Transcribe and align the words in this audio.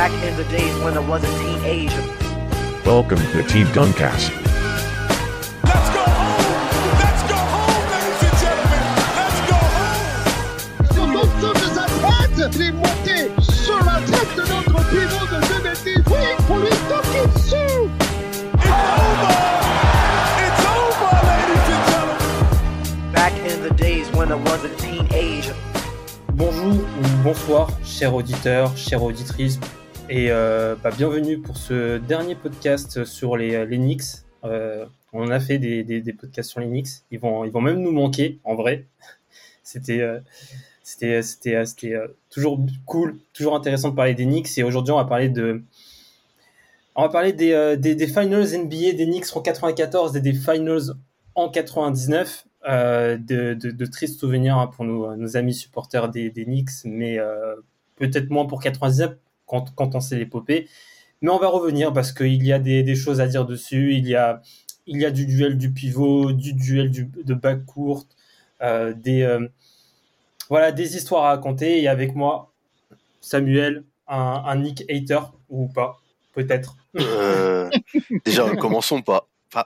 Back 0.00 0.24
in 0.24 0.34
the 0.34 0.44
days 0.44 0.74
when 0.82 0.96
I 0.96 1.00
was 1.00 1.22
a 1.22 1.28
teenager. 1.38 2.02
Welcome 2.86 3.18
to 3.18 3.42
Team 3.42 3.66
Duncast. 3.66 4.30
Let's 5.62 5.90
go 5.92 6.00
home! 6.00 6.40
Let's 7.04 7.22
go 7.28 7.36
home, 7.36 7.84
ladies 7.92 8.22
and 8.24 8.36
gentlemen! 8.40 8.80
Let's 9.20 9.40
go 9.50 9.60
home! 9.76 10.00
Sur 10.94 11.06
l'ensemble 11.06 11.60
de 11.60 11.68
sa 11.76 11.84
tête, 11.84 12.60
est 12.62 12.72
monté 12.72 13.28
sur 13.52 13.76
la 13.84 14.00
tête 14.08 14.32
de 14.38 14.44
notre 14.48 14.80
pivot 14.88 15.26
de 15.26 15.38
2010. 15.60 15.96
Oui, 16.06 16.24
pour 16.46 16.56
lui 16.60 16.72
toquer 16.88 17.24
dessus. 17.34 17.90
It's 18.54 18.72
over! 19.04 19.36
It's 20.40 20.64
over, 20.64 21.12
ladies 21.28 21.68
and 21.74 21.84
gentlemen! 21.92 23.12
Back 23.12 23.34
in 23.44 23.60
the 23.62 23.74
days 23.74 24.10
when 24.14 24.32
I 24.32 24.36
was 24.36 24.64
a 24.64 24.70
teenager. 24.78 25.54
Bonjour 26.32 26.72
ou 26.72 27.22
bonsoir, 27.22 27.68
chers 27.84 28.14
auditeurs, 28.14 28.74
chères 28.74 29.02
auditrices, 29.02 29.60
et 30.10 30.32
euh, 30.32 30.74
bah, 30.74 30.90
bienvenue 30.90 31.38
pour 31.38 31.56
ce 31.56 31.98
dernier 31.98 32.34
podcast 32.34 33.04
sur 33.04 33.36
les, 33.36 33.64
les 33.64 33.76
Knicks. 33.76 34.24
Euh, 34.42 34.84
on 35.12 35.30
a 35.30 35.38
fait 35.38 35.58
des, 35.58 36.02
podcasts 36.18 36.50
sur 36.50 36.60
Knicks, 36.60 37.04
ils 37.12 37.20
vont, 37.20 37.44
ils 37.44 37.52
vont 37.52 37.60
même 37.60 37.80
nous 37.80 37.92
manquer, 37.92 38.40
en 38.42 38.56
vrai. 38.56 38.86
C'était 39.62 40.00
euh, 40.00 40.18
euh, 41.04 42.08
toujours 42.28 42.58
cool, 42.86 43.18
toujours 43.32 43.54
intéressant 43.54 43.90
de 43.90 43.94
parler 43.94 44.14
des 44.14 44.24
Knicks, 44.24 44.58
et 44.58 44.64
aujourd'hui 44.64 44.90
on 44.92 44.96
va 44.96 45.04
parler 45.04 45.28
des, 45.28 45.60
euh, 47.52 48.06
finals 48.12 48.48
NBA 48.52 48.92
des 48.96 49.06
Knicks 49.06 49.36
en 49.36 49.40
94 49.40 50.16
et 50.16 50.20
des 50.20 50.32
finals 50.34 50.92
en 51.36 51.48
99. 51.48 52.46
Euh, 52.68 53.16
de, 53.16 53.54
de, 53.54 53.70
de, 53.70 53.86
tristes 53.86 54.20
souvenirs 54.20 54.58
hein, 54.58 54.66
pour 54.66 54.84
nos, 54.84 55.36
amis 55.36 55.54
supporters 55.54 56.10
des, 56.10 56.28
des 56.28 56.44
Knicks, 56.44 56.84
mais 56.84 57.18
euh, 57.18 57.54
peut-être 57.96 58.28
moins 58.28 58.44
pour 58.44 58.60
99 58.60 59.16
quand, 59.50 59.74
quand 59.74 59.96
on 59.96 60.00
sait 60.00 60.16
l'épopée. 60.16 60.68
Mais 61.22 61.30
on 61.30 61.38
va 61.38 61.48
revenir 61.48 61.92
parce 61.92 62.12
qu'il 62.12 62.42
y 62.46 62.52
a 62.52 62.58
des, 62.58 62.82
des, 62.82 62.94
choses 62.94 63.20
à 63.20 63.26
dire 63.26 63.44
dessus. 63.44 63.94
Il 63.94 64.06
y 64.06 64.14
a, 64.14 64.40
il 64.86 65.00
y 65.00 65.04
a 65.04 65.10
du 65.10 65.26
duel 65.26 65.58
du 65.58 65.72
pivot, 65.72 66.32
du 66.32 66.54
duel 66.54 66.90
du, 66.90 67.10
de 67.24 67.34
back 67.34 67.66
court, 67.66 68.06
euh, 68.62 68.94
des, 68.94 69.22
euh, 69.22 69.46
voilà, 70.48 70.70
des 70.72 70.96
histoires 70.96 71.24
à 71.24 71.28
raconter. 71.30 71.82
Et 71.82 71.88
avec 71.88 72.14
moi, 72.14 72.52
Samuel, 73.20 73.84
un, 74.08 74.42
un 74.46 74.56
Nick 74.56 74.84
hater 74.88 75.20
ou 75.50 75.66
pas, 75.68 76.00
peut-être. 76.32 76.76
Euh, 76.96 77.68
déjà, 78.24 78.48
commençons 78.56 79.02
pas. 79.02 79.26
Enfin, 79.52 79.64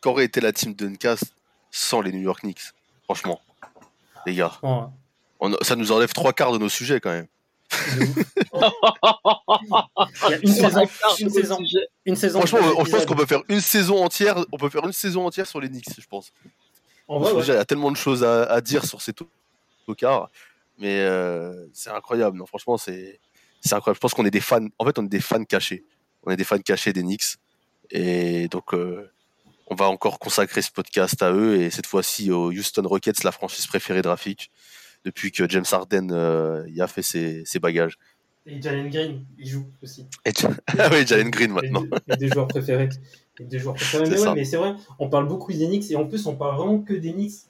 qu'aurait 0.00 0.24
été 0.24 0.40
la 0.40 0.52
team 0.52 0.74
Duncast 0.74 1.34
sans 1.70 2.00
les 2.00 2.12
New 2.12 2.20
York 2.20 2.40
Knicks? 2.42 2.72
Franchement, 3.04 3.40
les 4.26 4.34
gars. 4.34 4.58
On, 4.62 4.90
ça 5.62 5.76
nous 5.76 5.92
enlève 5.92 6.12
trois 6.12 6.32
quarts 6.32 6.52
de 6.52 6.58
nos 6.58 6.68
sujets 6.68 7.00
quand 7.00 7.10
même. 7.10 7.26
Une, 10.42 10.52
saison, 10.52 10.86
une, 11.20 11.30
saison, 11.30 11.58
une 12.04 12.16
saison. 12.16 12.40
Franchement, 12.40 12.72
on, 12.76 12.84
je 12.84 12.90
pense 12.90 13.06
qu'on 13.06 13.14
peut 13.14 13.26
faire 13.26 13.42
une 13.48 13.60
saison 13.60 14.04
entière. 14.04 14.44
On 14.52 14.56
peut 14.56 14.68
faire 14.70 14.84
une 14.84 14.92
saison 14.92 15.26
entière 15.26 15.46
sur 15.46 15.60
les 15.60 15.68
Knicks, 15.68 15.88
je 15.98 16.06
pense. 16.06 16.32
En 17.08 17.18
vrai, 17.18 17.32
ouais. 17.32 17.42
Il 17.44 17.48
y 17.48 17.52
a 17.52 17.64
tellement 17.64 17.90
de 17.90 17.96
choses 17.96 18.24
à, 18.24 18.44
à 18.44 18.60
dire 18.60 18.84
sur 18.84 19.02
ces 19.02 19.12
tocards, 19.86 20.28
mais 20.78 21.00
euh, 21.00 21.66
c'est 21.72 21.90
incroyable. 21.90 22.38
Non, 22.38 22.46
franchement, 22.46 22.76
c'est 22.76 23.20
c'est 23.60 23.74
incroyable. 23.74 23.96
Je 23.96 24.00
pense 24.00 24.14
qu'on 24.14 24.24
est 24.26 24.30
des 24.30 24.40
fans. 24.40 24.66
En 24.78 24.84
fait, 24.84 24.98
on 24.98 25.04
est 25.04 25.08
des 25.08 25.20
fans 25.20 25.44
cachés. 25.44 25.84
On 26.24 26.30
est 26.30 26.36
des 26.36 26.44
fans 26.44 26.58
cachés 26.58 26.92
des 26.92 27.02
Knicks, 27.02 27.36
et 27.90 28.48
donc. 28.48 28.74
Euh, 28.74 29.10
on 29.66 29.74
va 29.74 29.86
encore 29.88 30.18
consacrer 30.18 30.62
ce 30.62 30.70
podcast 30.70 31.22
à 31.22 31.32
eux 31.32 31.60
et 31.60 31.70
cette 31.70 31.86
fois-ci 31.86 32.30
aux 32.30 32.50
Houston 32.50 32.86
Rockets, 32.86 33.24
la 33.24 33.32
franchise 33.32 33.66
préférée 33.66 34.02
de 34.02 34.08
Rafik, 34.08 34.50
depuis 35.04 35.32
que 35.32 35.48
James 35.48 35.64
Harden 35.70 36.08
euh, 36.10 36.64
y 36.68 36.80
a 36.80 36.86
fait 36.86 37.02
ses, 37.02 37.44
ses, 37.44 37.58
bagages. 37.58 37.98
Et 38.46 38.60
Jalen 38.60 38.90
Green, 38.90 39.24
il 39.38 39.48
joue 39.48 39.66
aussi. 39.82 40.06
Et 40.24 40.32
ah 40.78 40.88
oui, 40.92 41.06
Jalen 41.06 41.30
Green 41.30 41.52
maintenant. 41.52 41.84
Et 42.08 42.16
des 42.16 42.28
joueurs 42.28 42.48
préférés. 42.48 42.88
Des 43.40 43.58
joueurs 43.58 43.74
préférés. 43.74 44.04
Mais, 44.10 44.20
ouais, 44.20 44.34
mais 44.34 44.44
c'est 44.44 44.56
vrai, 44.56 44.74
on 44.98 45.08
parle 45.08 45.26
beaucoup 45.26 45.52
des 45.52 45.66
Knicks 45.66 45.90
et 45.90 45.96
en 45.96 46.06
plus 46.06 46.26
on 46.26 46.36
parle 46.36 46.56
vraiment 46.56 46.80
que 46.80 46.94
des 46.94 47.12
Knicks 47.12 47.48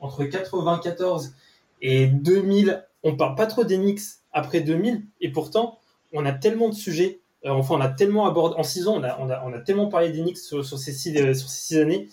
entre 0.00 0.24
94 0.24 1.34
et 1.82 2.06
2000. 2.06 2.84
On 3.02 3.16
parle 3.16 3.34
pas 3.34 3.46
trop 3.46 3.64
des 3.64 3.76
Knicks 3.76 4.00
après 4.32 4.60
2000 4.60 5.04
et 5.20 5.30
pourtant 5.30 5.78
on 6.12 6.26
a 6.26 6.32
tellement 6.32 6.68
de 6.68 6.74
sujets 6.74 7.20
euh, 7.46 7.50
enfin, 7.50 7.76
on 7.76 7.80
a 7.80 7.88
tellement 7.88 8.26
abordé 8.26 8.54
en 8.58 8.62
six 8.62 8.86
ans, 8.86 8.96
on 8.96 9.02
a, 9.02 9.18
on 9.18 9.30
a, 9.30 9.42
on 9.44 9.52
a 9.54 9.60
tellement 9.60 9.88
parlé 9.88 10.10
des 10.10 10.20
Knicks 10.20 10.38
sur, 10.38 10.64
sur, 10.64 10.78
ces 10.78 10.92
six, 10.92 11.14
sur 11.14 11.48
ces 11.48 11.60
six 11.60 11.78
années. 11.78 12.08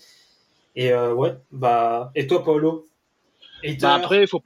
Et 0.75 0.93
euh, 0.93 1.13
ouais, 1.13 1.35
bah, 1.51 2.11
et 2.15 2.27
toi, 2.27 2.43
Paolo? 2.43 2.87
Bah 3.81 3.95
Après, 3.95 4.21
il 4.21 4.27
faut. 4.27 4.41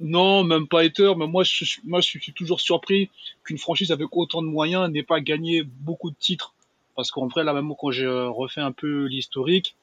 Non, 0.00 0.44
même 0.44 0.66
pas 0.66 0.80
hater, 0.80 1.12
mais 1.16 1.26
moi 1.26 1.44
je, 1.44 1.64
moi, 1.84 2.00
je 2.00 2.18
suis 2.18 2.32
toujours 2.32 2.60
surpris 2.60 3.10
qu'une 3.44 3.58
franchise 3.58 3.92
avec 3.92 4.08
autant 4.16 4.42
de 4.42 4.46
moyens 4.46 4.90
n'ait 4.90 5.02
pas 5.02 5.20
gagné 5.20 5.62
beaucoup 5.62 6.10
de 6.10 6.16
titres. 6.18 6.54
Parce 6.96 7.10
qu'en 7.10 7.26
vrai, 7.26 7.44
là, 7.44 7.52
même 7.52 7.72
quand 7.78 7.90
j'ai 7.90 8.08
refait 8.08 8.60
un 8.60 8.72
peu 8.72 9.04
l'historique, 9.04 9.76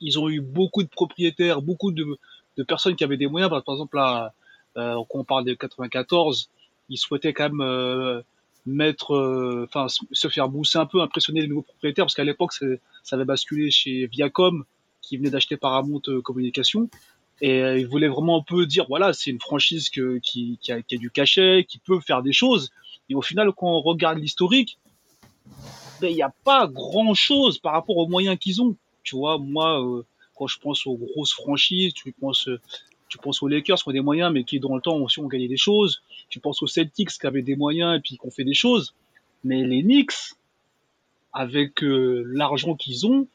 ils 0.00 0.18
ont 0.18 0.28
eu 0.28 0.40
beaucoup 0.40 0.82
de 0.82 0.88
propriétaires, 0.88 1.62
beaucoup 1.62 1.92
de, 1.92 2.18
de 2.56 2.62
personnes 2.62 2.96
qui 2.96 3.04
avaient 3.04 3.16
des 3.16 3.26
moyens. 3.26 3.50
Par 3.50 3.74
exemple, 3.74 3.96
là, 3.96 4.32
euh, 4.76 4.94
quand 5.08 5.20
on 5.20 5.24
parle 5.24 5.44
de 5.44 5.54
94, 5.54 6.50
ils 6.88 6.98
souhaitaient 6.98 7.32
quand 7.32 7.48
même. 7.50 7.60
Euh, 7.60 8.22
mettre, 8.68 9.64
enfin, 9.66 9.86
euh, 9.86 10.06
se 10.12 10.28
faire 10.28 10.48
bousser 10.48 10.78
un 10.78 10.86
peu, 10.86 11.00
impressionner 11.00 11.40
les 11.40 11.48
nouveaux 11.48 11.62
propriétaires, 11.62 12.04
parce 12.04 12.14
qu'à 12.14 12.24
l'époque, 12.24 12.52
ça 12.52 13.16
avait 13.16 13.24
basculé 13.24 13.70
chez 13.70 14.06
Viacom, 14.06 14.64
qui 15.00 15.16
venait 15.16 15.30
d'acheter 15.30 15.56
Paramount 15.56 16.02
euh, 16.08 16.20
Communication. 16.20 16.88
Et 17.40 17.62
euh, 17.62 17.78
ils 17.78 17.86
voulaient 17.86 18.08
vraiment 18.08 18.38
un 18.38 18.42
peu 18.42 18.66
dire, 18.66 18.86
voilà, 18.88 19.12
c'est 19.12 19.30
une 19.30 19.40
franchise 19.40 19.90
que, 19.90 20.18
qui, 20.18 20.58
qui, 20.60 20.72
a, 20.72 20.82
qui, 20.82 20.96
a, 20.96 20.98
du 20.98 21.10
cachet, 21.10 21.64
qui 21.68 21.78
peut 21.78 22.00
faire 22.00 22.22
des 22.22 22.32
choses. 22.32 22.70
Et 23.08 23.14
au 23.14 23.22
final, 23.22 23.52
quand 23.52 23.68
on 23.68 23.80
regarde 23.80 24.18
l'historique, 24.18 24.78
ben, 26.00 26.10
il 26.10 26.14
n'y 26.14 26.22
a 26.22 26.32
pas 26.44 26.66
grand 26.66 27.14
chose 27.14 27.58
par 27.58 27.72
rapport 27.72 27.96
aux 27.96 28.08
moyens 28.08 28.38
qu'ils 28.38 28.60
ont. 28.60 28.76
Tu 29.04 29.16
vois, 29.16 29.38
moi, 29.38 29.82
euh, 29.82 30.04
quand 30.36 30.46
je 30.46 30.58
pense 30.58 30.86
aux 30.86 30.96
grosses 30.96 31.32
franchises, 31.32 31.94
tu 31.94 32.12
penses, 32.12 32.48
tu 33.08 33.18
penses 33.18 33.42
aux 33.42 33.48
Lakers 33.48 33.78
qui 33.78 33.88
ont 33.88 33.92
des 33.92 34.00
moyens, 34.00 34.32
mais 34.32 34.44
qui 34.44 34.60
dans 34.60 34.74
le 34.74 34.82
temps 34.82 34.96
aussi 34.96 35.20
ont 35.20 35.26
gagné 35.26 35.48
des 35.48 35.56
choses. 35.56 36.02
Tu 36.28 36.40
penses 36.40 36.62
aux 36.62 36.66
Celtics 36.66 37.10
qui 37.10 37.26
avaient 37.26 37.42
des 37.42 37.56
moyens 37.56 37.96
et 37.96 38.00
puis 38.00 38.18
qui 38.18 38.26
ont 38.26 38.30
fait 38.30 38.44
des 38.44 38.54
choses. 38.54 38.94
Mais 39.44 39.64
les 39.64 39.82
Knicks, 39.82 40.34
avec 41.32 41.82
euh, 41.82 42.24
l'argent 42.26 42.74
qu'ils 42.74 43.06
ont, 43.06 43.20
euh, 43.22 43.26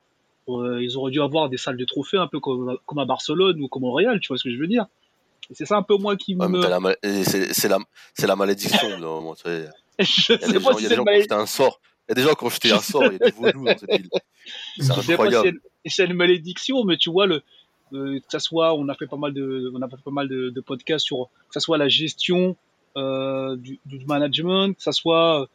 ils 0.48 0.98
auraient 0.98 1.12
dû 1.12 1.22
avoir 1.22 1.50
des 1.50 1.58
salles 1.58 1.78
de 1.78 1.86
trophées 1.86 2.18
un 2.18 2.28
peu 2.28 2.40
comme, 2.40 2.78
comme 2.86 3.00
à 3.00 3.06
Barcelone 3.06 3.62
ou 3.62 3.68
comme 3.68 3.84
au 3.84 3.92
Real, 3.92 4.20
tu 4.20 4.28
vois 4.30 4.38
ce 4.38 4.44
que 4.44 4.52
je 4.52 4.58
veux 4.58 4.68
dire 4.68 4.86
Et 5.50 5.56
c'est 5.56 5.66
ça 5.66 5.78
un 5.78 5.84
peu 5.84 5.98
moi 5.98 6.16
qui 6.16 6.36
ouais, 6.36 6.48
me... 6.48 6.62
C'est 6.62 7.68
la, 7.70 7.80
la 8.28 8.36
malédiction. 8.36 8.90
là, 9.00 9.34
tu 9.36 9.44
sais. 9.44 9.70
je 10.00 10.34
il 10.34 10.42
y 10.42 10.44
a 10.44 10.48
des 10.48 10.54
sais 10.54 10.60
pas 10.60 10.72
gens, 10.72 10.78
si 10.78 10.84
c'est 10.84 10.90
des 10.90 10.96
gens 10.96 11.04
mal... 11.04 11.14
qui 11.16 11.20
ont 11.20 11.24
jeté 11.24 11.36
un 11.36 11.46
sort. 11.46 11.80
Il 12.08 12.10
y 12.10 12.12
a 12.12 12.16
des 12.16 12.22
gens 12.24 12.34
qui 12.34 12.46
ont 12.46 12.50
jeté 12.50 12.72
un 12.72 12.80
sort, 12.80 13.04
il 13.06 13.14
y 13.14 13.16
a 13.16 13.20
des 13.20 13.32
vaudous 13.32 13.64
dans 13.64 13.78
cette 13.78 13.92
ville. 13.92 14.10
C'est 14.78 15.12
incroyable. 15.12 15.60
C'est 15.86 16.06
une 16.06 16.14
malédiction, 16.14 16.84
mais 16.84 16.98
tu 16.98 17.12
vois, 17.12 17.28
le, 17.28 17.44
euh, 17.94 18.20
que 18.20 18.26
ça 18.30 18.40
soit, 18.40 18.74
on 18.74 18.88
a 18.90 18.96
fait 18.96 19.08
pas 19.08 19.18
mal 19.18 19.34
de, 19.34 19.72
on 19.74 19.82
a 19.82 19.88
fait 19.88 20.02
pas 20.04 20.12
mal 20.12 20.28
de, 20.28 20.50
de 20.50 20.62
podcasts 20.62 21.06
sur, 21.06 21.30
que 21.48 21.54
ça 21.54 21.60
soit 21.60 21.78
la 21.78 21.90
gestion 21.90 22.56
euh, 22.98 23.56
du, 23.56 23.80
du, 23.86 24.06
management, 24.06 24.76
que 24.76 24.82
ça 24.82 24.92
soit 24.92 25.48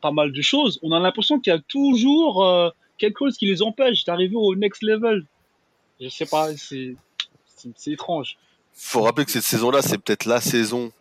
pas 0.00 0.10
mal 0.10 0.32
de 0.32 0.42
choses. 0.42 0.78
On 0.82 0.92
a 0.92 1.00
l'impression 1.00 1.38
qu'il 1.38 1.52
y 1.52 1.56
a 1.56 1.60
toujours 1.60 2.44
euh, 2.44 2.70
quelque 3.02 3.18
chose 3.18 3.36
qui 3.36 3.46
les 3.46 3.62
empêche 3.62 4.04
d'arriver 4.04 4.36
au 4.36 4.54
next 4.54 4.82
level? 4.82 5.26
Je 6.00 6.08
sais 6.08 6.26
pas, 6.26 6.56
c'est, 6.56 6.94
c'est 7.76 7.90
étrange. 7.90 8.36
Faut 8.74 9.02
rappeler 9.02 9.24
que 9.24 9.32
cette 9.32 9.42
saison-là, 9.42 9.82
c'est 9.82 9.98
peut-être 9.98 10.24
la 10.24 10.40
saison 10.40 10.92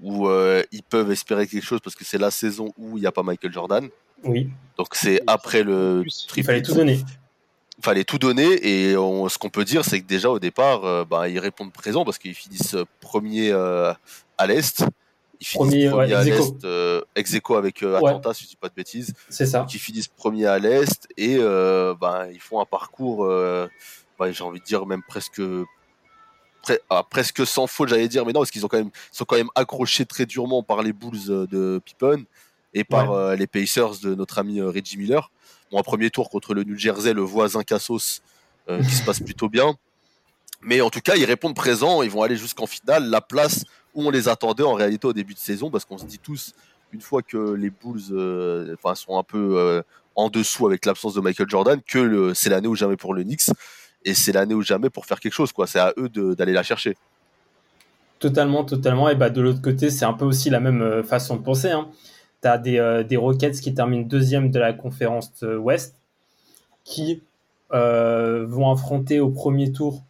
où 0.00 0.28
euh, 0.28 0.62
ils 0.70 0.82
peuvent 0.82 1.10
espérer 1.10 1.46
quelque 1.48 1.64
chose 1.64 1.80
parce 1.82 1.96
que 1.96 2.04
c'est 2.04 2.18
la 2.18 2.30
saison 2.30 2.72
où 2.78 2.96
il 2.96 3.00
n'y 3.00 3.06
a 3.06 3.12
pas 3.12 3.24
Michael 3.24 3.52
Jordan. 3.52 3.88
Oui. 4.22 4.48
Donc 4.78 4.94
c'est 4.94 5.20
après 5.26 5.62
le. 5.64 6.04
Il 6.36 6.44
fallait 6.44 6.62
tout 6.62 6.74
donner 6.74 7.00
fallait 7.82 8.04
tout 8.04 8.18
donner 8.18 8.58
et 8.68 8.94
on, 8.98 9.26
ce 9.30 9.38
qu'on 9.38 9.48
peut 9.48 9.64
dire 9.64 9.86
c'est 9.86 10.02
que 10.02 10.06
déjà 10.06 10.28
au 10.28 10.38
départ 10.38 10.84
euh, 10.84 11.06
bah, 11.06 11.30
ils 11.30 11.38
répondent 11.38 11.72
présent 11.72 12.04
parce 12.04 12.18
qu'ils 12.18 12.34
finissent 12.34 12.76
premier 13.00 13.52
euh, 13.52 13.94
à 14.36 14.46
l'est 14.46 14.84
ils 15.40 15.46
finissent 15.46 15.90
premier, 15.90 15.92
ouais, 15.92 16.12
à 16.12 16.22
l'est 16.22 16.64
euh, 16.64 17.00
ex 17.16 17.34
aequo 17.34 17.56
avec 17.56 17.82
euh, 17.82 17.96
Atlanta 17.96 18.28
ouais. 18.28 18.34
si 18.34 18.44
je 18.44 18.48
dis 18.50 18.56
pas 18.56 18.68
de 18.68 18.74
bêtises 18.74 19.14
c'est 19.28 19.46
ça 19.46 19.66
qui 19.68 19.78
finissent 19.78 20.08
premier 20.08 20.46
à 20.46 20.58
l'est 20.58 21.08
et 21.16 21.38
bah, 21.38 22.26
ils 22.32 22.40
font 22.40 22.60
un 22.60 22.66
parcours 22.66 23.26
bah, 23.26 24.32
j'ai 24.32 24.44
envie 24.44 24.60
de 24.60 24.64
dire 24.64 24.86
même 24.86 25.02
presque 25.06 25.42
pre 26.62 26.72
ah, 26.90 27.02
presque 27.08 27.46
sans 27.46 27.66
faute 27.66 27.88
j'allais 27.88 28.08
dire 28.08 28.26
mais 28.26 28.32
non 28.32 28.40
parce 28.40 28.50
qu'ils 28.50 28.64
ont 28.66 28.68
quand 28.68 28.78
même 28.78 28.90
ils 29.12 29.16
sont 29.16 29.24
quand 29.24 29.36
même 29.36 29.50
accrochés 29.54 30.04
très 30.04 30.26
durement 30.26 30.62
par 30.62 30.82
les 30.82 30.92
Bulls 30.92 31.46
de 31.48 31.80
Pippen 31.84 32.24
et 32.74 32.84
par 32.84 33.10
ouais. 33.10 33.36
les 33.36 33.46
Pacers 33.46 33.98
de 34.02 34.14
notre 34.14 34.38
ami 34.38 34.60
Reggie 34.60 34.98
Miller 34.98 35.30
bon, 35.70 35.78
un 35.78 35.82
premier 35.82 36.10
tour 36.10 36.30
contre 36.30 36.54
le 36.54 36.64
New 36.64 36.76
Jersey, 36.76 37.12
le 37.12 37.22
voisin 37.22 37.62
Cassos, 37.62 38.22
euh, 38.68 38.82
qui 38.82 38.90
se 38.90 39.02
passe 39.04 39.20
plutôt 39.20 39.48
bien. 39.48 39.74
Mais 40.62 40.80
en 40.80 40.90
tout 40.90 41.00
cas, 41.00 41.16
ils 41.16 41.24
répondent 41.24 41.54
présent, 41.54 42.02
ils 42.02 42.10
vont 42.10 42.22
aller 42.22 42.36
jusqu'en 42.36 42.66
finale, 42.66 43.08
la 43.08 43.20
place 43.20 43.64
où 43.94 44.04
on 44.06 44.10
les 44.10 44.28
attendait 44.28 44.62
en 44.62 44.74
réalité 44.74 45.06
au 45.06 45.12
début 45.12 45.34
de 45.34 45.38
saison, 45.38 45.70
parce 45.70 45.84
qu'on 45.84 45.98
se 45.98 46.04
dit 46.04 46.18
tous, 46.18 46.54
une 46.92 47.00
fois 47.00 47.22
que 47.22 47.54
les 47.54 47.70
Bulls 47.70 48.00
euh, 48.12 48.74
sont 48.94 49.18
un 49.18 49.22
peu 49.22 49.58
euh, 49.58 49.82
en 50.16 50.28
dessous 50.28 50.66
avec 50.66 50.86
l'absence 50.86 51.14
de 51.14 51.20
Michael 51.20 51.48
Jordan, 51.48 51.80
que 51.86 52.32
c'est 52.34 52.50
l'année 52.50 52.68
ou 52.68 52.74
jamais 52.74 52.96
pour 52.96 53.14
le 53.14 53.22
Knicks, 53.22 53.50
et 54.04 54.14
c'est 54.14 54.32
l'année 54.32 54.54
ou 54.54 54.62
jamais 54.62 54.90
pour 54.90 55.06
faire 55.06 55.20
quelque 55.20 55.34
chose, 55.34 55.52
quoi. 55.52 55.66
C'est 55.66 55.78
à 55.78 55.92
eux 55.98 56.08
d'aller 56.08 56.52
la 56.52 56.62
chercher. 56.62 56.96
Totalement, 58.18 58.64
totalement. 58.64 59.08
Et 59.08 59.14
bah 59.14 59.30
de 59.30 59.40
l'autre 59.40 59.62
côté, 59.62 59.88
c'est 59.90 60.04
un 60.04 60.12
peu 60.12 60.26
aussi 60.26 60.50
la 60.50 60.60
même 60.60 61.02
façon 61.02 61.36
de 61.36 61.42
penser. 61.42 61.70
Hein. 61.70 61.88
tu 62.42 62.48
as 62.48 62.58
des, 62.58 62.78
euh, 62.78 63.04
Rockets 63.18 63.60
qui 63.60 63.72
terminent 63.72 64.06
deuxième 64.06 64.50
de 64.50 64.58
la 64.58 64.72
conférence 64.72 65.30
euh, 65.42 65.56
Ouest, 65.56 65.96
qui 66.84 67.22
euh, 67.72 68.46
vont 68.46 68.70
affronter 68.70 69.20
au 69.20 69.30
premier 69.30 69.72
tour 69.72 70.02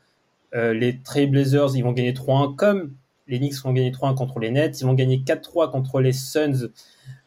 euh, 0.54 0.72
les 0.72 0.98
Trailblazers. 0.98 1.76
Ils 1.76 1.82
vont 1.82 1.92
gagner 1.92 2.12
3-1, 2.12 2.56
comme 2.56 2.92
les 3.30 3.38
Knicks 3.38 3.54
vont 3.62 3.72
gagner 3.72 3.90
3-1 3.92 4.14
contre 4.14 4.38
les 4.40 4.50
Nets. 4.50 4.80
Ils 4.80 4.84
vont 4.84 4.92
gagner 4.94 5.18
4-3 5.24 5.70
contre 5.70 6.00
les 6.00 6.12
Suns 6.12 6.68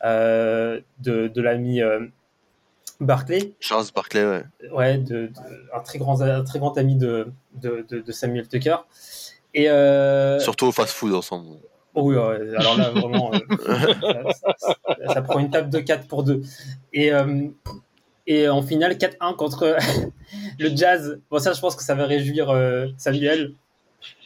euh, 0.03 0.79
de, 0.99 1.27
de 1.29 1.41
l'ami 1.41 1.81
euh, 1.81 2.05
Barclay. 2.99 3.53
Charles 3.59 3.85
Barclay, 3.95 4.25
ouais. 4.25 4.43
Ouais, 4.71 4.97
de, 4.97 5.27
de- 5.27 5.31
un, 5.73 5.79
très 5.79 5.97
grand, 5.99 6.21
un 6.21 6.43
très 6.43 6.59
grand 6.59 6.77
ami 6.77 6.95
de, 6.95 7.31
de, 7.55 8.11
Samuel 8.11 8.47
Tucker. 8.47 8.75
Et 9.53 9.69
euh, 9.69 10.39
Surtout 10.39 10.67
au 10.67 10.71
fast-food 10.71 11.13
ensemble. 11.13 11.57
Oh 11.95 12.09
oui, 12.09 12.15
ouais, 12.15 12.55
alors 12.57 12.75
là, 12.77 12.89
vraiment, 12.89 13.31
euh, 13.33 14.31
ça, 14.33 14.53
ça- 14.57 15.13
ça 15.13 15.21
prend 15.21 15.39
une 15.39 15.51
table 15.51 15.69
de 15.69 15.79
4 15.79 16.07
pour 16.07 16.23
2. 16.23 16.41
Et, 16.91 17.13
euh, 17.13 17.47
et 18.25 18.49
en 18.49 18.61
finale, 18.61 18.93
4-1 18.93 19.35
contre 19.35 19.77
le 20.59 20.75
Jazz. 20.75 21.19
Bon, 21.29 21.39
ça, 21.39 21.53
je 21.53 21.61
pense 21.61 21.75
que 21.75 21.83
ça 21.83 21.93
va 21.95 22.05
réjouir 22.05 22.49
euh, 22.49 22.87
Samuel. 22.97 23.53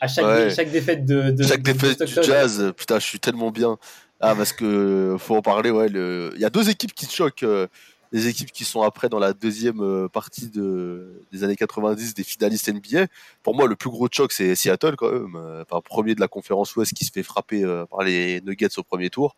À 0.01 0.07
chaque, 0.07 0.25
Ouais. 0.25 0.49
chaque 0.49 0.71
défaite 0.71 1.05
de, 1.05 1.31
de 1.31 1.43
Chaque 1.43 1.61
de 1.61 1.71
défaite 1.71 2.03
du 2.03 2.23
jazz, 2.23 2.73
putain, 2.75 2.99
je 2.99 3.05
suis 3.05 3.19
tellement 3.19 3.51
bien. 3.51 3.77
Ah, 4.19 4.33
parce 4.35 4.51
que 4.53 5.15
faut 5.19 5.35
en 5.35 5.41
parler, 5.41 5.69
ouais. 5.71 5.89
le- 5.89 6.31
Il 6.35 6.41
y 6.41 6.45
a 6.45 6.49
deux 6.49 6.69
équipes 6.69 6.93
qui 6.93 7.07
te 7.07 7.13
choquent. 7.13 7.43
euh, 7.43 7.67
les 8.13 8.27
équipes 8.27 8.53
qui 8.53 8.63
sont 8.63 8.83
après 8.83 9.09
dans 9.09 9.19
la 9.19 9.33
deuxième 9.33 9.81
euh, 9.81 10.07
partie 10.07 10.47
de, 10.49 11.21
des 11.33 11.43
années 11.43 11.57
90 11.57 12.13
des 12.13 12.23
finalistes 12.23 12.69
NBA. 12.69 13.07
Pour 13.43 13.53
moi, 13.53 13.67
le 13.67 13.75
plus 13.75 13.89
gros 13.89 14.07
choc, 14.09 14.31
c'est 14.31 14.55
Seattle 14.55 14.95
quand 14.95 15.11
même. 15.11 15.35
euh, 15.35 15.63
Enfin, 15.69 15.81
premier 15.81 16.15
de 16.15 16.21
la 16.21 16.29
conférence 16.29 16.73
Ouest 16.77 16.93
qui 16.93 17.03
se 17.03 17.11
fait 17.11 17.21
frapper 17.21 17.65
euh, 17.65 17.85
par 17.85 18.03
les 18.03 18.39
Nuggets 18.45 18.77
au 18.79 18.83
premier 18.83 19.09
tour. 19.09 19.35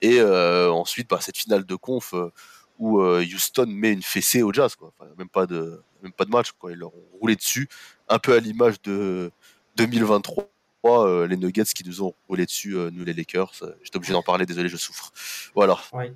Et 0.00 0.20
euh, 0.20 0.70
ensuite, 0.72 1.10
bah, 1.10 1.18
cette 1.20 1.36
finale 1.36 1.66
de 1.66 1.74
conf 1.74 2.14
euh, 2.14 2.30
où 2.78 3.00
euh, 3.02 3.22
Houston 3.22 3.66
met 3.68 3.92
une 3.92 4.02
fessée 4.02 4.42
au 4.42 4.54
Jazz, 4.54 4.74
quoi. 4.74 4.90
Enfin, 4.98 5.10
même 5.18 5.28
pas 5.28 5.46
de 5.46 5.82
même 6.02 6.12
pas 6.12 6.24
de 6.24 6.30
match, 6.30 6.52
quoi. 6.52 6.72
Ils 6.72 6.78
leur 6.78 6.94
ont 6.94 7.04
roulé 7.20 7.36
dessus, 7.36 7.68
un 8.08 8.18
peu 8.18 8.32
à 8.34 8.40
l'image 8.40 8.80
de 8.82 9.30
2023. 9.78 10.44
euh, 10.86 11.26
les 11.26 11.36
Nuggets 11.36 11.64
qui 11.64 11.84
nous 11.86 12.02
ont 12.02 12.14
roulé 12.28 12.46
dessus, 12.46 12.76
euh, 12.76 12.90
nous 12.92 13.04
les 13.04 13.12
Lakers. 13.14 13.52
Euh, 13.62 13.72
J'étais 13.82 13.96
obligé 13.96 14.12
d'en 14.12 14.22
parler, 14.22 14.46
désolé, 14.46 14.68
je 14.68 14.76
souffre. 14.76 15.12
Voilà. 15.54 15.76
Oui. 15.92 16.06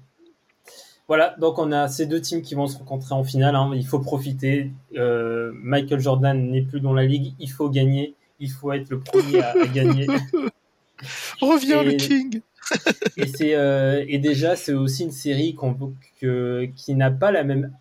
Voilà, 1.09 1.35
donc 1.38 1.59
on 1.59 1.73
a 1.73 1.88
ces 1.88 2.06
deux 2.06 2.20
teams 2.20 2.43
qui 2.43 2.55
vont 2.55 2.69
se 2.69 2.79
rencontrer 2.79 3.14
en 3.14 3.25
finale. 3.25 3.55
hein. 3.56 3.70
Il 3.75 3.87
faut 3.87 3.99
profiter. 3.99 4.70
Euh, 4.97 5.50
Michael 5.56 6.00
Jordan 6.00 6.50
n'est 6.50 6.62
plus 6.62 6.81
dans 6.81 6.94
la 6.94 7.05
ligue. 7.05 7.35
Il 7.38 7.50
faut 7.50 7.69
gagner. 7.69 8.14
Il 8.41 8.50
faut 8.50 8.73
être 8.73 8.88
le 8.88 9.00
premier 9.00 9.41
à, 9.43 9.50
à 9.50 9.67
gagner. 9.67 10.06
Reviens 11.41 11.82
Et- 11.82 11.85
le 11.85 11.93
King 11.94 12.41
Et, 13.17 13.26
c'est, 13.26 13.55
euh, 13.56 14.05
et 14.09 14.19
déjà, 14.19 14.55
c'est 14.55 14.73
aussi 14.73 15.03
une 15.03 15.11
série 15.11 15.55
qu'on, 15.55 15.93
que, 16.20 16.69
qui 16.76 16.94
n'a 16.94 17.11
pas 17.11 17.32
la 17.32 17.43
même. 17.43 17.73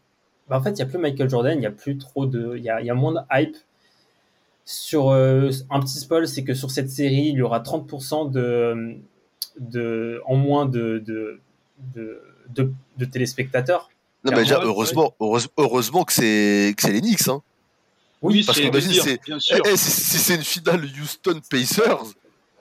bah, 0.49 0.57
en 0.57 0.63
fait, 0.63 0.71
il 0.71 0.75
n'y 0.75 0.81
a 0.81 0.85
plus 0.87 0.97
Michael 0.97 1.29
Jordan, 1.29 1.53
il 1.55 1.59
n'y 1.61 1.67
a 1.67 1.71
plus 1.71 1.97
trop 1.99 2.25
de. 2.25 2.55
Il 2.57 2.63
y 2.63 2.69
a, 2.69 2.81
y 2.81 2.89
a 2.89 2.95
moins 2.95 3.13
de 3.13 3.19
hype. 3.31 3.55
Sur 4.73 5.09
euh, 5.09 5.49
un 5.69 5.79
petit 5.81 5.99
spoil, 5.99 6.27
c'est 6.27 6.43
que 6.43 6.53
sur 6.53 6.71
cette 6.71 6.89
série, 6.89 7.27
il 7.27 7.35
y 7.35 7.41
aura 7.41 7.59
30% 7.59 8.31
de, 8.31 8.95
de, 9.59 10.21
en 10.25 10.35
moins 10.35 10.65
de, 10.65 11.03
de, 11.05 11.41
de, 11.93 12.21
de, 12.49 12.71
de 12.97 13.05
téléspectateurs. 13.05 13.89
Non, 14.23 14.31
mais 14.31 14.43
déjà, 14.43 14.59
Ouais, 14.59 14.65
heureusement, 14.65 15.13
heureuse- 15.19 15.49
heureusement 15.57 16.03
que 16.05 16.13
c'est 16.13 16.73
que 16.77 16.83
c'est 16.83 16.91
les 16.93 17.01
Knicks. 17.01 17.27
Hein. 17.27 17.41
Oui, 18.21 18.43
parce 18.45 18.57
c'est 18.59 18.69
que 18.69 18.79
c'est- 18.79 19.19
bien 19.25 19.37
Eh, 19.37 19.39
sûr. 19.41 19.57
eh, 19.65 19.75
si, 19.77 19.91
si 19.91 20.17
c'est 20.19 20.35
une 20.35 20.43
finale 20.43 20.83
Houston 21.01 21.41
Pacers, 21.49 22.03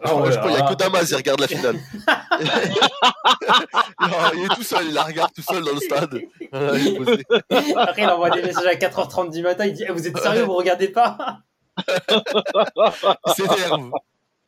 Oh 0.03 0.07
je 0.07 0.11
crois 0.11 0.31
là 0.31 0.41
qu'il 0.41 0.51
n'y 0.53 0.57
a 0.57 0.69
que 0.71 0.75
Damas 0.77 1.07
qui 1.07 1.15
regarde 1.15 1.41
la 1.41 1.47
finale. 1.49 1.77
Il 4.35 4.45
est 4.45 4.55
tout 4.55 4.63
seul, 4.63 4.87
il 4.89 4.95
la 4.95 5.03
regarde 5.05 5.31
tout 5.35 5.43
seul 5.43 5.63
dans 5.63 5.75
le 5.75 5.81
stade. 5.81 6.21
Il. 6.41 7.77
Après, 7.77 8.03
il 8.03 8.09
envoie 8.09 8.31
des 8.31 8.43
messages 8.43 8.67
à 8.67 8.75
4h30 8.75 9.31
du 9.31 9.43
matin. 9.43 9.67
Il 9.67 9.75
dit 9.75 9.85
Eh, 9.87 9.93
Vous 9.93 10.07
êtes 10.07 10.17
sérieux, 10.19 10.45
vous 10.45 10.55
regardez 10.55 10.89
pas? 10.89 11.19
Il 11.19 11.50
s'énerve. 13.37 13.91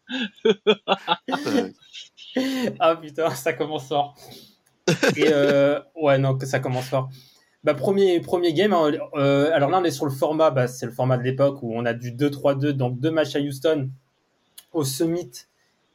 Ah 2.80 2.96
putain, 2.96 3.30
ça 3.30 3.52
commence 3.52 3.88
fort. 3.88 4.16
Et 5.16 5.26
euh, 5.28 5.80
ouais, 5.94 6.16
non, 6.16 6.36
que 6.38 6.46
ça 6.46 6.60
commence 6.60 6.86
fort. 6.86 7.10
Bah, 7.62 7.74
premier, 7.74 8.20
premier 8.20 8.54
game, 8.54 8.72
hein, 8.72 8.90
euh, 9.14 9.52
alors 9.52 9.70
là 9.70 9.78
on 9.80 9.84
est 9.84 9.90
sur 9.90 10.06
le 10.06 10.10
format, 10.10 10.50
bah, 10.50 10.66
c'est 10.66 10.86
le 10.86 10.92
format 10.92 11.16
de 11.18 11.22
l'époque 11.22 11.62
où 11.62 11.72
on 11.74 11.84
a 11.84 11.92
du 11.92 12.10
2-3-2, 12.10 12.70
donc 12.70 12.98
deux 12.98 13.10
matchs 13.10 13.36
à 13.36 13.40
Houston, 13.40 13.90
au 14.72 14.82
Summit, 14.82 15.30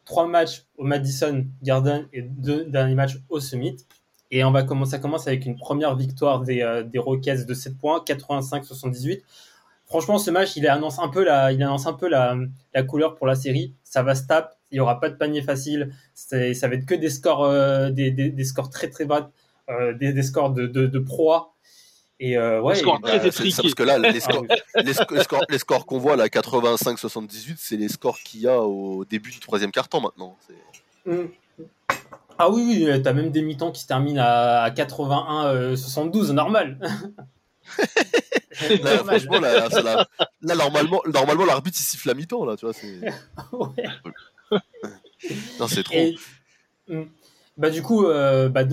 trois 0.06 0.28
matchs 0.28 0.66
au 0.78 0.86
Madison 0.86 1.46
Garden 1.62 2.08
et 2.14 2.22
deux 2.22 2.64
derniers 2.66 2.96
matchs 2.96 3.18
au 3.30 3.40
Summit. 3.40 3.78
Et 4.32 4.44
on 4.44 4.52
va 4.52 4.64
commencer, 4.64 4.92
ça 4.92 5.00
commence 5.00 5.28
avec 5.28 5.46
une 5.46 5.58
première 5.58 5.96
victoire 5.96 6.42
des, 6.42 6.62
euh, 6.62 6.84
des 6.84 7.00
Rockets 7.00 7.46
de 7.46 7.54
7 7.54 7.78
points, 7.78 8.04
85-78. 8.06 9.22
Franchement, 9.88 10.18
ce 10.20 10.30
match, 10.32 10.56
il 10.58 10.68
annonce 10.68 11.00
un 11.00 11.08
peu 11.08 11.24
la, 11.24 11.52
il 11.54 11.64
annonce 11.64 11.88
un 11.88 11.94
peu 11.94 12.08
la, 12.10 12.36
la 12.74 12.84
couleur 12.84 13.16
pour 13.16 13.26
la 13.26 13.36
série. 13.36 13.74
Ça 13.84 14.04
va 14.04 14.16
se 14.16 14.24
taper, 14.28 14.54
il 14.72 14.78
y 14.78 14.80
aura 14.82 15.00
pas 15.00 15.10
de 15.10 15.16
panier 15.16 15.42
facile. 15.42 15.94
Ça 16.14 16.38
va 16.38 16.76
être 16.76 16.86
que 16.86 16.94
des 16.96 17.10
scores, 17.10 17.46
euh, 17.46 17.90
des, 17.90 18.12
des, 18.12 18.30
des 18.30 18.44
scores 18.44 18.70
très 18.70 18.90
très 18.90 19.06
bas, 19.06 19.32
euh, 19.70 19.94
des, 19.94 20.12
des 20.14 20.24
scores 20.24 20.52
de, 20.52 20.68
de, 20.68 20.88
de 20.88 21.00
proie. 21.00 21.54
Et 22.20 22.36
euh, 22.38 22.60
ouais, 22.62 22.74
très 22.74 22.84
bah, 23.00 23.00
c'est 23.22 23.28
étriqués. 23.28 23.62
parce 23.62 23.76
que 23.76 23.84
là, 23.84 23.98
les 24.00 24.08
ah 24.10 24.20
scores, 24.20 24.42
oui. 24.42 24.48
les, 24.84 24.94
sc- 24.94 25.14
les 25.14 25.24
scores, 25.24 25.46
les 25.50 25.60
scores 25.60 25.86
qu'on 25.86 26.00
voit 26.00 26.16
là, 26.16 26.28
85-78, 26.28 27.56
c'est 27.58 27.78
les 27.78 27.88
scores 27.90 28.20
qu'il 28.20 28.42
y 28.42 28.48
a 28.48 28.60
au 28.62 29.06
début 29.06 29.30
du 29.32 29.40
troisième 29.40 29.72
quart-temps 29.72 30.02
maintenant. 30.02 30.36
C'est- 30.48 30.54
Mm. 31.10 31.28
Ah 32.38 32.50
oui, 32.50 32.86
oui, 32.86 33.02
t'as 33.02 33.14
même 33.14 33.30
des 33.32 33.42
mi-temps 33.42 33.72
qui 33.72 33.82
se 33.82 33.88
terminent 33.88 34.22
à, 34.22 34.60
à 34.64 34.70
81-72, 34.72 36.32
normal. 36.34 36.78
Là, 38.84 38.98
franchement, 39.04 39.40
là, 39.40 39.68
la- 39.70 40.08
là, 40.42 40.56
normalement, 40.56 41.02
normalement, 41.14 41.46
l'arbitre 41.46 41.78
il 41.80 41.84
siffle 41.84 42.08
la 42.08 42.14
mi-temps 42.14 42.46
là, 42.46 42.56
tu 42.58 42.66
vois. 42.66 42.74
c'est-. 42.74 43.02
Non, 45.60 45.68
c'est 45.68 45.84
trop. 45.84 45.96
Et, 45.96 46.16
mm. 46.88 47.04
bah, 47.58 47.70
du 47.70 47.82
coup, 47.82 48.06
euh, 48.06 48.50
bah, 48.50 48.64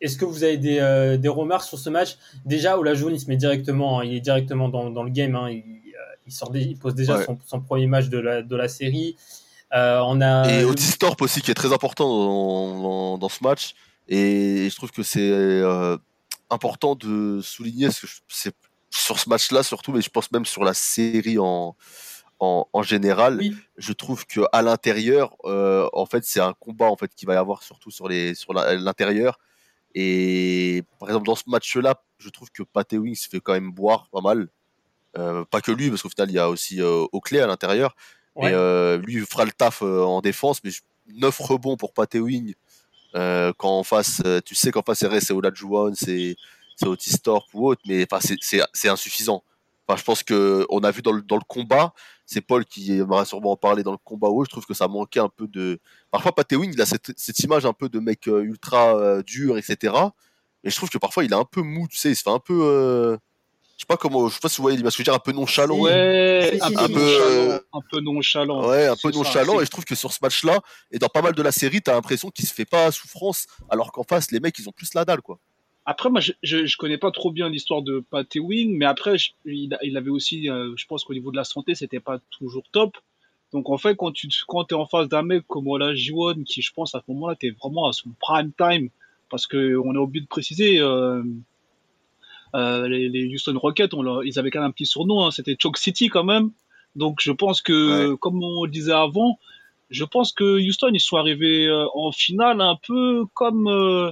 est-ce 0.00 0.16
que 0.16 0.24
vous 0.24 0.44
avez 0.44 0.58
des, 0.58 0.78
euh, 0.78 1.16
des 1.16 1.28
remarques 1.28 1.64
sur 1.66 1.78
ce 1.78 1.88
match? 1.90 2.18
Déjà, 2.44 2.78
Olajuwon, 2.78 3.10
il 3.10 3.20
se 3.20 3.26
met 3.28 3.36
directement, 3.36 4.00
hein, 4.00 4.04
il 4.04 4.14
est 4.14 4.20
directement 4.20 4.68
dans, 4.68 4.90
dans 4.90 5.02
le 5.02 5.10
game. 5.10 5.34
hein, 5.34 5.48
il, 5.50 5.60
euh, 5.60 6.14
il, 6.26 6.32
sort 6.32 6.50
dé- 6.50 6.60
il 6.62 6.76
pose 6.78 6.94
déjà 6.94 7.16
Ouais. 7.16 7.24
son, 7.24 7.38
son 7.46 7.60
premier 7.60 7.86
match 7.86 8.08
de 8.08 8.18
la, 8.18 8.42
de 8.42 8.56
la 8.56 8.68
série. 8.68 9.16
Euh, 9.74 10.00
on 10.04 10.20
a 10.20 10.48
Et 10.52 10.64
Otis 10.64 10.96
Thorpe 10.98 11.22
aussi 11.22 11.40
qui 11.40 11.50
est 11.50 11.54
très 11.54 11.72
important 11.72 12.06
dans, 12.08 12.82
dans, 12.82 13.18
dans 13.18 13.28
ce 13.28 13.42
match. 13.42 13.74
Et 14.08 14.68
je 14.70 14.76
trouve 14.76 14.92
que 14.92 15.02
c'est 15.02 15.28
euh, 15.28 15.96
important 16.50 16.94
de 16.94 17.40
souligner 17.42 17.90
ce 17.90 18.02
que 18.06 18.12
c'est 18.28 18.54
sur 18.96 19.18
ce 19.18 19.28
match-là 19.28 19.62
surtout, 19.62 19.92
mais 19.92 20.00
je 20.00 20.10
pense 20.10 20.30
même 20.32 20.44
sur 20.44 20.64
la 20.64 20.74
série 20.74 21.38
en, 21.38 21.76
en, 22.40 22.68
en 22.72 22.82
général. 22.82 23.38
Oui. 23.38 23.56
Je 23.76 23.92
trouve 23.92 24.26
que 24.26 24.40
à 24.52 24.62
l'intérieur, 24.62 25.36
euh, 25.44 25.88
en 25.92 26.06
fait, 26.06 26.24
c'est 26.24 26.40
un 26.40 26.52
combat 26.52 26.86
en 26.86 26.96
fait 26.96 27.14
qui 27.14 27.26
va 27.26 27.34
y 27.34 27.36
avoir 27.36 27.62
surtout 27.62 27.90
sur 27.90 28.08
les 28.08 28.34
sur 28.34 28.52
l'intérieur. 28.52 29.38
Et 29.94 30.82
par 30.98 31.08
exemple 31.08 31.26
dans 31.26 31.34
ce 31.34 31.44
match-là, 31.46 32.02
je 32.18 32.28
trouve 32.28 32.50
que 32.50 32.62
Pat 32.62 32.90
Ewing 32.92 33.14
se 33.14 33.28
fait 33.28 33.40
quand 33.40 33.54
même 33.54 33.70
boire 33.70 34.08
pas 34.10 34.20
mal. 34.20 34.48
Euh, 35.16 35.44
pas 35.46 35.62
que 35.62 35.72
lui, 35.72 35.88
parce 35.88 36.02
qu'au 36.02 36.10
final 36.10 36.30
il 36.30 36.34
y 36.34 36.38
a 36.38 36.50
aussi 36.50 36.82
euh, 36.82 37.06
Oakley 37.12 37.40
à 37.40 37.46
l'intérieur. 37.46 37.96
Ouais. 38.34 38.50
Et 38.50 38.54
euh, 38.54 38.98
lui 38.98 39.14
il 39.14 39.24
fera 39.24 39.46
le 39.46 39.52
taf 39.52 39.80
en 39.80 40.20
défense, 40.20 40.62
mais 40.62 40.70
9 41.08 41.38
rebonds 41.38 41.76
pour 41.76 41.94
Pat 41.94 42.14
Ewing. 42.14 42.54
Euh, 43.14 43.54
quand 43.56 43.78
en 43.78 43.82
face, 43.82 44.22
tu 44.44 44.54
sais 44.54 44.70
qu'en 44.70 44.82
face 44.82 44.98
c'est 44.98 45.20
c'est 45.20 45.32
Olajuwon, 45.32 45.94
c'est 45.94 46.36
c'est 46.76 46.86
Otis 46.86 47.18
Thorpe 47.18 47.48
ou 47.54 47.68
autre, 47.68 47.82
mais 47.86 48.06
enfin 48.10 48.20
c'est- 48.20 48.88
insuffisant. 48.88 49.42
Enfin, 49.88 49.98
je 49.98 50.04
pense 50.04 50.22
que 50.24 50.66
on 50.68 50.80
a 50.80 50.90
vu 50.90 51.00
dans 51.02 51.12
le, 51.12 51.22
dans 51.22 51.36
le 51.36 51.44
combat, 51.46 51.92
c'est 52.26 52.40
Paul 52.40 52.64
qui 52.64 52.92
aimera 52.92 53.24
sûrement 53.24 53.52
en 53.52 53.56
parler 53.56 53.82
dans 53.84 53.92
le 53.92 53.98
combat 54.02 54.28
où 54.28 54.44
je 54.44 54.50
trouve 54.50 54.66
que 54.66 54.74
ça 54.74 54.88
manquait 54.88 55.20
un 55.20 55.28
peu 55.28 55.46
de. 55.46 55.78
Parfois, 56.10 56.34
Pat 56.34 56.50
Ewing, 56.52 56.72
il 56.74 56.80
a 56.80 56.86
cette, 56.86 57.12
cette 57.16 57.38
image 57.40 57.64
un 57.66 57.72
peu 57.72 57.88
de 57.88 58.00
mec 58.00 58.26
euh, 58.28 58.42
ultra 58.42 58.96
euh, 58.96 59.22
dur, 59.22 59.56
etc. 59.58 59.94
Mais 60.64 60.70
je 60.70 60.76
trouve 60.76 60.90
que 60.90 60.98
parfois 60.98 61.24
il 61.24 61.30
est 61.32 61.36
un 61.36 61.44
peu 61.44 61.62
mou, 61.62 61.86
tu 61.88 61.96
sais, 61.98 62.10
il 62.10 62.16
se 62.16 62.22
fait 62.24 62.30
un 62.30 62.40
peu. 62.40 62.60
euh, 62.64 63.16
Je 63.76 63.82
sais 63.82 63.86
pas 63.86 63.96
comment, 63.96 64.26
je 64.28 64.34
sais 64.34 64.40
pas 64.40 64.48
si 64.48 64.56
vous 64.56 64.62
voyez 64.62 64.76
l'image 64.76 64.94
que 64.94 64.96
je 64.96 65.02
veux 65.02 65.04
dire, 65.04 65.14
un 65.14 65.20
peu 65.20 65.30
nonchalant. 65.30 65.78
Ouais, 65.78 66.58
un, 66.60 66.70
peu 66.70 66.74
nonchalant, 66.88 67.60
un 67.72 67.80
peu 67.88 68.00
nonchalant. 68.00 68.68
Ouais, 68.68 68.86
un 68.86 68.96
peu 68.96 69.12
ça, 69.12 69.18
nonchalant. 69.18 69.60
Et 69.60 69.64
je 69.64 69.70
trouve 69.70 69.84
que 69.84 69.94
sur 69.94 70.12
ce 70.12 70.18
match-là, 70.20 70.58
et 70.90 70.98
dans 70.98 71.08
pas 71.08 71.22
mal 71.22 71.32
de 71.34 71.42
la 71.42 71.52
série, 71.52 71.80
t'as 71.80 71.92
l'impression 71.92 72.30
qu'il 72.30 72.44
se 72.48 72.52
fait 72.54 72.64
pas 72.64 72.90
souffrance, 72.90 73.46
alors 73.70 73.92
qu'en 73.92 74.02
face, 74.02 74.32
les 74.32 74.40
mecs, 74.40 74.58
ils 74.58 74.68
ont 74.68 74.72
plus 74.72 74.94
la 74.94 75.04
dalle, 75.04 75.22
quoi. 75.22 75.38
Après, 75.86 76.10
moi, 76.10 76.20
je, 76.20 76.32
je, 76.42 76.66
je 76.66 76.76
connais 76.76 76.98
pas 76.98 77.12
trop 77.12 77.30
bien 77.30 77.48
l'histoire 77.48 77.80
de 77.82 78.00
Pat 78.10 78.26
Ewing, 78.34 78.76
mais 78.76 78.86
après, 78.86 79.18
je- 79.18 79.30
il, 79.44 79.76
il 79.82 79.96
avait 79.96 80.10
aussi, 80.10 80.50
euh, 80.50 80.72
je 80.76 80.84
pense 80.86 81.04
qu'au 81.04 81.14
niveau 81.14 81.30
de 81.30 81.36
la 81.36 81.44
santé, 81.44 81.74
c'était 81.76 82.00
pas 82.00 82.18
toujours 82.30 82.64
top. 82.72 82.96
Donc, 83.52 83.70
en 83.70 83.78
fait, 83.78 83.94
quand 83.96 84.10
tu 84.12 84.28
quand 84.48 84.64
t'es 84.64 84.74
en 84.74 84.86
face 84.86 85.08
d'un 85.08 85.22
mec 85.22 85.44
comme 85.46 85.68
Olajuwon, 85.68 86.42
qui, 86.44 86.60
je 86.62 86.72
pense, 86.74 86.94
à 86.96 86.98
ce 87.06 87.12
moment-là, 87.12 87.36
t'es 87.36 87.50
vraiment 87.50 87.86
à 87.88 87.92
son 87.92 88.10
prime 88.20 88.50
time, 88.58 88.88
parce 89.30 89.46
que 89.46 89.76
on 89.76 89.94
a 89.94 89.98
oublié 89.98 90.22
de 90.22 90.28
préciser, 90.28 90.80
euh, 90.80 91.22
euh, 92.54 92.88
les, 92.88 93.08
les 93.08 93.26
Houston 93.32 93.56
Rockets, 93.58 93.94
on 93.94 94.22
ils 94.22 94.38
avaient 94.38 94.50
quand 94.50 94.60
même 94.60 94.68
un 94.70 94.72
petit 94.72 94.86
surnom, 94.86 95.24
hein, 95.24 95.30
c'était 95.30 95.56
Chalk 95.60 95.76
City 95.76 96.08
quand 96.08 96.24
même. 96.24 96.50
Donc, 96.96 97.18
je 97.20 97.30
pense 97.30 97.60
que, 97.62 98.14
comme 98.16 98.42
on 98.42 98.64
le 98.64 98.70
disait 98.70 98.92
avant, 98.92 99.38
je 99.90 100.04
pense 100.04 100.32
que 100.32 100.58
Houston, 100.58 100.90
ils 100.92 101.00
sont 101.00 101.16
arrivés 101.16 101.66
euh, 101.68 101.86
en 101.94 102.10
finale 102.10 102.60
un 102.60 102.76
peu 102.86 103.24
comme, 103.34 103.68
euh, 103.68 104.10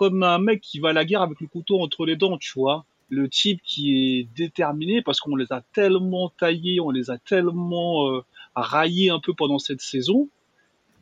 comme 0.00 0.22
un 0.22 0.38
mec 0.38 0.62
qui 0.62 0.78
va 0.78 0.88
à 0.88 0.92
la 0.94 1.04
guerre 1.04 1.20
avec 1.20 1.38
le 1.42 1.46
couteau 1.46 1.78
entre 1.82 2.06
les 2.06 2.16
dents, 2.16 2.38
tu 2.38 2.52
vois. 2.54 2.86
Le 3.10 3.28
type 3.28 3.60
qui 3.62 4.16
est 4.16 4.28
déterminé 4.34 5.02
parce 5.02 5.20
qu'on 5.20 5.36
les 5.36 5.52
a 5.52 5.60
tellement 5.74 6.30
taillés, 6.30 6.80
on 6.80 6.88
les 6.88 7.10
a 7.10 7.18
tellement 7.18 8.08
euh, 8.08 8.24
raillés 8.54 9.10
un 9.10 9.20
peu 9.20 9.34
pendant 9.34 9.58
cette 9.58 9.82
saison. 9.82 10.30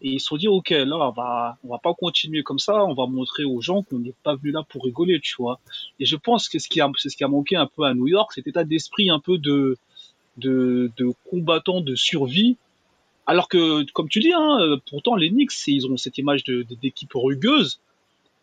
Et 0.03 0.15
ils 0.15 0.19
se 0.19 0.27
sont 0.27 0.37
dit, 0.37 0.49
ok, 0.49 0.71
là, 0.71 0.97
on 0.97 1.13
va, 1.13 1.59
on 1.63 1.69
va 1.69 1.79
pas 1.79 1.95
continuer 1.95 2.43
comme 2.43 2.59
ça, 2.59 2.85
on 2.87 2.95
va 2.95 3.07
montrer 3.07 3.45
aux 3.45 3.61
gens 3.61 3.85
qu'on 3.85 4.01
n'est 4.01 4.17
pas 4.25 4.35
venu 4.35 4.51
là 4.51 4.65
pour 4.69 4.83
rigoler, 4.83 5.21
tu 5.21 5.37
vois. 5.39 5.61
Et 6.01 6.05
je 6.05 6.17
pense 6.17 6.49
que 6.49 6.59
ce 6.59 6.69
qui 6.69 6.81
a, 6.81 6.91
c'est 6.97 7.09
ce 7.09 7.17
qui 7.17 7.23
a 7.23 7.29
manqué 7.29 7.55
un 7.55 7.69
peu 7.69 7.85
à 7.85 7.95
New 7.95 8.09
York, 8.09 8.33
cet 8.33 8.49
état 8.49 8.65
d'esprit 8.65 9.11
un 9.11 9.21
peu 9.21 9.39
de, 9.39 9.77
de, 10.39 10.91
de 10.97 11.13
combattants 11.31 11.83
de 11.83 11.95
survie. 11.95 12.57
Alors 13.27 13.47
que, 13.47 13.89
comme 13.93 14.09
tu 14.09 14.19
dis, 14.19 14.33
hein, 14.33 14.81
pourtant, 14.91 15.15
les 15.15 15.31
Knicks, 15.31 15.69
ils 15.69 15.87
ont 15.87 15.97
cette 15.97 16.19
image 16.19 16.43
d'équipe 16.43 17.13
rugueuse. 17.15 17.79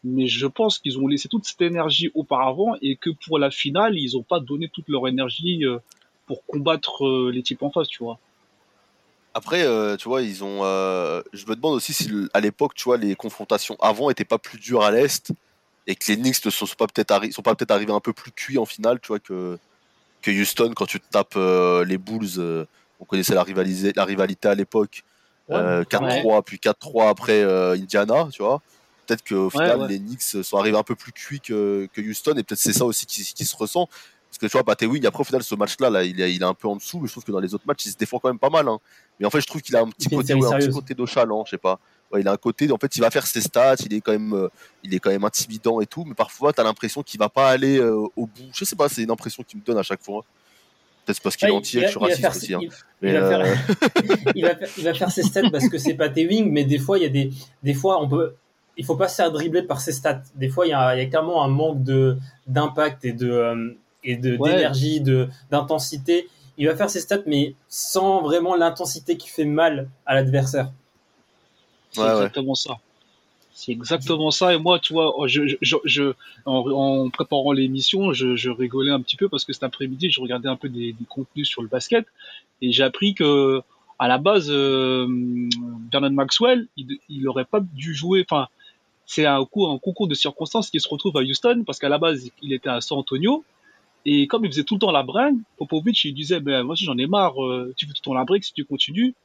Mais 0.07 0.27
je 0.27 0.45
pense 0.45 0.77
qu'ils 0.77 0.99
ont 0.99 1.07
laissé 1.07 1.27
toute 1.27 1.45
cette 1.45 1.61
énergie 1.61 2.11
auparavant 2.13 2.75
et 2.81 2.95
que 2.95 3.09
pour 3.25 3.39
la 3.39 3.49
finale, 3.49 3.97
ils 3.97 4.15
n'ont 4.15 4.23
pas 4.23 4.39
donné 4.39 4.69
toute 4.69 4.87
leur 4.87 5.07
énergie 5.07 5.65
euh, 5.65 5.79
pour 6.27 6.45
combattre 6.45 7.05
euh, 7.07 7.31
les 7.33 7.41
types 7.41 7.63
en 7.63 7.71
face, 7.71 7.87
tu 7.87 8.03
vois. 8.03 8.19
Après, 9.33 9.63
euh, 9.63 9.97
tu 9.97 10.07
vois, 10.07 10.21
ils 10.21 10.43
ont. 10.43 10.59
euh, 10.63 11.21
je 11.33 11.45
me 11.47 11.55
demande 11.55 11.73
aussi 11.73 11.91
si 11.91 12.09
à 12.33 12.39
l'époque, 12.39 12.73
tu 12.75 12.83
vois, 12.85 12.97
les 12.97 13.15
confrontations 13.15 13.75
avant 13.81 14.09
étaient 14.09 14.23
pas 14.23 14.37
plus 14.37 14.59
dures 14.59 14.83
à 14.83 14.91
l'est 14.91 15.33
et 15.87 15.95
que 15.95 16.05
les 16.07 16.15
Knicks 16.17 16.45
ne 16.45 16.51
sont 16.51 16.65
sont 16.65 16.75
pas 16.75 16.87
peut-être 16.87 17.11
arri- 17.11 17.31
sont 17.31 17.41
pas 17.41 17.55
peut-être 17.55 17.71
arrivés 17.71 17.91
un 17.91 17.99
peu 17.99 18.13
plus 18.13 18.31
cuits 18.31 18.57
en 18.57 18.65
finale, 18.65 18.99
tu 19.01 19.07
vois, 19.07 19.19
que 19.19 19.57
que 20.21 20.31
Houston 20.31 20.71
quand 20.75 20.85
tu 20.85 20.99
te 20.99 21.09
tapes 21.09 21.35
euh, 21.35 21.83
les 21.83 21.97
Bulls. 21.97 22.37
euh, 22.37 22.65
on 22.99 23.05
connaissait 23.05 23.35
la 23.35 23.43
rivalité, 23.43 23.91
la 23.95 24.05
rivalité 24.05 24.47
à 24.47 24.55
l'époque. 24.55 25.03
Ouais, 25.49 25.57
euh, 25.57 25.83
4-3 25.83 26.41
puis 26.43 26.57
4-3 26.59 27.09
après 27.09 27.41
euh, 27.43 27.73
Indiana, 27.73 28.29
tu 28.31 28.41
vois. 28.41 28.61
Peut-être 29.05 29.23
qu'au 29.27 29.49
final, 29.49 29.81
ouais. 29.81 29.87
les 29.87 29.99
Knicks 29.99 30.21
sont 30.21 30.57
arrivés 30.57 30.77
un 30.77 30.83
peu 30.83 30.95
plus 30.95 31.11
cuits 31.11 31.39
que, 31.39 31.87
que 31.93 32.01
Houston 32.01 32.31
et 32.37 32.43
peut-être 32.43 32.59
c'est 32.59 32.73
ça 32.73 32.85
aussi 32.85 33.05
qui, 33.05 33.23
qui 33.23 33.45
se 33.45 33.55
ressent. 33.55 33.87
Parce 34.29 34.39
que 34.39 34.45
tu 34.47 34.51
vois, 34.51 34.63
Patty 34.65 34.85
Wing, 34.85 35.05
après 35.05 35.21
au 35.21 35.23
final, 35.23 35.43
ce 35.43 35.55
match-là, 35.55 35.89
là, 35.89 36.03
il, 36.03 36.19
est, 36.19 36.33
il 36.33 36.41
est 36.41 36.45
un 36.45 36.53
peu 36.53 36.67
en 36.67 36.75
dessous, 36.75 36.99
mais 36.99 37.07
je 37.07 37.13
trouve 37.13 37.23
que 37.23 37.31
dans 37.31 37.39
les 37.39 37.53
autres 37.53 37.63
matchs, 37.67 37.85
il 37.85 37.91
se 37.91 37.95
défend 37.97 38.19
quand 38.19 38.27
même 38.27 38.39
pas 38.39 38.49
mal. 38.49 38.67
hein. 38.67 38.79
Mais 39.19 39.25
en 39.25 39.29
fait, 39.29 39.39
je 39.39 39.47
trouve 39.47 39.61
qu'il 39.61 39.75
a 39.77 39.81
un 39.81 39.89
petit 39.89 40.09
côté, 40.09 40.33
ouais, 40.33 40.45
un 40.53 40.57
petit 40.57 40.69
côté 40.71 40.93
nonchalant, 40.95 41.45
je 41.45 41.51
sais 41.51 41.57
pas. 41.57 41.79
Ouais, 42.11 42.19
il 42.21 42.27
a 42.27 42.31
un 42.33 42.37
côté, 42.37 42.69
en 42.71 42.77
fait, 42.77 42.93
il 42.97 42.99
va 42.99 43.09
faire 43.11 43.25
ses 43.25 43.39
stats, 43.41 43.75
il 43.85 43.93
est 43.93 44.01
quand 44.01 44.11
même, 44.11 44.33
euh, 44.33 44.49
il 44.83 44.93
est 44.93 44.99
quand 44.99 45.09
même 45.11 45.23
intimidant 45.23 45.79
et 45.79 45.85
tout, 45.85 46.03
mais 46.05 46.15
parfois, 46.15 46.51
t'as 46.51 46.63
l'impression 46.63 47.01
qu'il 47.01 47.17
va 47.19 47.29
pas 47.29 47.49
aller 47.49 47.77
euh, 47.79 47.95
au 48.15 48.25
bout. 48.25 48.49
Je 48.53 48.65
sais 48.65 48.75
pas, 48.75 48.89
c'est 48.89 49.03
une 49.03 49.11
impression 49.11 49.41
qu'il 49.43 49.59
me 49.59 49.63
donne 49.63 49.77
à 49.77 49.83
chaque 49.83 50.03
fois. 50.03 50.23
Peut-être 51.05 51.21
parce 51.21 51.35
qu'il 51.37 51.47
est 51.47 51.51
entier, 51.51 51.81
que 51.83 51.87
je 51.91 51.99
va- 51.99 52.13
suis 52.13 52.15
raciste 52.15 52.21
faire- 52.21 52.35
aussi. 52.35 52.53
hein. 52.55 52.59
il- 52.61 52.71
Mais, 53.01 53.09
il 53.13 53.19
va 53.19 53.29
faire- 53.29 53.39
euh, 53.39 53.55
il, 54.35 54.41
va 54.43 54.55
faire, 54.55 54.69
il 54.77 54.83
va 54.83 54.93
faire 54.95 55.11
ses 55.11 55.23
stats 55.23 55.49
parce 55.51 55.69
que 55.69 55.77
c'est 55.77 55.93
pas 55.93 56.09
Wing, 56.09 56.51
mais 56.51 56.65
des 56.65 56.79
fois, 56.79 56.97
il 56.97 57.03
y 57.03 57.05
a 57.05 57.09
des, 57.09 57.31
des 57.63 57.73
fois, 57.73 58.01
on 58.01 58.09
peut, 58.09 58.33
il 58.77 58.85
faut 58.85 58.95
pas 58.95 59.07
se 59.07 59.15
faire 59.15 59.31
dribbler 59.31 59.63
par 59.63 59.81
ses 59.81 59.91
stats. 59.91 60.21
Des 60.35 60.49
fois, 60.49 60.65
il 60.67 60.69
y 60.69 60.73
a, 60.73 60.95
il 60.95 60.99
y 60.99 61.05
a 61.05 61.05
clairement 61.07 61.43
un 61.43 61.47
manque 61.47 61.83
de, 61.83 62.17
d'impact 62.47 63.05
et 63.05 63.13
de, 63.13 63.29
euh, 63.31 63.71
et 64.03 64.15
de, 64.17 64.37
Ouais. 64.37 64.51
d'énergie, 64.51 65.01
de, 65.01 65.29
d'intensité. 65.51 66.27
Il 66.57 66.67
va 66.67 66.75
faire 66.75 66.89
ses 66.89 67.01
stats, 67.01 67.23
mais 67.25 67.53
sans 67.69 68.21
vraiment 68.21 68.55
l'intensité 68.55 69.17
qui 69.17 69.29
fait 69.29 69.45
mal 69.45 69.89
à 70.05 70.15
l'adversaire. 70.15 70.71
C'est 71.91 72.01
Ouais, 72.01 72.07
ouais. 72.07 72.13
exactement 72.13 72.55
ça. 72.55 72.77
C'est 73.53 73.71
exactement 73.71 74.31
ça. 74.31 74.53
Et 74.53 74.57
moi, 74.57 74.79
tu 74.79 74.91
vois, 74.93 75.13
je, 75.27 75.47
je, 75.47 75.55
je, 75.61 75.75
je- 75.85 76.13
en, 76.45 76.69
en 76.71 77.09
préparant 77.09 77.53
l'émission, 77.53 78.11
je, 78.11 78.35
je 78.35 78.49
rigolais 78.49 78.91
un 78.91 79.01
petit 79.01 79.15
peu 79.15 79.29
parce 79.29 79.45
que 79.45 79.53
cet 79.53 79.63
après-midi, 79.63 80.11
je 80.11 80.19
regardais 80.19 80.49
un 80.49 80.57
peu 80.57 80.67
des, 80.69 80.91
des 80.93 81.05
contenus 81.05 81.47
sur 81.47 81.61
le 81.61 81.69
basket 81.69 82.05
et 82.61 82.71
j'ai 82.73 82.83
appris 82.83 83.13
que 83.15 83.61
à 83.97 84.09
la 84.09 84.17
base, 84.17 84.47
euh, 84.49 85.05
Bernard 85.09 86.11
Maxwell, 86.11 86.67
il, 86.75 86.99
il 87.07 87.27
aurait 87.29 87.45
pas 87.45 87.61
dû 87.61 87.93
jouer. 87.95 88.25
Enfin, 88.29 88.47
c'est 89.05 89.25
un, 89.25 89.43
coup, 89.45 89.67
un 89.67 89.77
concours 89.77 90.07
de 90.07 90.15
circonstances 90.15 90.69
qui 90.69 90.79
se 90.79 90.89
retrouve 90.89 91.15
à 91.17 91.21
Houston 91.21 91.63
parce 91.65 91.79
qu'à 91.79 91.89
la 91.89 91.97
base, 91.97 92.29
il 92.41 92.53
était 92.53 92.69
à 92.69 92.81
San 92.81 92.97
Antonio. 92.97 93.43
Et 94.05 94.27
comme 94.27 94.45
il 94.45 94.51
faisait 94.51 94.63
tout 94.63 94.75
le 94.75 94.79
temps 94.79 94.91
la 94.91 95.03
bringue, 95.03 95.39
Popovic, 95.57 96.03
il 96.05 96.13
disait, 96.13 96.39
ben, 96.39 96.63
moi, 96.63 96.75
j'en 96.77 96.97
ai 96.97 97.07
marre, 97.07 97.43
euh, 97.43 97.73
tu 97.75 97.85
fais 97.85 97.93
tout 97.93 98.01
le 98.03 98.05
temps 98.05 98.13
la 98.13 98.23
bringue, 98.23 98.43
si 98.43 98.53
tu 98.53 98.63
continues, 98.65 99.15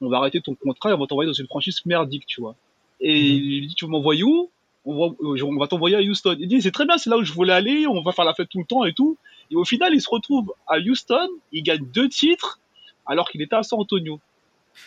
on 0.00 0.08
va 0.08 0.18
arrêter 0.18 0.40
ton 0.40 0.54
contrat 0.54 0.90
et 0.90 0.92
on 0.94 0.98
va 0.98 1.06
t'envoyer 1.06 1.28
dans 1.28 1.34
une 1.34 1.46
franchise 1.46 1.84
merdique, 1.84 2.24
tu 2.26 2.40
vois. 2.40 2.54
Et 3.00 3.18
il 3.20 3.68
dit, 3.68 3.74
tu 3.74 3.86
m'envoyer 3.86 4.22
où? 4.22 4.50
On 4.86 4.98
va, 4.98 5.14
euh, 5.20 5.44
on 5.44 5.56
va 5.58 5.66
t'envoyer 5.66 5.96
à 5.96 6.00
Houston. 6.00 6.36
Il 6.38 6.48
dit, 6.48 6.62
c'est 6.62 6.70
très 6.70 6.86
bien, 6.86 6.96
c'est 6.96 7.10
là 7.10 7.18
où 7.18 7.22
je 7.22 7.34
voulais 7.34 7.52
aller, 7.52 7.86
on 7.86 8.00
va 8.00 8.12
faire 8.12 8.24
la 8.24 8.32
fête 8.32 8.48
tout 8.48 8.58
le 8.58 8.64
temps 8.64 8.84
et 8.84 8.94
tout. 8.94 9.18
Et 9.50 9.56
au 9.56 9.64
final, 9.64 9.92
il 9.92 10.00
se 10.00 10.08
retrouve 10.08 10.54
à 10.66 10.78
Houston, 10.78 11.28
il 11.52 11.62
gagne 11.62 11.84
deux 11.92 12.08
titres, 12.08 12.60
alors 13.04 13.28
qu'il 13.28 13.42
était 13.42 13.56
à 13.56 13.62
San 13.62 13.78
Antonio. 13.78 14.20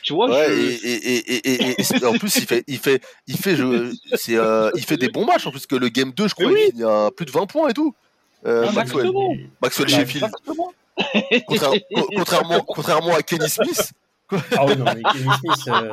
Tu 0.02 0.14
vois, 0.14 0.30
Ouais, 0.30 0.48
je- 0.50 0.54
et, 0.54 0.94
et, 0.94 1.16
et, 1.16 1.34
et, 1.36 1.54
et- 1.70 1.76
et 1.80 1.84
c'est- 1.84 2.04
en 2.06 2.14
plus, 2.14 2.36
il 2.36 2.46
fait, 2.46 2.64
il 2.68 2.78
fait, 2.78 3.02
il 3.28 3.38
fait, 3.38 3.56
je, 3.56 3.94
c'est, 4.16 4.36
euh, 4.38 4.70
il 4.76 4.84
fait 4.84 4.98
des 4.98 5.10
bons 5.10 5.26
matchs 5.26 5.48
en 5.48 5.52
plus 5.52 5.66
que 5.66 5.76
le 5.76 5.88
game 5.90 6.12
2, 6.12 6.28
je 6.28 6.34
crois, 6.34 6.48
oui. 6.48 6.60
il 6.68 6.72
finit 6.72 6.84
à 6.84 7.10
plus 7.16 7.26
de 7.26 7.32
20 7.32 7.46
points 7.46 7.70
et 7.70 7.74
tout. 7.74 7.94
Euh, 8.46 8.66
Ah, 8.68 8.72
Maxwell, 8.74 9.06
exactement. 9.08 9.36
Maxwell 9.62 9.88
Bah, 9.90 9.96
Sheffield. 9.98 10.24
Exactement. 10.26 10.74
Contraire- 11.48 11.72
co- 11.96 12.08
contrairement, 12.18 12.60
contrairement 12.68 13.16
à 13.16 13.22
Kenny 13.24 13.50
Smith, 13.50 13.92
Ah 14.58 14.66
oui, 14.66 14.76
non, 14.78 14.86
mais 14.86 15.02
Kenny 15.14 15.30
Smith, 15.40 15.68
euh, 15.70 15.92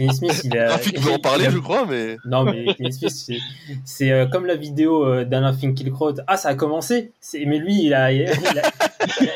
Kenny 0.00 0.14
Smith, 0.16 0.40
il 0.44 0.56
a. 0.58 0.70
Rafik 0.72 0.98
veut 0.98 1.12
en 1.12 1.18
parler, 1.18 1.46
a- 1.46 1.50
je 1.50 1.58
crois, 1.58 1.84
mais. 1.86 2.16
Non, 2.24 2.44
mais 2.44 2.74
Kenny 2.74 2.92
Smith, 2.92 3.40
c'est- 3.84 4.10
euh, 4.10 4.26
comme 4.26 4.46
la 4.46 4.56
vidéo 4.56 5.04
euh, 5.04 5.24
d'Alain 5.24 5.52
Finkielkraut. 5.52 6.14
Ah, 6.26 6.36
ça 6.36 6.48
a 6.48 6.54
commencé. 6.54 7.12
C'est- 7.20 7.44
Mais 7.44 7.58
lui, 7.58 7.84
il 7.84 7.92
a, 7.94 8.10
il, 8.12 8.22
a, 8.26 8.32
il 8.32 8.58
a- 8.58 8.72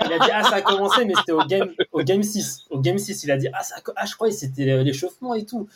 il 0.07 0.13
a 0.13 0.19
dit 0.19 0.31
Ah, 0.33 0.43
ça 0.43 0.57
a 0.57 0.63
commencé, 0.63 1.05
mais 1.05 1.13
c'était 1.19 1.33
au 1.33 1.45
game, 1.45 1.69
au 1.93 2.03
game 2.03 2.23
6. 2.23 2.65
Au 2.71 2.81
game 2.81 2.97
6, 2.99 3.25
il 3.25 3.31
a 3.31 3.37
dit 3.37 3.49
Ah, 3.53 3.63
ça 3.63 3.77
a 3.77 3.93
ah 3.97 4.07
je 4.07 4.15
crois 4.15 4.29
que 4.29 4.35
c'était 4.35 4.83
l'échauffement 4.83 5.35
et 5.35 5.45
tout. 5.45 5.69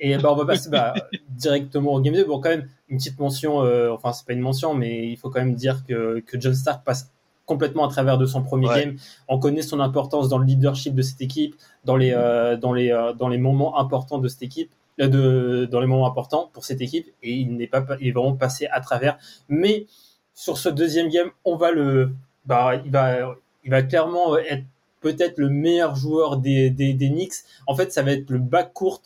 Et 0.00 0.16
bah, 0.16 0.32
on 0.32 0.36
va 0.36 0.46
passer 0.46 0.68
bah, 0.70 0.94
directement 1.28 1.92
au 1.92 2.00
game 2.00 2.14
2. 2.14 2.24
Bon, 2.24 2.40
quand 2.40 2.48
même, 2.48 2.68
une 2.88 2.96
petite 2.98 3.18
mention. 3.20 3.62
euh, 3.62 3.90
enfin, 3.92 4.12
c'est 4.12 4.26
pas 4.26 4.32
une 4.32 4.40
mention, 4.40 4.74
mais 4.74 5.06
il 5.08 5.16
faut 5.16 5.30
quand 5.30 5.40
même 5.40 5.54
dire 5.54 5.82
que, 5.86 6.20
que 6.26 6.40
John 6.40 6.54
Stark 6.54 6.84
passe 6.84 7.10
complètement 7.52 7.84
à 7.84 7.88
travers 7.88 8.18
de 8.18 8.26
son 8.26 8.42
premier 8.42 8.68
Ouais. 8.68 8.84
game. 8.84 8.96
On 9.28 9.38
connaît 9.38 9.62
son 9.62 9.80
importance 9.80 10.28
dans 10.28 10.38
le 10.38 10.46
leadership 10.46 10.94
de 10.94 11.02
cette 11.02 11.20
équipe, 11.20 11.54
dans 11.84 11.96
les, 11.96 12.12
euh, 12.12 12.56
dans 12.56 12.72
les, 12.72 12.90
euh, 12.90 13.12
dans 13.12 13.28
les 13.28 13.38
moments 13.38 13.78
importants 13.78 14.18
de 14.18 14.28
cette 14.28 14.42
équipe 14.42 14.70
euh, 15.00 15.08
de, 15.08 15.68
dans 15.70 15.80
les 15.80 15.86
moments 15.86 16.06
importants 16.06 16.50
pour 16.52 16.64
cette 16.64 16.80
équipe. 16.80 17.06
Et 17.22 17.32
il 17.34 17.56
n'est 17.56 17.66
pas 17.66 17.84
il 18.00 18.08
est 18.08 18.12
vraiment 18.12 18.36
passé 18.36 18.66
à 18.72 18.80
travers. 18.80 19.18
Mais 19.48 19.86
sur 20.34 20.56
ce 20.58 20.68
deuxième 20.70 21.08
game 21.10 21.30
on 21.44 21.56
va 21.56 21.70
le 21.72 22.10
bah 22.46 22.76
il 22.84 22.90
va 22.90 23.34
il 23.64 23.70
va 23.70 23.82
clairement 23.82 24.36
être 24.38 24.64
peut-être 25.00 25.36
le 25.38 25.48
meilleur 25.48 25.94
joueur 25.96 26.36
des, 26.38 26.70
des, 26.70 26.94
des 26.94 27.08
Knicks. 27.10 27.34
En 27.66 27.74
fait 27.74 27.92
ça 27.92 28.02
va 28.02 28.12
être 28.12 28.30
le 28.30 28.38
back 28.38 28.72
court 28.72 29.00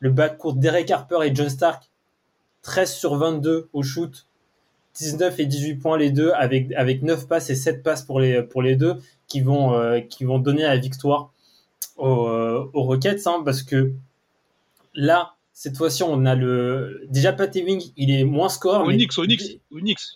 le 0.00 0.10
back 0.10 0.38
court 0.38 0.54
Derek 0.54 0.90
Harper 0.90 1.18
et 1.24 1.34
John 1.34 1.48
Stark. 1.48 1.82
13 2.62 2.92
sur 2.92 3.14
22 3.16 3.68
au 3.72 3.82
shoot 3.82 4.26
19 4.96 5.38
et 5.40 5.46
18 5.46 5.74
points 5.76 5.98
les 5.98 6.10
deux 6.10 6.30
avec 6.32 6.72
avec 6.72 7.02
9 7.02 7.28
passes 7.28 7.50
et 7.50 7.54
7 7.54 7.82
passes 7.82 8.02
pour 8.02 8.20
les 8.20 8.42
pour 8.42 8.62
les 8.62 8.76
deux 8.76 8.94
qui 9.28 9.40
vont 9.40 9.74
euh, 9.74 10.00
qui 10.00 10.24
vont 10.24 10.38
donner 10.38 10.62
la 10.62 10.76
victoire 10.76 11.32
aux, 11.96 12.26
euh, 12.28 12.68
aux 12.72 12.82
Rockets 12.82 13.26
hein, 13.26 13.42
parce 13.44 13.62
que 13.62 13.92
là 14.94 15.34
cette 15.52 15.76
fois-ci 15.76 16.02
on 16.02 16.24
a 16.26 16.34
le 16.34 17.02
déjà 17.08 17.32
Pat 17.32 17.54
Ewing 17.54 17.82
il 17.96 18.10
est 18.10 18.24
moins 18.24 18.48
score 18.48 18.86
mais- 18.86 18.94
Onyx, 18.94 19.18
Onyx, 19.18 19.44
Onyx. 19.72 20.14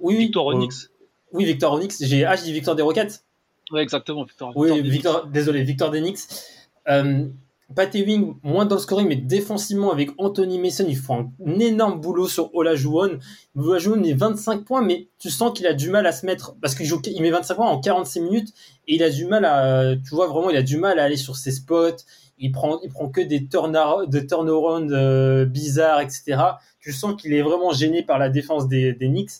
oui 0.00 0.14
oui 0.16 0.24
Victor 0.24 0.50
euh, 0.50 0.54
Onyx. 0.54 0.90
oui 1.32 1.44
Victor 1.44 1.72
Onyx 1.74 2.02
j'ai 2.04 2.24
ah 2.24 2.36
j'ai 2.36 2.44
dit 2.44 2.52
Victor 2.52 2.74
des 2.76 2.82
Rockets 2.82 3.24
Ouais, 3.72 3.82
exactement, 3.82 4.24
Victor. 4.24 4.52
oui 4.56 4.68
Victor 4.72 4.90
Victor 4.90 5.26
désolé 5.28 5.62
Victor 5.62 5.90
Denix 5.92 6.44
euh, 6.88 7.28
Pat 7.74 7.94
Ewing 7.94 8.34
moins 8.42 8.66
dans 8.66 8.76
le 8.76 8.80
scoring 8.80 9.06
mais 9.06 9.16
défensivement 9.16 9.92
avec 9.92 10.10
Anthony 10.18 10.58
Mason 10.58 10.84
ils 10.88 10.96
font 10.96 11.30
un 11.46 11.58
énorme 11.60 12.00
boulot 12.00 12.26
sur 12.26 12.54
Olajuwon. 12.54 13.18
Olajuwon 13.56 14.02
est 14.02 14.14
25 14.14 14.64
points 14.64 14.82
mais 14.82 15.08
tu 15.18 15.30
sens 15.30 15.52
qu'il 15.56 15.66
a 15.66 15.74
du 15.74 15.88
mal 15.90 16.06
à 16.06 16.12
se 16.12 16.26
mettre 16.26 16.56
parce 16.60 16.74
qu'il 16.74 16.86
joue 16.86 17.00
il 17.06 17.22
met 17.22 17.30
25 17.30 17.54
points 17.54 17.68
en 17.68 17.80
46 17.80 18.20
minutes 18.20 18.48
et 18.88 18.96
il 18.96 19.02
a 19.02 19.10
du 19.10 19.24
mal 19.24 19.44
à 19.44 19.94
tu 19.96 20.14
vois 20.14 20.26
vraiment 20.26 20.50
il 20.50 20.56
a 20.56 20.62
du 20.62 20.78
mal 20.78 20.98
à 20.98 21.04
aller 21.04 21.16
sur 21.16 21.36
ses 21.36 21.52
spots. 21.52 22.02
Il 22.38 22.52
prend 22.52 22.80
il 22.82 22.90
prend 22.90 23.08
que 23.08 23.20
des 23.20 23.46
turn 23.46 23.72
de 24.08 24.20
turnaround 24.20 24.90
euh, 24.92 25.44
bizarres 25.44 26.00
etc 26.00 26.38
tu 26.80 26.92
sens 26.92 27.20
qu'il 27.20 27.34
est 27.34 27.42
vraiment 27.42 27.72
gêné 27.72 28.02
par 28.02 28.18
la 28.18 28.30
défense 28.30 28.66
des, 28.66 28.94
des 28.94 29.08
Knicks. 29.08 29.30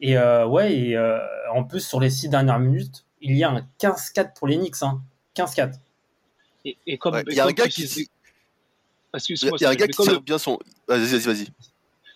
Et 0.00 0.16
euh, 0.18 0.46
ouais 0.46 0.76
et 0.76 0.96
euh, 0.96 1.18
en 1.52 1.64
plus 1.64 1.80
sur 1.80 1.98
les 1.98 2.10
six 2.10 2.28
dernières 2.28 2.60
minutes 2.60 3.04
il 3.20 3.36
y 3.36 3.42
a 3.42 3.50
un 3.50 3.66
15-4 3.80 4.34
pour 4.34 4.46
les 4.46 4.56
Knicks 4.56 4.82
hein. 4.82 5.00
15-4 5.36 5.72
Et, 6.64 6.76
et 6.86 6.98
comme, 6.98 7.14
Ouais, 7.14 7.24
Il 7.28 7.34
y 7.34 7.40
a 7.40 7.46
un 7.46 7.52
gars 7.52 7.68
qui, 7.68 7.82
disais- 7.82 8.02
il 8.02 9.16
Excuse-moi, 9.16 9.56
y 9.60 9.64
a 9.64 9.70
un 9.70 9.74
gars 9.74 9.86
qui 9.86 9.96
tire 10.02 10.20
bien 10.22 10.38
son. 10.38 10.58
Vas-y, 10.88 11.06
vas-y, 11.06 11.20
vas-y. 11.20 11.46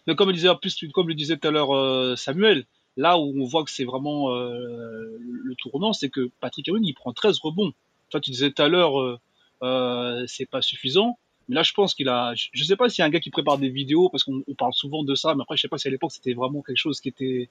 Mais 0.07 0.15
comme 0.17 0.29
le 0.29 0.35
disait 0.35 0.49
en 0.49 0.57
plus, 0.57 0.85
comme 0.93 1.09
le 1.09 1.15
disait 1.15 1.37
tout 1.37 1.49
à 1.49 1.51
l'heure 1.51 1.75
euh, 1.77 2.17
Samuel, 2.17 2.65
là 2.97 3.19
où 3.19 3.33
on 3.41 3.45
voit 3.45 3.63
que 3.65 3.71
c'est 3.71 3.85
vraiment 3.85 4.33
euh, 4.35 5.19
le 5.21 5.55
tournant, 5.57 5.93
c'est 5.93 6.09
que 6.09 6.31
Patrick 6.41 6.67
Ewing 6.69 6.83
il 6.85 6.95
prend 6.95 7.13
13 7.13 7.39
rebonds. 7.41 7.73
Toi, 8.11 8.21
tu 8.21 8.31
disais 8.31 8.51
tout 8.51 8.63
à 8.63 8.69
l'heure, 8.69 9.21
euh, 9.63 10.25
c'est 10.27 10.47
pas 10.47 10.63
suffisant. 10.63 11.19
Mais 11.49 11.55
là, 11.57 11.63
je 11.63 11.73
pense 11.73 11.95
qu'il 11.95 12.09
a. 12.09 12.33
Je 12.35 12.65
sais 12.65 12.77
pas 12.77 12.89
s'il 12.89 13.03
y 13.03 13.05
a 13.05 13.07
un 13.07 13.11
gars 13.11 13.21
qui 13.21 13.31
prépare 13.31 13.59
des 13.59 13.69
vidéos 13.69 14.09
parce 14.09 14.25
qu'on 14.25 14.43
on 14.49 14.55
parle 14.55 14.73
souvent 14.73 15.05
de 15.05 15.15
ça, 15.15 15.35
mais 15.35 15.43
après, 15.43 15.57
je 15.57 15.63
sais 15.63 15.69
pas 15.69 15.79
si 15.79 15.89
à 15.89 15.91
l'époque 15.91 16.13
c'était 16.13 16.35
vraiment 16.35 16.63
quelque 16.63 16.77
chose 16.79 17.01
qui 17.01 17.09
était 17.09 17.49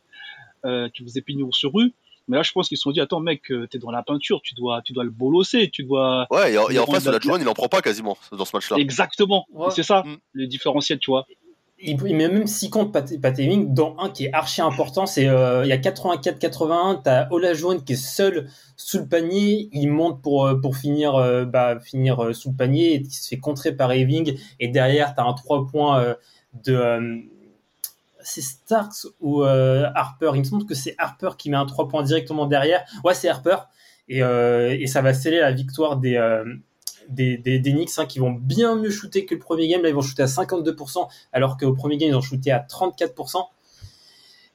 qui 0.93 1.03
faisait 1.03 1.21
pignon 1.21 1.51
sur 1.51 1.73
rue. 1.73 1.93
Mais 2.27 2.37
là, 2.37 2.43
je 2.43 2.51
pense 2.51 2.67
qu'ils 2.67 2.77
se 2.77 2.81
sont 2.83 2.91
dit, 2.91 2.99
attends, 3.01 3.19
mec, 3.21 3.49
euh, 3.51 3.67
t'es 3.67 3.77
dans 3.79 3.91
la 3.91 4.03
peinture, 4.03 4.41
tu 4.41 4.53
dois, 4.55 4.81
tu 4.83 4.93
dois 4.93 5.03
le 5.05 5.09
bolosser, 5.11 5.69
tu 5.71 5.83
dois. 5.83 6.27
Ouais, 6.29 6.53
et, 6.53 6.57
en- 6.57 6.69
et 6.69 6.77
en 6.79 6.85
face, 6.85 7.05
la- 7.05 7.19
il 7.39 7.47
en 7.47 7.53
prend 7.53 7.67
pas 7.69 7.81
quasiment 7.81 8.17
dans 8.31 8.43
ce 8.45 8.55
match-là. 8.55 8.77
Exactement. 8.77 9.45
Ouais. 9.53 9.67
C'est 9.71 9.83
ça, 9.83 10.03
Mm. 10.05 10.17
le 10.33 10.47
différentiel, 10.47 10.99
tu 10.99 11.11
vois. 11.11 11.25
il, 11.79 11.95
il 12.07 12.15
met 12.15 12.27
même 12.27 12.47
6 12.47 12.71
comptes 12.71 12.91
Pat, 12.91 13.07
Pat 13.21 13.37
Ewing, 13.37 13.71
dont 13.75 13.95
un 13.99 14.09
qui 14.09 14.25
est 14.25 14.33
archi 14.33 14.61
important. 14.61 15.05
C'est 15.05 15.27
euh, 15.27 15.63
il 15.63 15.69
y 15.69 15.71
a 15.71 15.77
84-81. 15.77 17.01
T'as 17.03 17.27
Olajuwon 17.29 17.79
qui 17.81 17.93
est 17.93 17.95
seul 17.95 18.49
sous 18.75 18.97
le 18.97 19.07
panier. 19.07 19.69
Il 19.73 19.89
monte 19.89 20.21
pour 20.23 20.47
euh, 20.47 20.55
pour 20.59 20.75
finir 20.75 21.13
euh, 21.15 21.45
bah, 21.45 21.79
finir 21.79 22.19
euh, 22.23 22.33
sous 22.33 22.49
le 22.49 22.55
panier 22.55 22.95
et 22.95 23.01
qui 23.03 23.11
se 23.11 23.27
fait 23.27 23.37
contrer 23.37 23.75
par 23.75 23.91
Ewing. 23.91 24.37
Et 24.59 24.69
derrière, 24.69 25.13
t'as 25.15 25.23
un 25.25 25.33
3 25.33 25.67
points 25.67 25.99
euh, 26.01 26.15
de 26.65 26.73
euh, 26.73 27.17
c'est 28.27 28.41
Starks 28.41 29.07
ou 29.19 29.43
euh, 29.43 29.89
Harper. 29.95 30.31
Il 30.35 30.39
me 30.39 30.43
semble 30.43 30.65
que 30.65 30.75
c'est 30.75 30.95
Harper 30.97 31.31
qui 31.37 31.49
met 31.49 31.57
un 31.57 31.65
3 31.65 31.87
points 31.87 32.03
directement 32.03 32.45
derrière. 32.45 32.83
Ouais, 33.03 33.13
c'est 33.13 33.29
Harper. 33.29 33.57
Et, 34.09 34.23
euh, 34.23 34.75
et 34.79 34.87
ça 34.87 35.01
va 35.01 35.13
sceller 35.13 35.39
la 35.39 35.51
victoire 35.51 35.97
des, 35.97 36.15
euh, 36.15 36.45
des, 37.09 37.37
des, 37.37 37.59
des 37.59 37.71
Knicks 37.71 37.91
hein, 37.97 38.05
qui 38.05 38.19
vont 38.19 38.31
bien 38.31 38.75
mieux 38.75 38.89
shooter 38.89 39.25
que 39.25 39.35
le 39.35 39.39
premier 39.39 39.67
game. 39.67 39.81
Là, 39.81 39.89
ils 39.89 39.95
vont 39.95 40.01
shooter 40.01 40.23
à 40.23 40.27
52%, 40.27 41.07
alors 41.33 41.57
qu'au 41.57 41.73
premier 41.73 41.97
game, 41.97 42.09
ils 42.09 42.15
ont 42.15 42.21
shooté 42.21 42.51
à 42.51 42.59
34%. 42.59 43.45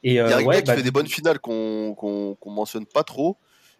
Et 0.04 0.10
Il 0.10 0.14
y 0.14 0.18
a 0.18 0.26
euh, 0.26 0.38
un 0.38 0.42
ouais, 0.42 0.56
gars 0.56 0.60
qui 0.62 0.66
bah, 0.66 0.76
fait 0.76 0.82
des 0.82 0.90
bonnes 0.90 1.06
finales 1.06 1.38
qu'on 1.38 1.94
qu'on 1.94 2.50
mentionne 2.50 2.86
pas 2.86 3.04
trop. 3.04 3.36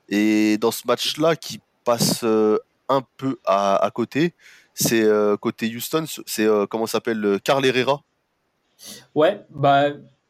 Et 0.09 0.59
dans 0.59 0.71
ce 0.71 0.87
match-là, 0.87 1.37
qui 1.37 1.61
passe 1.85 2.21
euh, 2.23 2.59
un 2.89 3.03
peu 3.17 3.39
à, 3.45 3.77
à 3.77 3.91
côté, 3.91 4.35
c'est 4.75 5.03
euh, 5.03 5.37
côté 5.37 5.75
Houston, 5.75 6.05
c'est 6.27 6.47
euh, 6.47 6.67
comment 6.67 6.87
ça 6.87 6.93
s'appelle 6.93 7.25
euh, 7.25 7.39
Carl 7.39 7.65
Herrera. 7.65 8.03
Ouais, 9.15 9.45
bah, 9.51 9.89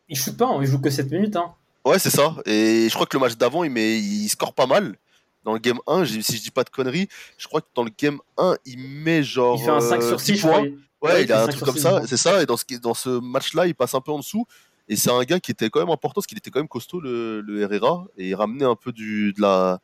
il 0.08 0.16
shoot 0.16 0.36
pas, 0.36 0.46
hein, 0.46 0.58
il 0.60 0.66
joue 0.66 0.80
que 0.80 0.90
7 0.90 1.10
minutes. 1.10 1.36
Hein. 1.36 1.52
Ouais, 1.84 1.98
c'est 1.98 2.10
ça. 2.10 2.36
Et 2.46 2.88
je 2.88 2.94
crois 2.94 3.06
que 3.06 3.16
le 3.16 3.20
match 3.22 3.36
d'avant, 3.36 3.64
il, 3.64 3.70
met, 3.70 3.98
il 3.98 4.28
score 4.28 4.54
pas 4.54 4.66
mal. 4.66 4.96
Dans 5.44 5.52
le 5.54 5.58
game 5.58 5.78
1, 5.88 6.04
j'ai- 6.04 6.22
si 6.22 6.36
je 6.36 6.42
dis 6.42 6.50
pas 6.52 6.62
de 6.62 6.70
conneries, 6.70 7.08
je 7.36 7.48
crois 7.48 7.60
que 7.60 7.66
dans 7.74 7.82
le 7.82 7.90
game 7.98 8.18
1, 8.38 8.56
il 8.64 8.78
met 8.78 9.22
genre. 9.24 9.58
Il 9.60 9.64
fait 9.64 9.70
un 9.70 9.80
5 9.80 10.00
euh, 10.00 10.08
sur 10.08 10.16
10 10.18 10.24
6, 10.24 10.36
je 10.36 10.42
points. 10.42 10.50
crois. 10.52 10.62
Ouais, 10.62 11.12
Ouais, 11.14 11.24
il 11.24 11.32
a 11.32 11.42
un 11.42 11.46
5 11.46 11.52
truc 11.52 11.64
comme 11.64 11.74
6, 11.74 11.80
ça, 11.82 12.02
c'est 12.06 12.16
ça. 12.16 12.40
Et 12.42 12.46
dans 12.46 12.56
ce, 12.56 12.64
dans 12.80 12.94
ce 12.94 13.08
match-là, 13.08 13.66
il 13.66 13.74
passe 13.74 13.94
un 13.94 14.00
peu 14.00 14.12
en 14.12 14.18
dessous. 14.18 14.46
Et 14.88 14.94
c'est 14.94 15.10
un 15.10 15.20
gars 15.24 15.40
qui 15.40 15.50
était 15.50 15.68
quand 15.70 15.80
même 15.80 15.90
important 15.90 16.14
parce 16.14 16.26
qu'il 16.28 16.38
était 16.38 16.50
quand 16.50 16.60
même 16.60 16.68
costaud, 16.68 17.00
le, 17.00 17.40
le 17.40 17.60
Herrera. 17.62 18.04
Et 18.16 18.28
il 18.28 18.34
ramenait 18.36 18.64
un 18.64 18.76
peu 18.76 18.92
du, 18.92 19.32
de 19.32 19.40
la, 19.40 19.80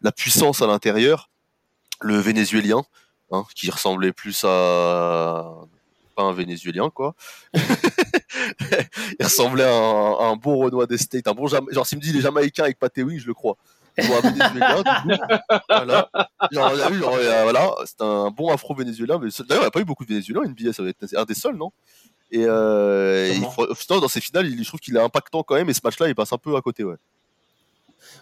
la 0.00 0.12
puissance 0.12 0.62
à 0.62 0.66
l'intérieur. 0.66 1.28
Le 2.00 2.16
Vénézuélien, 2.16 2.82
hein, 3.30 3.44
qui 3.54 3.70
ressemblait 3.70 4.12
plus 4.12 4.42
à. 4.44 5.54
Pas 6.14 6.22
un 6.22 6.32
Vénézuélien, 6.32 6.90
quoi. 6.90 7.14
il 7.54 9.24
ressemblait 9.24 9.64
à 9.64 9.72
un, 9.72 10.12
à 10.14 10.24
un 10.30 10.36
bon 10.36 10.58
Renoir 10.58 10.86
des 10.86 10.98
States. 10.98 11.26
Un 11.28 11.32
bon 11.34 11.46
Jama- 11.46 11.70
Genre, 11.72 11.86
s'il 11.86 11.98
me 11.98 12.02
dit 12.02 12.12
les 12.12 12.20
Jamaïcains 12.20 12.64
avec 12.64 12.78
Pat 12.78 12.96
Ewing, 12.96 13.18
je 13.18 13.26
le 13.26 13.34
crois. 13.34 13.56
Bon, 13.96 14.20
Vénézuélien, 14.22 14.82
du 14.82 14.82
coup. 14.82 15.24
Voilà. 15.68 16.10
Genre, 16.50 16.72
on 16.74 16.78
a 16.80 16.90
vu, 16.90 16.98
genre, 16.98 17.16
voilà, 17.42 17.74
c'est 17.84 18.00
un 18.02 18.30
bon 18.30 18.50
afro-vénézuélien. 18.52 19.18
mais 19.22 19.28
D'ailleurs, 19.48 19.62
il 19.62 19.64
n'y 19.64 19.64
a 19.66 19.70
pas 19.70 19.80
eu 19.80 19.84
beaucoup 19.84 20.04
de 20.04 20.08
Vénézuéliens 20.10 20.42
en 20.42 20.48
NBA, 20.48 20.72
ça 20.72 20.82
va 20.82 20.88
être 20.88 21.06
un 21.16 21.24
des 21.24 21.34
seuls, 21.34 21.56
non? 21.56 21.70
Et 22.30 22.44
euh, 22.44 23.28
il 23.28 23.34
Sûrement. 23.34 23.50
faut- 23.50 23.66
non, 23.90 24.00
dans 24.00 24.08
ces 24.08 24.20
finales, 24.20 24.48
il- 24.48 24.62
je 24.62 24.68
trouve 24.68 24.80
qu'il 24.80 24.96
est 24.96 25.00
impactant 25.00 25.42
quand 25.44 25.54
même, 25.54 25.68
et 25.70 25.74
ce 25.74 25.80
match-là, 25.84 26.08
il 26.08 26.14
passe 26.14 26.32
un 26.32 26.38
peu 26.38 26.56
à 26.56 26.60
côté, 26.60 26.82
ouais. 26.84 26.96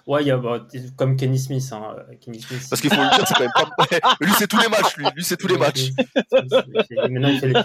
Ouais, 0.06 0.22
il 0.22 0.26
y 0.26 0.30
a 0.30 0.36
bah, 0.36 0.66
comme 0.96 1.16
Kenny 1.16 1.38
Smith. 1.38 1.64
Hein. 1.72 1.96
Kenny 2.20 2.40
Smith. 2.40 2.66
Parce 2.68 2.80
qu'il 2.80 2.92
faut 2.92 3.00
le 3.00 3.08
dire, 3.16 3.26
c'est 3.26 3.34
quand 3.34 3.40
même 3.40 3.50
pas. 3.56 3.86
Mais 4.20 4.26
lui, 4.26 4.32
c'est 4.38 4.46
tous 4.48 4.58
les 4.58 4.68
matchs, 4.68 4.96
lui. 4.96 5.06
Lui, 5.14 5.24
c'est 5.24 5.36
tous 5.36 5.48
les 5.48 5.56
matchs. 5.58 5.90
Maintenant, 6.90 7.28
il 7.28 7.38
fait, 7.40 7.48
le- 7.48 7.62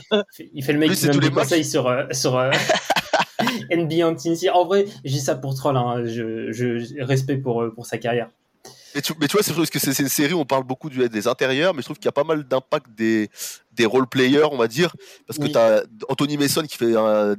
il 0.54 0.64
fait- 0.64 0.74
le 0.74 0.80
mec 0.80 0.90
Lui, 0.90 0.96
qui 0.98 1.08
donne 1.08 1.20
des 1.20 1.32
conseils 1.32 1.66
sur, 1.66 1.88
euh, 1.88 2.04
sur 2.12 2.38
euh, 2.38 2.52
NBA 3.72 4.06
Infinity. 4.08 4.50
En 4.50 4.66
vrai, 4.66 4.86
dis 5.04 5.20
ça 5.20 5.36
pour 5.36 5.56
troll. 5.56 5.78
Hein. 5.78 6.04
Je, 6.06 6.52
je, 6.52 6.80
je- 6.80 7.02
respect 7.04 7.38
pour, 7.38 7.62
euh, 7.64 7.74
pour 7.74 7.86
sa 7.86 7.98
carrière. 7.98 8.30
Mais 8.98 9.02
tu, 9.04 9.14
mais 9.22 9.28
tu 9.28 9.34
vois, 9.34 9.44
c'est 9.44 9.54
parce 9.54 9.70
que 9.70 9.78
c'est 9.78 10.00
une 10.00 10.10
série 10.10 10.34
où 10.34 10.40
on 10.40 10.46
parle 10.46 10.64
beaucoup 10.64 10.90
du, 10.90 11.08
des 11.08 11.28
intérieurs, 11.28 11.76
mais 11.76 11.82
je 11.82 11.86
trouve 11.86 11.98
qu'il 11.98 12.06
y 12.06 12.10
a 12.10 12.14
pas 12.14 12.24
mal 12.24 12.44
d'impact 12.48 12.88
des, 12.98 13.30
des 13.74 13.86
role-players, 13.86 14.48
on 14.52 14.58
va 14.58 14.68
dire. 14.68 14.96
Parce 15.28 15.38
que 15.38 15.44
Oui. 15.44 15.52
tu 15.52 15.58
as 15.60 15.84
Anthony 16.10 16.36
Mason 16.36 16.64
qui 16.64 16.78
fait 16.78 16.94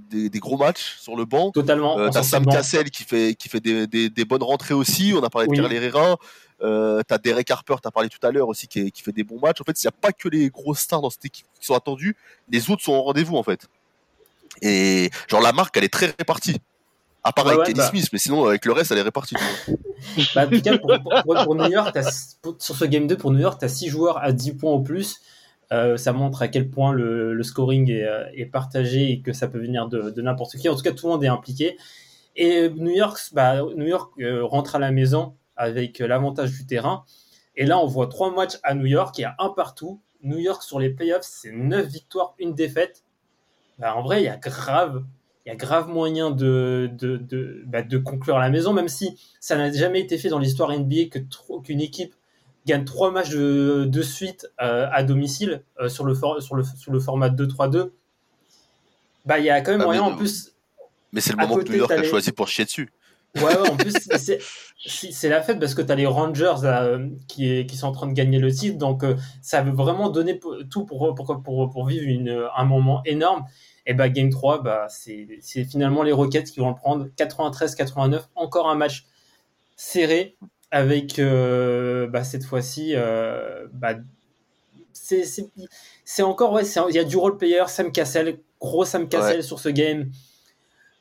des, 0.08 0.30
des 0.30 0.38
gros 0.38 0.56
matchs 0.56 0.98
sur 1.00 1.16
le 1.16 1.24
banc. 1.24 1.50
Totalement. 1.50 1.98
Euh, 1.98 2.10
t'as 2.10 2.22
s'en 2.22 2.28
Sam 2.28 2.44
fout. 2.44 2.52
Cassell 2.52 2.90
qui 2.92 3.02
fait, 3.02 3.34
qui 3.34 3.48
fait 3.48 3.58
des, 3.58 3.88
des, 3.88 4.08
des 4.08 4.24
bonnes 4.24 4.44
rentrées 4.44 4.74
aussi. 4.74 5.12
On 5.16 5.22
a 5.24 5.30
parlé 5.30 5.48
de 5.48 5.50
Oui. 5.50 5.58
Karl 5.58 5.72
Herrera. 5.72 6.16
Euh, 6.62 7.02
t'as 7.08 7.18
Derek 7.18 7.50
Harper, 7.50 7.74
t'as 7.82 7.90
parlé 7.90 8.08
tout 8.08 8.24
à 8.24 8.30
l'heure 8.30 8.46
aussi, 8.46 8.68
qui, 8.68 8.92
qui 8.92 9.02
fait 9.02 9.10
des 9.12 9.24
bons 9.24 9.40
matchs. 9.40 9.60
En 9.60 9.64
fait, 9.64 9.82
il 9.82 9.86
n'y 9.86 9.88
a 9.88 9.92
pas 9.92 10.12
que 10.12 10.28
les 10.28 10.50
grosses 10.50 10.80
stars 10.80 11.00
dans 11.00 11.10
cette 11.10 11.24
équipe 11.24 11.46
qui 11.60 11.66
sont 11.66 11.74
attendues. 11.74 12.14
Les 12.48 12.70
autres 12.70 12.84
sont 12.84 12.92
au 12.92 13.02
rendez-vous, 13.02 13.36
en 13.36 13.42
fait. 13.42 13.66
Et 14.62 15.10
genre, 15.28 15.40
la 15.40 15.52
marque, 15.52 15.76
elle 15.76 15.84
est 15.84 15.92
très 15.92 16.06
répartie. 16.06 16.58
À 17.28 17.32
part 17.32 17.44
Ouais, 17.44 17.50
avec 17.52 17.60
ouais, 17.60 17.66
Kenny 17.66 17.78
bah. 17.78 17.88
Smith, 17.90 18.08
mais 18.12 18.18
sinon, 18.18 18.46
avec 18.46 18.64
le 18.64 18.72
reste, 18.72 18.90
elle 18.92 18.98
est 18.98 19.02
répartie. 19.02 19.34
Bah, 20.34 20.46
en 20.46 20.50
tout 20.50 20.62
cas, 20.62 20.78
pour, 20.78 20.90
pour- 21.02 21.22
pour- 21.24 21.44
pour 21.44 21.54
New 21.56 21.70
York, 21.70 21.90
t'as- 21.92 22.36
pour- 22.40 22.56
sur 22.60 22.74
ce 22.76 22.84
game 22.84 23.06
2, 23.06 23.16
pour 23.16 23.32
New 23.32 23.40
York, 23.40 23.58
tu 23.58 23.64
as 23.64 23.68
6 23.68 23.88
joueurs 23.88 24.18
à 24.22 24.32
10 24.32 24.52
points 24.54 24.70
au 24.72 24.80
plus. 24.80 25.20
Euh, 25.72 25.96
ça 25.98 26.12
montre 26.12 26.40
à 26.40 26.48
quel 26.48 26.70
point 26.70 26.92
le, 26.92 27.34
le 27.34 27.42
scoring 27.42 27.90
est, 27.90 28.04
euh, 28.04 28.24
est 28.32 28.46
partagé 28.46 29.10
et 29.10 29.20
que 29.20 29.32
ça 29.34 29.48
peut 29.48 29.58
venir 29.58 29.88
de, 29.88 30.10
de 30.10 30.22
n'importe 30.22 30.56
qui. 30.56 30.68
En 30.68 30.74
tout 30.76 30.82
cas, 30.82 30.92
tout 30.92 31.06
le 31.06 31.12
monde 31.12 31.24
est 31.24 31.28
impliqué. 31.28 31.76
Et 32.36 32.70
New 32.70 32.90
York, 32.92 33.18
bah, 33.32 33.60
New 33.76 33.86
York 33.86 34.12
euh, 34.20 34.44
rentre 34.44 34.76
à 34.76 34.78
la 34.78 34.92
maison 34.92 35.34
avec 35.56 35.98
l'avantage 35.98 36.52
du 36.52 36.64
terrain. 36.64 37.04
Et 37.56 37.66
là, 37.66 37.78
on 37.78 37.86
voit 37.86 38.06
trois 38.06 38.32
matchs 38.32 38.56
à 38.62 38.74
New 38.74 38.86
York 38.86 39.18
et 39.18 39.24
à 39.24 39.34
un 39.40 39.50
partout. 39.50 40.00
New 40.22 40.38
York 40.38 40.62
sur 40.62 40.78
les 40.78 40.90
playoffs, 40.90 41.26
c'est 41.28 41.52
9 41.52 41.86
victoires, 41.86 42.34
une 42.38 42.54
défaite. 42.54 43.02
Bah, 43.78 43.94
en 43.96 44.02
vrai, 44.02 44.22
il 44.22 44.24
y 44.24 44.28
a 44.28 44.36
grave, 44.36 45.04
il 45.48 45.52
y 45.52 45.54
a 45.54 45.56
grave 45.56 45.88
moyen 45.88 46.30
de, 46.30 46.90
de, 46.92 47.16
de, 47.16 47.62
bah, 47.64 47.80
de 47.80 47.96
conclure 47.96 48.36
à 48.36 48.40
la 48.40 48.50
maison, 48.50 48.74
même 48.74 48.88
si 48.88 49.16
ça 49.40 49.56
n'a 49.56 49.72
jamais 49.72 49.98
été 49.98 50.18
fait 50.18 50.28
dans 50.28 50.38
l'histoire 50.38 50.70
NBA 50.78 51.06
que 51.10 51.20
qu'une 51.64 51.80
équipe 51.80 52.14
gagne 52.66 52.84
trois 52.84 53.10
matchs 53.10 53.30
de, 53.30 53.86
de 53.88 54.02
suite 54.02 54.46
euh, 54.60 54.86
à 54.92 55.02
domicile 55.02 55.62
euh, 55.80 55.88
sur, 55.88 56.04
le 56.04 56.12
for- 56.14 56.42
sur, 56.42 56.54
le, 56.54 56.64
sur 56.64 56.92
le 56.92 57.00
format 57.00 57.30
2-3-2. 57.30 57.92
Bah, 59.24 59.38
il 59.38 59.46
y 59.46 59.50
a 59.50 59.62
quand 59.62 59.72
même 59.72 59.80
Ah, 59.80 59.84
moyen, 59.86 60.02
mais- 60.04 60.12
en 60.12 60.16
plus, 60.16 60.52
Mais 61.14 61.22
c'est 61.22 61.30
le 61.32 61.38
moment 61.38 61.54
que 61.54 61.60
côté, 61.60 61.72
New 61.72 61.78
York 61.78 61.92
a 61.92 62.02
choisi 62.02 62.30
pour 62.32 62.46
chier 62.48 62.66
dessus. 62.66 62.92
Ouais, 63.36 63.44
ouais, 63.44 63.70
en 63.70 63.76
plus, 63.76 63.94
c'est- 64.18 65.28
la 65.30 65.40
fête 65.40 65.58
parce 65.58 65.74
que 65.74 65.80
tu 65.80 65.90
as 65.90 65.94
les 65.94 66.04
Rangers 66.06 66.56
là, 66.62 66.82
euh, 66.84 67.08
qui, 67.26 67.50
est, 67.50 67.64
qui 67.64 67.76
sont 67.78 67.86
en 67.86 67.92
train 67.92 68.06
de 68.06 68.12
gagner 68.12 68.38
le 68.38 68.52
titre. 68.52 68.76
Donc, 68.76 69.02
euh, 69.02 69.16
ça 69.40 69.62
veut 69.62 69.72
vraiment 69.72 70.10
donner 70.10 70.38
tout 70.70 70.84
pour, 70.84 71.14
pour, 71.14 71.42
pour, 71.42 71.70
pour 71.70 71.86
vivre 71.86 72.04
une, 72.06 72.46
un 72.54 72.64
moment 72.64 73.00
énorme. 73.06 73.44
Et 73.90 73.94
bah, 73.94 74.08
Game 74.10 74.28
3, 74.30 74.62
bah, 74.62 74.86
c'est 74.90 75.26
c'est 75.40 75.64
finalement 75.64 76.02
les 76.02 76.12
Rockets 76.12 76.44
qui 76.50 76.60
vont 76.60 76.68
le 76.68 76.74
prendre. 76.76 77.06
93-89, 77.16 78.28
encore 78.36 78.68
un 78.68 78.74
match 78.74 79.06
serré 79.76 80.36
avec 80.70 81.18
euh, 81.18 82.06
bah, 82.06 82.22
cette 82.22 82.44
fois-ci. 82.44 82.92
Euh, 82.94 83.66
bah, 83.72 83.94
c'est 84.92 85.24
c'est- 85.24 85.48
c'est 86.04 86.22
encore, 86.22 86.52
ouais, 86.52 86.64
il 86.90 86.94
y 86.94 86.98
a 86.98 87.04
du 87.04 87.16
role 87.16 87.38
player, 87.38 87.64
Sam 87.68 87.90
Cassell, 87.90 88.38
gros 88.60 88.84
Sam 88.84 89.08
Cassell 89.08 89.42
sur 89.42 89.58
ce 89.58 89.70
game. 89.70 90.10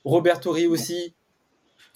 Robert 0.06 0.40
Torrey 0.40 0.66
aussi. 0.68 1.14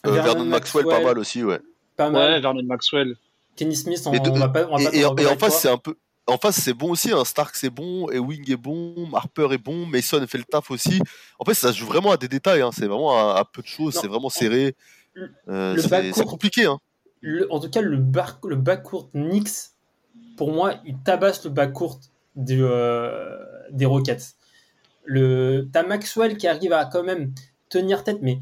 Euh, 0.06 0.12
Vernon 0.12 0.44
Maxwell, 0.46 0.86
pas 0.86 1.00
mal 1.02 1.18
aussi, 1.20 1.44
ouais. 1.44 1.60
Pas 1.96 2.10
mal. 2.10 2.32
Ouais, 2.34 2.40
Vernon 2.42 2.64
Maxwell. 2.64 3.16
Kenny 3.56 3.76
Smith, 3.76 4.02
on, 4.08 4.14
Et 4.14 4.20
de- 4.20 4.30
on 4.30 4.40
va 4.40 4.50
pas, 4.50 4.68
on 4.70 4.76
va 4.76 4.82
Et, 4.82 4.86
pas 4.86 4.92
et- 4.98 5.02
t'en 5.04 5.16
et 5.16 5.26
en 5.28 5.38
face, 5.38 5.62
c'est 5.62 5.70
un 5.70 5.78
peu. 5.78 5.96
En 6.28 6.38
face, 6.38 6.56
c'est 6.62 6.74
bon 6.74 6.92
aussi. 6.92 7.12
Hein. 7.12 7.26
Stark, 7.26 7.56
c'est 7.56 7.70
bon. 7.70 8.10
Ewing 8.12 8.50
est 8.52 8.56
bon. 8.56 9.10
Harper 9.14 9.48
est 9.52 9.58
bon. 9.58 9.86
Mason 9.86 10.26
fait 10.28 10.38
le 10.38 10.44
taf 10.44 10.72
aussi. 10.72 11.02
En 11.40 11.46
fait, 11.46 11.54
ça 11.54 11.74
se 11.74 11.78
joue 11.78 11.88
vraiment 11.88 12.12
à 12.12 12.18
des 12.18 12.28
détails. 12.28 12.62
Hein. 12.62 12.70
C'est 12.74 12.86
vraiment 12.88 13.18
à, 13.18 13.40
à 13.40 13.46
peu 13.46 13.62
de 13.62 13.68
choses. 13.68 13.98
C'est 14.00 14.08
vraiment 14.08 14.30
serré. 14.30 14.76
Le- 15.14 15.32
Euh, 15.50 15.76
c'est 16.14 16.26
compliqué. 16.26 16.66
Hein. 16.66 16.80
Le- 17.22 17.52
en 17.52 17.60
tout 17.60 17.70
cas, 17.70 17.82
le, 17.82 17.98
bar, 17.98 18.40
le 18.46 18.56
backcourt 18.56 19.10
Knicks, 19.14 19.72
pour 20.38 20.52
moi, 20.54 20.76
il 20.86 20.98
tabasse 21.00 21.44
le 21.44 21.50
backcourt 21.50 22.00
des, 22.36 22.60
euh, 22.62 23.38
des 23.72 23.86
Rockets. 23.86 24.36
Le, 25.04 25.68
t'as 25.74 25.84
Maxwell 25.84 26.38
qui 26.38 26.48
arrive 26.48 26.72
à 26.74 26.86
quand 26.86 27.04
même 27.04 27.34
tenir 27.70 28.04
tête, 28.04 28.20
mais 28.22 28.40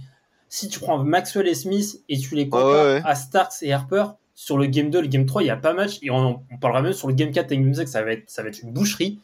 si 0.50 0.68
tu 0.68 0.80
prends 0.80 1.00
Maxwell 1.04 1.48
et 1.48 1.56
Smith 1.56 2.02
et 2.10 2.18
tu 2.20 2.36
les 2.36 2.50
compares 2.50 2.68
ouais, 2.86 2.94
ouais. 2.96 3.02
à 3.06 3.16
Starks 3.16 3.54
et 3.62 3.74
Harper, 3.74 4.06
sur 4.40 4.58
le 4.58 4.68
game 4.68 4.90
2, 4.90 5.02
le 5.02 5.08
game 5.08 5.26
3, 5.26 5.42
il 5.42 5.46
n'y 5.46 5.52
a 5.52 5.58
pas 5.58 5.74
match, 5.74 6.00
et 6.02 6.10
on, 6.12 6.42
on 6.50 6.58
parlera 6.58 6.82
même 6.82 6.94
sur 6.94 7.10
le 7.10 7.14
game 7.14 7.30
4 7.30 7.52
et 7.52 7.58
le 7.58 7.64
game 7.64 7.74
5, 7.74 7.90
ça 7.90 8.04
va 8.04 8.14
être, 8.14 8.24
ça 8.30 8.42
va 8.42 8.48
être 8.48 8.62
une 8.62 8.72
boucherie. 8.72 9.20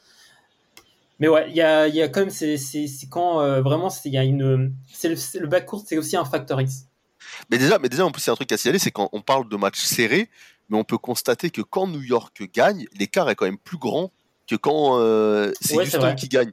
Mais 1.21 1.29
ouais, 1.29 1.49
il 1.49 1.55
y 1.55 1.61
a, 1.61 1.87
il 1.87 1.95
y 1.95 2.01
a 2.01 2.09
quand 2.09 2.19
même, 2.19 2.29
c'est, 2.29 2.57
c'est, 2.57 2.87
c'est 2.87 3.07
quand 3.07 3.39
euh, 3.39 3.61
vraiment, 3.61 3.89
c'est, 3.89 4.09
il 4.09 4.11
y 4.11 4.17
a 4.17 4.25
une, 4.25 4.73
c'est 4.91 5.07
le, 5.07 5.15
c'est 5.15 5.39
le 5.39 5.47
backcourt, 5.47 5.83
c'est 5.87 5.97
aussi 5.97 6.17
un 6.17 6.25
facteur 6.25 6.59
X. 6.59 6.87
Mais 7.49 7.57
déjà, 7.57 7.79
mais 7.79 7.87
déjà, 7.87 8.05
en 8.05 8.11
plus, 8.11 8.27
a 8.27 8.33
un 8.33 8.35
truc 8.35 8.51
à 8.51 8.57
signaler, 8.57 8.77
c'est 8.77 8.91
quand 8.91 9.07
on 9.13 9.21
parle 9.21 9.47
de 9.47 9.55
matchs 9.55 9.83
serrés, 9.83 10.29
mais 10.67 10.77
on 10.77 10.83
peut 10.83 10.97
constater 10.97 11.49
que 11.49 11.61
quand 11.61 11.87
New 11.87 12.01
York 12.01 12.43
gagne, 12.53 12.85
l'écart 12.99 13.29
est 13.29 13.35
quand 13.35 13.45
même 13.45 13.57
plus 13.57 13.77
grand 13.77 14.11
que 14.49 14.57
quand 14.57 14.99
euh, 14.99 15.53
c'est 15.61 15.77
Ouais, 15.77 15.85
c'est 15.85 15.95
Houston 15.95 16.15
qui 16.15 16.27
gagne. 16.27 16.51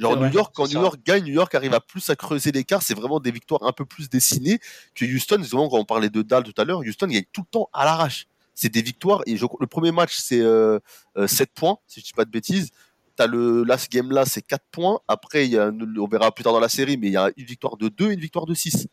Genre 0.00 0.12
New 0.16 0.18
vrai, 0.22 0.30
York, 0.32 0.52
quand 0.54 0.64
New 0.64 0.70
ça. 0.72 0.80
York 0.80 1.00
gagne, 1.04 1.24
New 1.24 1.32
York 1.34 1.54
arrive 1.54 1.74
à 1.74 1.80
plus 1.80 2.08
à 2.10 2.16
creuser 2.16 2.52
l'écart. 2.52 2.82
C'est 2.82 2.94
vraiment 2.94 3.20
des 3.20 3.30
victoires 3.30 3.62
un 3.64 3.72
peu 3.72 3.84
plus 3.84 4.08
dessinées 4.08 4.58
que 4.94 5.04
Houston. 5.04 5.38
Justement, 5.40 5.68
quand 5.68 5.78
on 5.78 5.84
parlait 5.84 6.10
de 6.10 6.22
Dal 6.22 6.42
tout 6.44 6.54
à 6.60 6.64
l'heure, 6.64 6.80
Houston 6.80 7.06
gagne 7.06 7.24
tout 7.32 7.42
le 7.42 7.50
temps 7.50 7.68
à 7.72 7.84
l'arrache. 7.84 8.26
C'est 8.54 8.68
des 8.70 8.82
victoires. 8.82 9.22
Et 9.26 9.36
je- 9.36 9.44
le 9.60 9.66
premier 9.66 9.92
match, 9.92 10.16
c'est 10.16 10.40
euh, 10.40 10.78
euh, 11.16 11.26
7 11.26 11.50
points, 11.54 11.78
si 11.86 12.00
je 12.00 12.04
dis 12.06 12.12
pas 12.12 12.24
de 12.24 12.30
bêtises. 12.30 12.70
T'as 13.16 13.26
le 13.26 13.62
last 13.64 13.90
game 13.92 14.10
là, 14.10 14.24
c'est 14.24 14.42
4 14.42 14.64
points. 14.70 15.00
Après, 15.08 15.46
y 15.46 15.58
a, 15.58 15.70
on 15.98 16.06
verra 16.08 16.32
plus 16.32 16.44
tard 16.44 16.52
dans 16.54 16.60
la 16.60 16.68
série, 16.70 16.96
mais 16.96 17.08
il 17.08 17.12
y 17.12 17.16
a 17.18 17.30
une 17.36 17.44
victoire 17.44 17.76
de 17.76 17.88
2 17.88 18.10
et 18.10 18.14
une 18.14 18.20
victoire 18.20 18.46
de 18.46 18.54
6. 18.54 18.86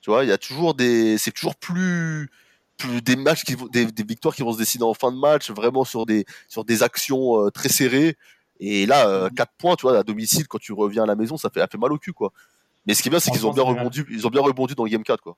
Tu 0.00 0.10
vois, 0.10 0.24
il 0.24 0.28
y 0.28 0.32
a 0.32 0.38
toujours 0.38 0.74
des, 0.74 1.18
c'est 1.18 1.32
toujours 1.32 1.56
plus, 1.56 2.30
plus 2.78 3.02
des 3.02 3.16
matchs 3.16 3.44
qui 3.44 3.54
vont, 3.54 3.66
des, 3.66 3.84
des 3.86 4.02
victoires 4.04 4.34
qui 4.34 4.42
vont 4.42 4.52
se 4.52 4.58
décider 4.58 4.84
en 4.84 4.94
fin 4.94 5.10
de 5.12 5.18
match, 5.18 5.50
vraiment 5.50 5.84
sur 5.84 6.06
des, 6.06 6.24
sur 6.48 6.64
des 6.64 6.82
actions 6.82 7.44
euh, 7.44 7.50
très 7.50 7.68
serrées. 7.68 8.16
Et 8.60 8.86
là, 8.86 9.08
euh, 9.08 9.30
4 9.30 9.52
points, 9.56 9.76
tu 9.76 9.82
vois, 9.82 9.98
à 9.98 10.02
domicile, 10.02 10.48
quand 10.48 10.58
tu 10.58 10.72
reviens 10.72 11.04
à 11.04 11.06
la 11.06 11.14
maison, 11.14 11.36
ça 11.36 11.50
fait, 11.50 11.60
ça 11.60 11.68
fait 11.68 11.78
mal 11.78 11.92
au 11.92 11.98
cul, 11.98 12.12
quoi. 12.12 12.32
Mais 12.86 12.94
ce 12.94 13.02
qui 13.02 13.08
est 13.08 13.10
bien, 13.10 13.20
c'est 13.20 13.30
qu'ils 13.30 13.46
ont 13.46 13.52
bien 13.52 13.62
rebondi, 13.62 14.02
ils 14.10 14.26
ont 14.26 14.30
bien 14.30 14.40
rebondi 14.40 14.74
dans 14.74 14.84
le 14.84 14.90
game 14.90 15.02
4, 15.02 15.22
quoi. 15.22 15.36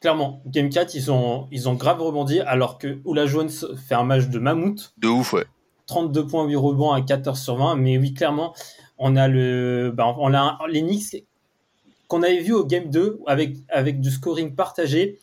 Clairement, 0.00 0.42
Game 0.46 0.68
4, 0.68 0.94
ils 0.94 1.10
ont, 1.10 1.48
ils 1.50 1.68
ont 1.68 1.74
grave 1.74 2.02
rebondi, 2.02 2.40
alors 2.40 2.78
que 2.78 2.98
Oula 3.04 3.26
Jones 3.26 3.50
fait 3.88 3.94
un 3.94 4.04
match 4.04 4.26
de 4.26 4.38
mammouth. 4.38 4.92
De 4.98 5.08
ouf, 5.08 5.32
ouais. 5.32 5.46
32 5.86 6.26
points, 6.26 6.44
8 6.44 6.56
rebonds 6.56 6.92
à 6.92 7.00
14 7.00 7.40
sur 7.40 7.56
20. 7.56 7.76
Mais 7.76 7.96
oui, 7.96 8.12
clairement, 8.12 8.54
on 8.98 9.16
a 9.16 9.28
le, 9.28 9.92
bah, 9.94 10.14
on 10.18 10.34
a 10.34 10.58
Knicks 10.68 11.24
qu'on 12.08 12.22
avait 12.22 12.40
vu 12.40 12.52
au 12.52 12.64
game 12.64 12.90
2 12.90 13.20
avec, 13.26 13.56
avec 13.68 14.00
du 14.00 14.10
scoring 14.10 14.54
partagé. 14.54 15.18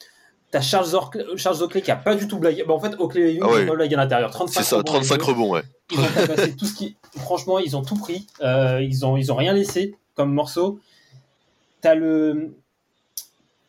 T'as 0.53 0.61
Charles, 0.61 0.87
Charles 1.35 1.63
Oakley 1.63 1.81
qui 1.81 1.89
a 1.89 1.95
pas 1.95 2.13
du 2.13 2.27
tout 2.27 2.37
blagué. 2.37 2.63
Bah, 2.63 2.75
en 2.75 2.79
fait, 2.79 2.93
Oakley 2.99 3.21
et 3.31 3.33
Young, 3.37 3.47
Ah 3.49 3.53
ouais. 3.53 3.61
ils 3.61 3.63
ont 3.65 3.69
pas 3.69 3.75
blagué 3.75 3.95
à 3.95 3.97
l'intérieur. 3.97 4.29
35 4.29 4.61
C'est 4.61 4.69
ça, 4.69 4.75
rebonds, 4.77 4.91
35 4.91 5.13
les 5.15 5.17
deux. 5.17 5.31
rebonds, 5.31 5.51
ouais. 5.53 5.63
Ils 5.91 5.99
ont 5.99 6.03
tabassé 6.13 6.55
tout 6.55 6.65
ce 6.65 6.75
qui. 6.75 6.95
Franchement, 7.17 7.57
ils 7.57 7.75
ont 7.75 7.81
tout 7.81 7.95
pris. 7.97 8.27
Euh, 8.41 8.79
ils, 8.79 9.03
ont, 9.03 9.17
ils 9.17 9.31
ont 9.31 9.35
rien 9.35 9.53
laissé 9.53 9.95
comme 10.13 10.31
morceau. 10.31 10.79
T'as 11.81 11.95
le. 11.95 12.55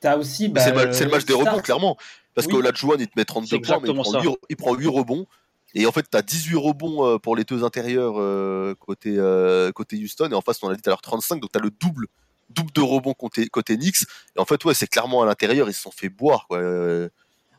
T'as 0.01 0.19
aussi. 0.19 0.49
Mais 0.49 0.55
Bah, 0.55 0.61
c'est 0.61 0.71
le, 0.73 0.77
ma- 0.77 0.93
c'est 0.93 1.05
le 1.07 1.11
match 1.11 1.25
des 1.25 1.33
rebonds, 1.33 1.61
clairement. 1.61 1.97
Parce 2.35 2.47
Oui. 2.49 2.53
que 2.53 2.59
Olajuwon, 2.59 2.97
il 2.99 3.07
te 3.07 3.13
met 3.17 3.25
32 3.25 3.49
C'est 3.49 3.59
points, 3.61 3.81
mais 3.83 3.89
il 3.89 3.95
prend, 3.95 4.05
ça. 4.05 4.21
8, 4.21 4.29
il 4.51 4.57
prend 4.57 4.75
8 4.75 4.87
rebonds. 4.89 5.27
Et 5.75 5.87
en 5.87 5.93
fait, 5.93 6.05
tu 6.11 6.17
as 6.19 6.23
18 6.23 6.57
rebonds 6.57 7.05
euh, 7.07 7.19
pour 7.19 7.35
les 7.35 7.45
deux 7.45 7.65
intérieurs 7.65 8.15
euh, 8.19 8.75
côté, 8.79 9.15
euh, 9.17 9.73
côté 9.73 9.97
Houston. 9.97 10.29
Et 10.31 10.35
en 10.35 10.41
face, 10.43 10.63
on 10.63 10.69
a 10.69 10.75
dit 10.75 10.83
tout 10.83 10.91
à 10.91 10.93
l'heure 10.93 11.01
35. 11.03 11.41
Donc, 11.41 11.51
tu 11.51 11.59
as 11.59 11.63
le 11.63 11.71
double, 11.71 12.07
double 12.51 12.73
de 12.73 12.81
rebonds 12.81 13.15
côté, 13.15 13.47
côté 13.49 13.77
Knicks. 13.77 14.03
Et 14.37 14.41
en 14.41 14.45
fait, 14.45 14.65
ouais, 14.65 14.75
c'est 14.75 14.87
clairement 14.87 15.23
à 15.23 15.27
l'intérieur, 15.27 15.69
ils 15.69 15.75
se 15.75 15.83
sont 15.83 15.91
fait 15.91 16.09
boire. 16.09 16.47
Quoi. 16.49 16.59
Euh, 16.59 17.09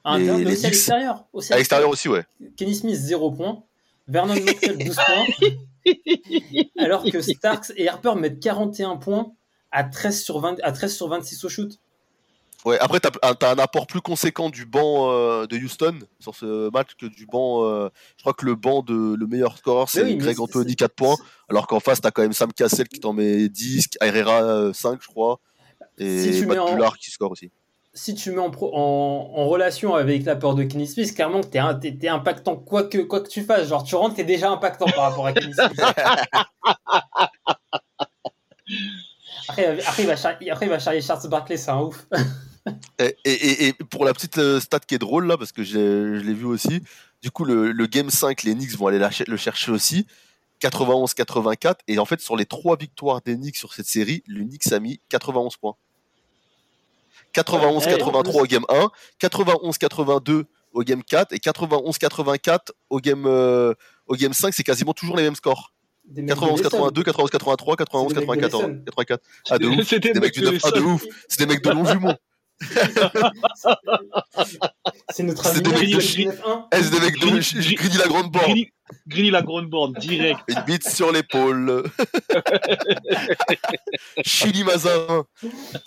Un 0.04 0.18
les- 0.20 0.26
mais 0.32 0.38
les 0.44 0.52
aussi 0.54 0.66
à 0.66 0.70
l'extérieur. 0.70 1.26
Aussi 1.34 1.54
à 1.54 1.58
l'extérieur 1.58 1.90
aussi, 1.90 2.10
ouais. 2.10 2.24
Kenny 2.58 2.76
Smith 2.76 2.96
0 2.96 3.32
points, 3.32 3.64
Vernon 4.08 4.36
Maxwell 4.36 4.78
12 4.78 4.96
points, 4.96 5.26
alors 6.78 7.04
que 7.04 7.22
Starks 7.22 7.72
et 7.76 7.88
Harper 7.90 8.14
mettent 8.16 8.40
41 8.40 8.98
points 8.98 9.32
à 9.72 9.84
13 9.84 10.24
sur, 10.24 10.40
20, 10.40 10.58
à 10.64 10.72
13 10.72 10.96
sur 10.96 11.08
26 11.08 11.44
au 11.44 11.50
shoot. 11.50 11.80
Ouais. 12.66 12.78
Après, 12.80 13.00
tu 13.00 13.08
as, 13.22 13.50
un 13.50 13.60
apport 13.60 13.88
plus 13.88 14.02
conséquent 14.02 14.50
du 14.50 14.66
banc 14.66 15.12
euh, 15.12 15.48
de 15.48 15.58
Houston 15.58 16.00
sur 16.20 16.36
ce 16.36 16.70
match 16.72 16.90
que 17.00 17.06
du 17.06 17.26
banc. 17.26 17.64
euh, 17.66 17.90
je 18.18 18.24
crois 18.24 18.34
que 18.34 18.46
le 18.46 18.56
banc 18.56 18.82
de 18.82 19.16
le 19.16 19.28
meilleur 19.28 19.58
scoreur, 19.58 19.90
c'est 19.90 20.04
oui, 20.04 20.18
Greg 20.18 20.40
Anthony, 20.40 20.70
c'est- 20.72 20.76
4 20.76 20.94
points. 20.96 21.16
Alors 21.50 21.68
qu'en 21.68 21.80
face, 21.80 22.02
tu 22.02 22.08
as 22.08 22.12
quand 22.12 22.22
même 22.24 22.34
Sam 22.34 22.52
Cassell 22.54 22.88
qui 22.88 23.00
t'en 23.00 23.14
met 23.14 23.48
10, 23.50 23.88
Herrera 24.02 24.42
euh, 24.44 24.74
5, 24.74 25.00
je 25.02 25.08
crois. 25.08 25.40
Et 25.98 26.34
Si 26.34 26.46
Matt 26.46 26.60
en- 26.60 26.92
qui 26.92 27.12
score 27.12 27.32
aussi. 27.32 27.52
Si 27.94 28.14
tu 28.14 28.32
mets 28.32 28.40
en, 28.42 28.50
pro- 28.52 28.76
en, 28.76 29.32
en 29.36 29.48
relation 29.48 29.96
avec 29.96 30.26
l'apport 30.26 30.54
de 30.56 30.64
Kenny 30.64 30.86
Smith, 30.86 31.16
clairement 31.16 31.40
que 31.40 31.48
t'es 31.48 31.96
t'es 31.98 32.10
impactant 32.10 32.58
quoi 32.58 32.84
que, 32.84 32.98
quoi 32.98 33.22
que 33.22 33.30
tu 33.30 33.42
fasses. 33.44 33.70
Genre, 33.70 33.84
tu 33.86 33.96
rentres, 33.96 34.16
t'es 34.16 34.26
déjà 34.26 34.52
impactant 34.52 34.86
par 34.88 35.06
rapport 35.10 35.26
à 35.28 35.32
Kenny 35.34 35.54
Smith. 35.54 35.80
Après, 39.48 39.80
après, 39.80 40.04
il 40.04 40.08
va 40.08 40.16
charrier, 40.16 40.50
après, 40.52 40.66
il 40.66 40.70
va 40.70 40.80
charrier 40.80 41.02
Charles 41.02 41.30
Barkley, 41.30 41.58
c'est 41.58 41.70
un 41.72 41.80
ouf. 41.82 42.08
Et, 43.00 43.16
et- 43.26 43.32
et- 43.34 43.68
et 43.68 43.74
pour 43.74 44.06
la 44.06 44.14
petite 44.14 44.38
euh, 44.40 44.60
stat 44.60 44.80
qui 44.80 44.96
est 44.96 45.00
drôle 45.00 45.28
là, 45.28 45.38
parce 45.38 45.52
que 45.52 45.64
je 45.64 45.78
l'ai 46.18 46.34
vu 46.34 46.46
aussi, 46.46 46.82
du 47.22 47.30
coup 47.32 47.46
le, 47.46 47.72
le 47.72 47.86
Game 47.88 48.10
5, 48.10 48.44
les 48.44 48.54
Knicks 48.56 48.76
vont 48.78 48.88
aller 48.88 48.98
la 49.00 49.10
le 49.28 49.38
chercher 49.38 49.72
aussi, 49.72 50.08
91-84, 50.62 51.76
et 51.88 52.00
en 52.00 52.06
fait 52.06 52.22
sur 52.22 52.36
les 52.36 52.46
trois 52.46 52.76
victoires 52.78 53.22
des 53.22 53.36
Knicks 53.36 53.58
sur 53.58 53.74
cette 53.74 53.86
série, 53.88 54.24
le 54.28 54.44
Knicks 54.44 54.72
a 54.72 54.80
mis 54.80 55.00
91 55.10 55.58
points. 55.58 55.76
91-83 57.34 58.40
au 58.42 58.46
Game 58.46 58.66
1, 58.70 58.90
91-82 59.20 60.46
au 60.74 60.84
Game 60.84 61.04
4, 61.04 61.34
et 61.34 61.38
91-84 61.38 62.72
au 62.90 63.00
Game, 63.00 63.26
euh, 63.28 63.74
au 64.08 64.16
game 64.16 64.34
5, 64.34 64.54
c'est 64.54 64.64
quasiment 64.64 64.94
toujours 64.94 65.18
les 65.18 65.24
mêmes 65.24 65.36
scores. 65.36 65.74
Des 66.06 66.22
mecs 66.22 66.36
de 66.36 66.64
Lesson. 66.64 66.88
91-82, 66.90 67.04
91-83, 67.04 67.76
91-84, 67.76 68.42
Lesson. 68.42 68.82
84. 68.86 69.24
Ah 69.50 69.58
de 69.58 69.68
ouf, 69.82 69.88
C'était 69.88 70.14
des 70.14 70.20
mecs 70.20 70.34
du 70.34 70.42
9 70.42 70.54
de 70.74 70.80
ouf, 70.82 71.04
c'est 71.28 71.40
des 71.40 71.46
mecs 71.46 71.64
de 71.64 71.70
Longjumeau. 71.72 72.12
C'est 75.10 75.24
notre 75.24 75.46
C'est 75.46 75.60
ami 75.60 75.64
des 75.64 75.70
mecs 75.72 75.90
de 75.92 75.96
du 75.98 76.02
chi- 76.02 76.26
9-1. 76.28 76.66
Eh, 76.72 76.84
c'est 76.84 76.90
des 76.92 77.00
mecs 77.00 77.20
de 77.20 77.28
Gris- 77.28 77.42
j'ai 77.62 77.76
Grigny 77.76 77.98
la 77.98 78.08
grande 78.08 78.32
borne. 78.32 78.46
Grini, 78.46 78.72
Grini 79.08 79.32
la 79.32 79.42
grande 79.42 79.70
borne, 79.70 79.94
direct. 79.94 80.40
Une 80.48 80.62
bite 80.66 80.88
sur 80.88 81.12
l'épaule. 81.12 81.84
Chili 84.26 84.64
Mazarin. 84.64 85.26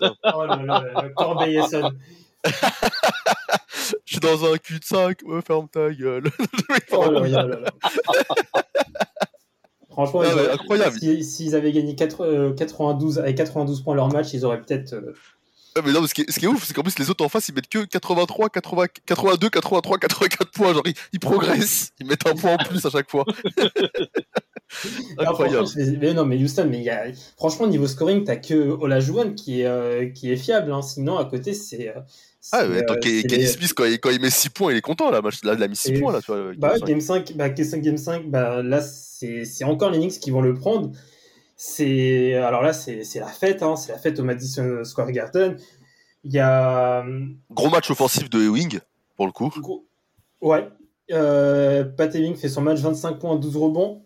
Oh 0.01 0.45
là 0.47 0.57
là, 0.57 0.83
là, 0.95 1.09
Corbeil-Essonne. 1.17 1.99
Je 4.05 4.13
suis 4.15 4.21
dans 4.21 4.45
un 4.53 4.57
cul-de-sac. 4.59 5.21
Ouais, 5.25 5.41
ferme 5.47 5.69
ta 5.69 5.91
gueule. 5.91 6.31
Oh 6.93 7.11
là 7.11 7.21
là 7.27 7.43
là. 7.45 7.59
Franchement, 9.91 10.21
Ah 10.25 10.29
ouais, 10.29 10.33
auraient- 10.35 10.51
incroyable. 10.53 10.99
si- 10.99 11.25
S'ils 11.25 11.55
avaient 11.57 11.73
gagné 11.73 11.95
4, 11.97 12.25
euh, 12.25 12.53
92, 12.55 13.19
avec 13.19 13.37
92 13.37 13.83
points 13.83 13.95
leur 13.95 14.09
match, 14.13 14.33
ils 14.33 14.45
auraient 14.45 14.61
peut-être. 14.61 14.93
euh, 14.95 15.15
Ah, 15.79 15.83
mais 15.85 15.93
non, 15.93 16.01
mais 16.01 16.09
ce 16.09 16.15
qui 16.15 16.23
est, 16.23 16.31
ce 16.31 16.39
qui 16.39 16.45
est 16.45 16.49
ouf, 16.49 16.65
c'est 16.65 16.75
qu'en 16.75 16.83
plus, 16.83 16.99
les 16.99 17.09
autres 17.11 17.25
en 17.25 17.29
face, 17.29 17.49
ils 17.49 17.55
mettent 17.55 17.69
que 17.69 17.85
83, 17.85 18.49
80, 18.51 18.87
82, 19.07 19.49
83, 19.51 19.99
84 19.99 20.51
points. 20.51 20.73
Genre, 20.75 20.83
ils, 20.87 20.95
ils 21.13 21.21
progressent. 21.21 21.91
Ils 22.01 22.07
mettent 22.07 22.27
un 22.27 22.35
point 22.35 22.55
en 22.55 22.57
plus 22.59 22.85
à 22.85 22.91
chaque 22.91 23.11
fois. 23.11 23.25
Incroyable. 25.19 25.67
mais 26.01 26.15
non, 26.15 26.25
mais 26.25 26.37
Houston, 26.43 26.67
mais 26.71 26.81
y 26.83 26.91
a... 26.91 27.07
franchement, 27.37 27.67
niveau 27.67 27.87
scoring, 27.87 28.25
t'as 28.25 28.37
que 28.37 28.55
Olajuwon 28.55 29.33
qui 29.35 29.63
est, 29.63 29.67
euh, 29.67 30.07
qui 30.11 30.31
est 30.31 30.37
fiable. 30.37 30.73
hein. 30.73 30.83
Sinon, 30.83 31.17
à 31.19 31.25
côté, 31.25 31.55
c'est. 31.55 31.89
euh, 31.89 32.01
Ah, 32.53 32.67
mais 32.67 32.79
attends, 32.79 32.95
euh, 32.95 32.99
Kenny 32.99 33.23
les- 33.23 33.47
Smith, 33.47 33.73
quand 33.75 33.85
il, 33.85 33.99
quand 33.99 34.11
il 34.11 34.21
met 34.21 34.31
6 34.31 34.51
points, 34.51 34.73
il 34.73 34.77
est 34.79 34.83
content. 34.83 35.11
Là, 35.11 35.21
là 35.43 35.55
il 35.57 35.63
a 35.63 35.69
mis 35.69 35.77
6 35.77 35.91
Et- 35.93 36.01
points. 36.01 36.13
Là, 36.13 36.21
tu 36.21 36.27
vois, 36.33 36.53
Bah, 36.57 36.75
Game 36.79 36.87
Game 36.89 37.01
5. 37.01 37.29
5, 37.29 37.37
bah, 37.37 37.49
Game 37.49 37.67
5, 37.67 37.81
Game 37.83 37.97
5, 37.97 38.31
bah, 38.31 38.63
là, 38.63 38.81
c'est 38.83 39.45
c'est 39.45 39.65
encore 39.65 39.91
les 39.91 39.99
Knicks 39.99 40.21
qui 40.21 40.31
vont 40.31 40.43
le 40.43 40.55
prendre. 40.55 40.93
C'est 41.61 42.35
alors 42.35 42.63
là, 42.63 42.73
c'est 42.73 43.03
la 43.17 43.27
fête, 43.27 43.65
hein, 43.65 43.75
c'est 43.75 43.91
la 43.91 43.99
fête 43.99 44.19
au 44.21 44.23
Madison 44.23 44.85
Square 44.85 45.11
Garden. 45.11 45.59
Il 46.23 46.33
y 46.33 46.39
a 46.39 47.05
Gros 47.51 47.69
match 47.69 47.91
offensif 47.91 48.31
de 48.31 48.39
Ewing, 48.41 48.79
pour 49.17 49.27
le 49.27 49.33
coup. 49.33 49.53
Gros- 49.59 49.85
Ouais. 50.41 50.69
Euh, 51.11 51.83
Pat 51.85 52.15
Ewing 52.15 52.37
fait 52.37 52.49
son 52.49 52.61
match 52.63 52.79
25 52.79 53.19
points, 53.19 53.35
12 53.37 53.57
rebonds. 53.57 54.05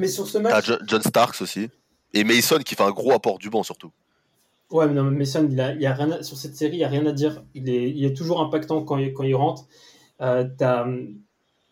Mais 0.00 0.08
sur 0.08 0.26
ce 0.26 0.38
match. 0.38 0.66
Jo- 0.66 0.78
John 0.84 1.00
Starks 1.02 1.40
aussi. 1.42 1.70
Et 2.12 2.24
Mason 2.24 2.58
qui 2.58 2.74
fait 2.74 2.82
un 2.82 2.90
gros 2.90 3.12
apport 3.12 3.38
du 3.38 3.48
banc, 3.48 3.62
surtout. 3.62 3.92
Ouais, 4.70 4.88
mais 4.88 4.94
non, 4.94 5.04
Mason, 5.04 5.46
il 5.48 5.60
a, 5.60 5.72
il 5.74 5.86
a 5.86 5.94
rien 5.94 6.10
à- 6.10 6.22
sur 6.24 6.36
cette 6.36 6.56
série, 6.56 6.72
il 6.74 6.78
n'y 6.78 6.84
a 6.84 6.88
rien 6.88 7.06
à 7.06 7.12
dire. 7.12 7.44
Il 7.54 7.68
est, 7.68 7.88
il 7.90 8.04
est 8.04 8.14
toujours 8.16 8.40
impactant 8.40 8.82
quand 8.82 8.96
il, 8.98 9.12
quand 9.12 9.22
il 9.22 9.34
rentre. 9.36 9.66
Euh, 10.20 10.44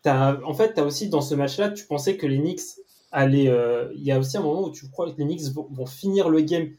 en 0.05 0.53
fait, 0.53 0.73
tu 0.75 0.79
as 0.79 0.83
aussi 0.85 1.09
dans 1.09 1.21
ce 1.21 1.35
match-là, 1.35 1.69
tu 1.71 1.85
pensais 1.85 2.15
que 2.15 2.25
les 2.25 2.37
Knicks 2.37 2.61
allaient. 3.11 3.49
euh, 3.49 3.91
Il 3.95 4.03
y 4.03 4.11
a 4.11 4.19
aussi 4.19 4.37
un 4.37 4.41
moment 4.41 4.63
où 4.63 4.71
tu 4.71 4.89
crois 4.89 5.11
que 5.11 5.17
les 5.17 5.25
Knicks 5.25 5.51
vont, 5.53 5.85
finir 5.85 6.29
le 6.29 6.41
game 6.41 6.69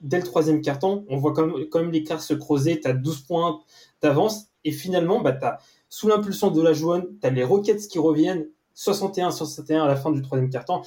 dès 0.00 0.18
le 0.18 0.24
troisième 0.24 0.60
carton. 0.60 1.04
On 1.08 1.16
voit 1.18 1.32
quand 1.32 1.46
même, 1.46 1.66
même 1.74 1.90
l'écart 1.90 2.22
se 2.22 2.34
creuser. 2.34 2.80
Tu 2.80 2.88
as 2.88 2.92
12 2.94 3.22
points 3.22 3.60
d'avance. 4.02 4.46
Et 4.64 4.72
finalement, 4.72 5.20
bah, 5.20 5.58
sous 5.88 6.08
l'impulsion 6.08 6.50
de 6.50 6.60
la 6.62 6.72
Joanne, 6.72 7.06
tu 7.20 7.26
as 7.26 7.30
les 7.30 7.44
Rockets 7.44 7.88
qui 7.88 7.98
reviennent 7.98 8.46
61-61 8.74 9.82
à 9.82 9.86
la 9.86 9.96
fin 9.96 10.10
du 10.10 10.22
troisième 10.22 10.50
carton. 10.50 10.82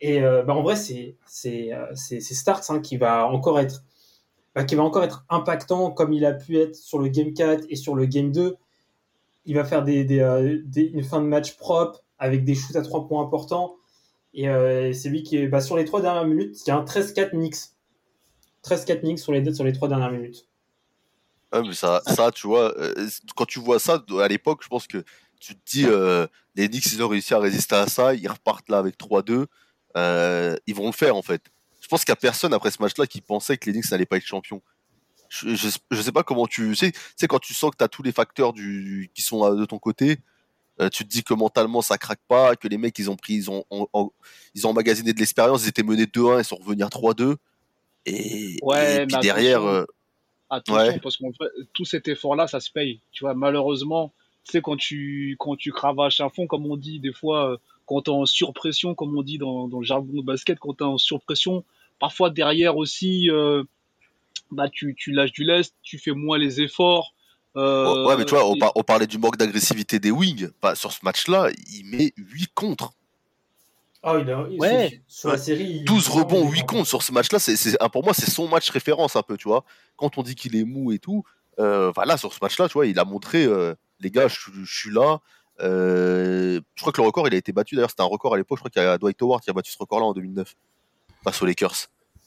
Et 0.00 0.22
euh, 0.22 0.42
bah, 0.42 0.54
en 0.54 0.62
vrai, 0.62 0.76
c'est 0.76 1.16
euh, 1.72 1.94
Starks 1.94 2.70
hein, 2.70 2.80
qui 2.80 2.96
va 2.96 3.26
encore 3.28 3.58
être 3.58 3.82
bah, 4.54 4.64
qui 4.64 4.74
va 4.76 4.82
encore 4.84 5.02
être 5.04 5.24
impactant 5.30 5.90
comme 5.90 6.12
il 6.12 6.24
a 6.24 6.32
pu 6.32 6.58
être 6.58 6.76
sur 6.76 6.98
le 6.98 7.08
Game 7.08 7.32
4 7.34 7.64
et 7.68 7.76
sur 7.76 7.94
le 7.94 8.06
Game 8.06 8.30
2. 8.32 8.56
Il 9.46 9.54
va 9.56 9.64
faire 9.64 9.84
des, 9.84 10.04
des- 10.04 10.82
une 10.82 11.02
fin 11.04 11.20
de 11.20 11.26
match 11.26 11.56
propre 11.56 12.02
avec 12.18 12.44
des 12.44 12.54
shoots 12.54 12.76
à 12.76 12.82
trois 12.82 13.06
points 13.06 13.22
importants. 13.22 13.74
Et 14.34 14.48
euh, 14.48 14.92
c'est 14.92 15.08
lui 15.08 15.22
qui 15.22 15.36
est 15.36 15.46
bah, 15.46 15.60
sur 15.60 15.76
les 15.76 15.84
trois 15.84 16.02
dernières 16.02 16.26
minutes, 16.26 16.66
y 16.66 16.70
a 16.70 16.76
un 16.76 16.84
13-4 16.84 17.30
Knicks. 17.30 17.56
13-4 18.64 19.00
Knicks 19.00 19.18
sur 19.20 19.32
les, 19.32 19.54
sur 19.54 19.64
les 19.64 19.72
trois 19.72 19.88
dernières 19.88 20.10
minutes. 20.10 20.48
Ouais, 21.52 21.62
mais 21.62 21.72
ça, 21.72 22.02
ça, 22.06 22.32
tu 22.32 22.48
vois, 22.48 22.76
euh, 22.78 23.08
quand 23.36 23.46
tu 23.46 23.60
vois 23.60 23.78
ça 23.78 24.04
à 24.20 24.28
l'époque, 24.28 24.62
je 24.64 24.68
pense 24.68 24.88
que 24.88 25.04
tu 25.38 25.54
te 25.54 25.60
dis, 25.70 25.84
euh, 25.86 26.26
les 26.56 26.68
Knicks, 26.68 26.86
ils 26.86 27.02
ont 27.02 27.08
réussi 27.08 27.32
à 27.32 27.38
résister 27.38 27.76
à 27.76 27.86
ça, 27.86 28.12
ils 28.14 28.26
repartent 28.26 28.68
là 28.68 28.78
avec 28.78 28.98
3-2, 28.98 29.46
euh, 29.96 30.56
ils 30.66 30.74
vont 30.74 30.86
le 30.86 30.92
faire 30.92 31.14
en 31.14 31.22
fait. 31.22 31.42
Je 31.80 31.86
pense 31.86 32.04
qu'il 32.04 32.10
n'y 32.10 32.18
a 32.18 32.20
personne 32.20 32.52
après 32.54 32.72
ce 32.72 32.82
match-là 32.82 33.06
qui 33.06 33.20
pensait 33.20 33.56
que 33.56 33.66
les 33.66 33.72
Knicks 33.72 33.90
n'allaient 33.92 34.06
pas 34.06 34.16
être 34.16 34.26
champions. 34.26 34.62
Je, 35.28 35.54
je 35.54 36.02
sais 36.02 36.12
pas 36.12 36.22
comment 36.22 36.46
tu 36.46 36.74
tu 36.76 36.92
sais 37.16 37.28
quand 37.28 37.38
tu 37.38 37.54
sens 37.54 37.70
que 37.70 37.76
tu 37.76 37.84
as 37.84 37.88
tous 37.88 38.02
les 38.02 38.12
facteurs 38.12 38.52
du, 38.52 39.10
qui 39.14 39.22
sont 39.22 39.54
de 39.54 39.64
ton 39.64 39.78
côté, 39.78 40.18
euh, 40.80 40.88
tu 40.88 41.04
te 41.04 41.08
dis 41.08 41.22
que 41.22 41.34
mentalement 41.34 41.82
ça 41.82 41.98
craque 41.98 42.20
pas, 42.28 42.56
que 42.56 42.68
les 42.68 42.78
mecs 42.78 42.98
ils 42.98 43.10
ont 43.10 43.16
pris, 43.16 43.34
ils 43.34 43.50
ont, 43.50 43.64
ils 44.54 44.66
ont 44.66 44.70
emmagasiné 44.70 45.12
de 45.12 45.18
l'expérience, 45.18 45.64
ils 45.64 45.68
étaient 45.68 45.82
menés 45.82 46.06
2-1, 46.06 46.40
ils 46.40 46.44
sont 46.44 46.56
revenus 46.56 46.84
à 46.84 46.88
3-2. 46.88 47.36
Et, 48.06 48.58
Ouais, 48.62 49.02
et 49.02 49.06
puis 49.06 49.16
derrière, 49.20 49.60
attention. 49.62 49.74
euh, 49.74 49.84
Attention, 50.50 50.92
Ouais. 50.92 51.00
parce 51.00 51.16
fait, 51.16 51.32
tout 51.72 51.84
cet 51.84 52.06
effort-là, 52.06 52.46
ça 52.46 52.60
se 52.60 52.70
paye. 52.70 53.00
Tu 53.12 53.24
vois, 53.24 53.34
malheureusement, 53.34 54.12
tu 54.44 54.52
sais, 54.52 54.60
quand 54.60 54.76
tu, 54.76 55.36
quand 55.38 55.56
tu 55.56 55.72
cravaches 55.72 56.20
à 56.20 56.28
fond, 56.28 56.46
comme 56.46 56.66
on 56.66 56.76
dit, 56.76 57.00
des 57.00 57.12
fois, 57.12 57.52
euh, 57.52 57.56
quand 57.86 58.02
t'es 58.02 58.10
en 58.10 58.26
surpression, 58.26 58.94
comme 58.94 59.16
on 59.16 59.22
dit 59.22 59.38
dans, 59.38 59.68
dans 59.68 59.80
le 59.80 59.86
jargon 59.86 60.12
de 60.12 60.22
basket, 60.22 60.58
quand 60.58 60.74
t'es 60.74 60.84
en 60.84 60.98
surpression, 60.98 61.64
parfois 61.98 62.28
derrière 62.30 62.76
aussi, 62.76 63.30
euh, 63.30 63.64
bah, 64.50 64.68
tu, 64.68 64.94
tu 64.94 65.12
lâches 65.12 65.32
du 65.32 65.44
lest, 65.44 65.74
tu 65.82 65.98
fais 65.98 66.12
moins 66.12 66.38
les 66.38 66.60
efforts. 66.60 67.13
Euh, 67.56 67.84
Oh, 67.86 68.08
ouais, 68.08 68.16
mais 68.16 68.24
tu 68.24 68.30
vois, 68.34 68.46
on, 68.48 68.54
et- 68.54 68.58
par- 68.58 68.72
on 68.74 68.82
parlait 68.82 69.06
du 69.06 69.18
manque 69.18 69.36
d'agressivité 69.36 69.98
des 69.98 70.10
wings. 70.10 70.48
Enfin, 70.62 70.74
sur 70.74 70.92
ce 70.92 70.98
match-là, 71.02 71.50
il 71.72 71.84
met 71.86 72.12
8 72.16 72.50
contre. 72.54 72.92
Ah, 74.02 74.16
il 74.20 74.30
a, 74.30 74.42
Ouais. 74.42 75.02
sur, 75.08 75.30
la 75.30 75.38
série. 75.38 75.64
il- 75.80 75.84
12 75.84 76.08
rebonds, 76.08 76.46
il- 76.48 76.52
8 76.58 76.66
comptes 76.66 76.86
sur 76.86 77.02
ce 77.02 77.10
match-là, 77.12 77.38
c'est, 77.38 77.56
c'est- 77.56 77.76
pour 77.92 78.04
moi, 78.04 78.12
c'est 78.12 78.30
son 78.30 78.48
match 78.48 78.68
référence 78.70 79.16
un 79.16 79.22
peu, 79.22 79.36
tu 79.36 79.48
vois. 79.48 79.64
Quand 79.96 80.18
on 80.18 80.22
dit 80.22 80.34
qu'il 80.34 80.56
est 80.56 80.64
mou 80.64 80.92
et 80.92 80.98
tout, 80.98 81.24
euh, 81.58 81.90
voilà, 81.94 82.16
sur 82.18 82.32
ce 82.34 82.38
match-là, 82.42 82.68
tu 82.68 82.74
vois, 82.74 82.86
il 82.86 82.98
a 82.98 83.04
montré, 83.04 83.44
euh, 83.44 83.74
les 84.00 84.10
gars, 84.10 84.28
je, 84.28 84.38
suis- 84.38 84.52
je 84.64 84.78
suis 84.78 84.90
là. 84.90 85.20
Euh, 85.60 86.60
je 86.74 86.80
crois 86.82 86.92
que 86.92 87.00
le 87.00 87.06
record, 87.06 87.28
il 87.28 87.34
a 87.34 87.36
été 87.38 87.52
battu. 87.52 87.76
D'ailleurs, 87.76 87.90
c'était 87.90 88.02
un 88.02 88.06
record 88.06 88.34
à 88.34 88.36
l'époque. 88.36 88.58
Je 88.58 88.60
crois 88.60 88.70
qu'il 88.70 88.82
y 88.82 88.84
a 88.84 88.98
Dwight 88.98 89.22
Howard 89.22 89.42
qui 89.42 89.50
a 89.50 89.52
battu 89.52 89.70
ce 89.72 89.78
record-là 89.78 90.04
en 90.06 90.12
2009 90.12 90.54
face 91.22 91.40
aux 91.40 91.46
Lakers, 91.46 91.74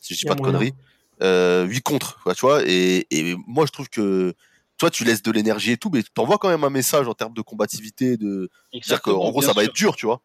si 0.02 0.14
je 0.16 0.20
dis 0.22 0.26
pas 0.26 0.34
de 0.36 0.40
moyen. 0.42 0.54
conneries. 0.58 0.74
Euh, 1.22 1.66
8 1.66 1.82
contre, 1.82 2.20
tu 2.34 2.42
vois. 2.42 2.62
Et, 2.66 3.06
et 3.12 3.36
moi, 3.46 3.66
je 3.66 3.72
trouve 3.72 3.90
que 3.90 4.34
toi, 4.78 4.90
tu 4.90 5.04
laisses 5.04 5.24
de 5.24 5.32
l'énergie 5.32 5.72
et 5.72 5.78
tout, 5.78 5.90
mais 5.92 6.04
t'envoies 6.14 6.38
quand 6.38 6.50
même 6.50 6.64
un 6.64 6.70
message 6.70 7.08
en 7.08 7.14
termes 7.14 7.34
de 7.34 7.42
combativité, 7.42 8.18
de 8.18 8.50
dire 8.74 9.02
qu'en 9.02 9.30
gros, 9.30 9.42
ça 9.42 9.54
va 9.54 9.64
être 9.64 9.74
dur, 9.74 9.96
tu 9.96 10.06
vois. 10.06 10.22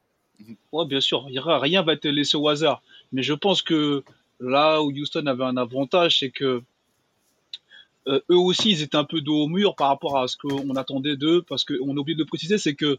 Ouais, 0.73 0.87
bien 0.87 1.01
sûr, 1.01 1.25
rien 1.25 1.83
va 1.83 1.93
être 1.93 2.07
laissé 2.07 2.37
au 2.37 2.49
hasard. 2.49 2.83
Mais 3.13 3.23
je 3.23 3.33
pense 3.33 3.63
que 3.63 4.03
là 4.41 4.83
où 4.83 4.91
Houston 4.91 5.27
avait 5.27 5.45
un 5.45 5.57
avantage, 5.57 6.19
c'est 6.19 6.31
que 6.31 6.63
euh, 8.09 8.21
eux 8.31 8.37
aussi, 8.37 8.71
ils 8.71 8.83
étaient 8.83 8.97
un 8.97 9.05
peu 9.05 9.21
dos 9.21 9.45
au 9.45 9.49
mur 9.49 9.77
par 9.77 9.89
rapport 9.89 10.19
à 10.19 10.27
ce 10.27 10.37
qu'on 10.37 10.75
attendait 10.75 11.17
d'eux, 11.17 11.43
parce 11.43 11.65
qu'on 11.65 11.97
a 11.97 12.01
oublié 12.01 12.17
de 12.17 12.23
le 12.23 12.27
préciser, 12.27 12.59
c'est 12.59 12.75
que 12.75 12.99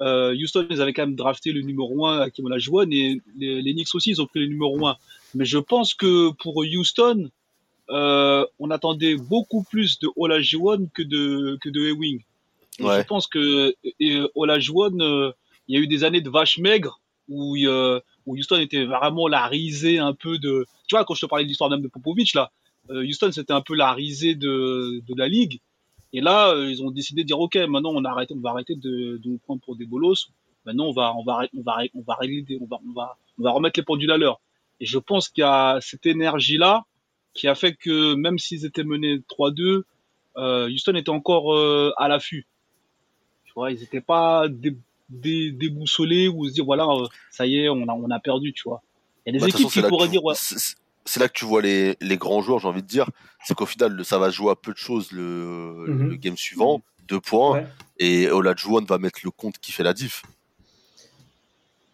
euh, 0.00 0.34
Houston, 0.34 0.66
ils 0.70 0.80
avaient 0.80 0.92
quand 0.92 1.02
même 1.02 1.16
drafté 1.16 1.52
le 1.52 1.60
numéro 1.62 2.06
1 2.06 2.30
Kim 2.30 2.46
Olajuwon 2.46 2.90
et 2.90 3.20
les, 3.36 3.62
les 3.62 3.72
Knicks 3.72 3.94
aussi, 3.94 4.10
ils 4.10 4.22
ont 4.22 4.26
pris 4.26 4.40
le 4.40 4.46
numéro 4.46 4.86
1. 4.86 4.96
Mais 5.34 5.44
je 5.44 5.58
pense 5.58 5.94
que 5.94 6.30
pour 6.32 6.56
Houston, 6.58 7.30
euh, 7.90 8.46
on 8.58 8.70
attendait 8.70 9.16
beaucoup 9.16 9.62
plus 9.62 9.98
de 9.98 10.08
Olajuwon 10.16 10.88
que 10.94 11.02
de 11.02 11.58
que 11.60 11.68
de 11.68 11.80
Ewing. 11.80 12.20
Ouais. 12.80 13.00
Je 13.00 13.06
pense 13.06 13.26
que 13.26 13.74
et, 14.00 14.20
Olajuwon, 14.34 15.00
euh, 15.00 15.32
il 15.68 15.76
y 15.76 15.78
a 15.78 15.82
eu 15.82 15.86
des 15.86 16.04
années 16.04 16.20
de 16.20 16.30
vache 16.30 16.58
maigre 16.58 17.00
où, 17.28 17.56
euh, 17.56 18.00
où 18.26 18.36
Houston 18.36 18.58
était 18.60 18.84
vraiment 18.84 19.28
la 19.28 19.46
risée 19.46 19.98
un 19.98 20.14
peu 20.14 20.38
de. 20.38 20.66
Tu 20.88 20.96
vois, 20.96 21.04
quand 21.04 21.14
je 21.14 21.20
te 21.20 21.26
parlais 21.26 21.44
de 21.44 21.48
l'histoire 21.48 21.70
même 21.70 21.82
de 21.82 21.88
Popovic, 21.88 22.34
là, 22.34 22.50
euh, 22.90 23.04
Houston 23.04 23.30
c'était 23.32 23.52
un 23.52 23.60
peu 23.60 23.74
la 23.74 23.92
risée 23.92 24.34
de, 24.34 25.02
de 25.06 25.14
la 25.16 25.28
ligue. 25.28 25.60
Et 26.12 26.20
là, 26.20 26.50
euh, 26.50 26.70
ils 26.70 26.82
ont 26.82 26.90
décidé 26.90 27.22
de 27.22 27.26
dire 27.26 27.40
ok, 27.40 27.56
maintenant 27.68 27.92
on 27.94 28.04
arrête, 28.04 28.30
on 28.32 28.40
va 28.40 28.50
arrêter 28.50 28.76
de, 28.76 29.18
de 29.22 29.28
nous 29.28 29.38
prendre 29.38 29.60
pour 29.62 29.76
des 29.76 29.86
bolos. 29.86 30.28
Maintenant, 30.66 30.86
on 30.86 30.92
va, 30.92 31.14
on 31.14 31.24
va, 31.24 31.46
on 31.54 31.62
va, 31.62 31.82
on 31.94 32.00
va 32.00 32.18
on 32.22 32.66
va, 32.66 32.80
on 32.88 32.92
va, 32.92 33.16
on 33.38 33.42
va 33.42 33.50
remettre 33.50 33.78
les 33.78 33.84
pendules 33.84 34.10
à 34.10 34.16
l'heure. 34.16 34.40
Et 34.80 34.86
je 34.86 34.98
pense 34.98 35.28
qu'il 35.28 35.42
y 35.42 35.44
a 35.44 35.78
cette 35.80 36.06
énergie-là 36.06 36.84
qui 37.34 37.48
a 37.48 37.54
fait 37.54 37.74
que 37.74 38.14
même 38.14 38.38
s'ils 38.38 38.64
étaient 38.64 38.84
menés 38.84 39.18
3-2, 39.28 39.82
euh, 40.36 40.68
Houston 40.70 40.94
était 40.94 41.10
encore 41.10 41.54
euh, 41.54 41.92
à 41.96 42.08
l'affût. 42.08 42.46
Tu 43.44 43.52
vois, 43.54 43.70
ils 43.72 43.80
n'étaient 43.80 44.00
pas 44.00 44.48
dé, 44.48 44.76
dé- 45.08 45.52
déboussolés 45.52 46.28
ou 46.28 46.46
se 46.48 46.52
dire 46.52 46.64
voilà, 46.64 46.84
euh, 46.86 47.06
ça 47.30 47.46
y 47.46 47.56
est, 47.58 47.68
on 47.68 47.82
a, 47.88 47.92
on 47.92 48.10
a 48.10 48.20
perdu, 48.20 48.52
tu 48.52 48.62
vois. 48.68 48.82
Il 49.26 49.30
y 49.30 49.30
a 49.30 49.32
des 49.32 49.38
Bah, 49.40 49.48
équipes 49.48 49.58
façon, 49.66 49.68
qui 49.68 49.78
là 49.80 49.84
que 49.84 49.88
pourraient 49.88 50.06
tu- 50.06 50.12
dire 50.12 50.24
ouais, 50.24 50.34
c'est- 50.36 50.76
là 51.20 51.28
que 51.28 51.32
tu 51.34 51.44
vois 51.44 51.62
les, 51.62 51.96
les 52.00 52.16
grands 52.16 52.40
joueurs, 52.42 52.58
j'ai 52.60 52.68
envie 52.68 52.82
de 52.82 52.86
dire. 52.88 53.10
C'est 53.44 53.54
qu'au 53.54 53.66
final, 53.66 53.92
le- 53.92 54.04
ça 54.04 54.18
va 54.18 54.30
jouer 54.30 54.50
à 54.52 54.56
peu 54.56 54.72
de 54.72 54.78
choses 54.78 55.12
le, 55.12 55.84
Mhm. 55.88 56.08
le 56.10 56.16
game 56.16 56.36
suivant. 56.36 56.82
Deux 57.08 57.20
points. 57.20 57.52
Ouais. 57.60 57.66
Et 57.98 58.30
Olajuwon 58.30 58.84
va 58.86 58.98
mettre 58.98 59.20
le 59.24 59.30
compte 59.30 59.58
qui 59.58 59.70
fait 59.72 59.82
la 59.82 59.92
diff. 59.92 60.22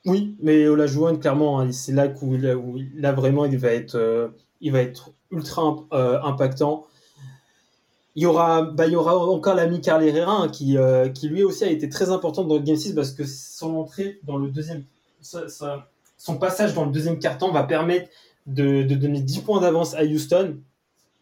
Oui, 0.07 0.37
mais 0.41 0.67
Olajuwon, 0.67 1.19
clairement, 1.19 1.61
hein, 1.61 1.73
c'est 1.73 1.93
là 1.93 2.07
où, 2.23 2.37
là 2.37 2.57
où 2.57 2.79
là 2.95 3.13
vraiment 3.13 3.45
il 3.45 3.59
va 3.59 3.69
être, 3.73 3.97
euh, 3.97 4.29
il 4.61 4.73
va 4.73 4.81
être 4.81 5.11
ultra 5.31 5.77
euh, 5.93 6.21
impactant. 6.23 6.87
Il 8.17 8.25
y 8.25 8.27
aura, 8.27 8.63
bah, 8.63 8.87
il 8.87 8.93
y 8.93 8.97
aura 8.97 9.17
encore 9.17 9.55
l'ami 9.55 9.81
Carl 9.81 10.03
Herrera 10.03 10.33
hein, 10.33 10.49
qui, 10.49 10.77
euh, 10.77 11.09
qui 11.09 11.29
lui 11.29 11.45
aussi 11.45 11.65
a 11.65 11.71
été 11.71 11.89
très 11.89 12.11
important 12.11 12.45
dans 12.45 12.57
le 12.57 12.63
Game 12.63 12.77
6 12.77 12.95
parce 12.95 13.13
que 13.13 13.25
son 13.25 13.77
entrée 13.77 14.19
dans 14.25 14.37
le 14.37 14.51
deuxième, 14.51 14.85
son 15.23 16.37
passage 16.37 16.75
dans 16.75 16.85
le 16.85 16.91
deuxième 16.91 17.19
carton 17.19 17.53
va 17.53 17.63
permettre 17.63 18.11
de, 18.47 18.83
de 18.83 18.95
donner 18.95 19.21
10 19.21 19.41
points 19.41 19.61
d'avance 19.61 19.95
à 19.95 20.03
Houston. 20.03 20.59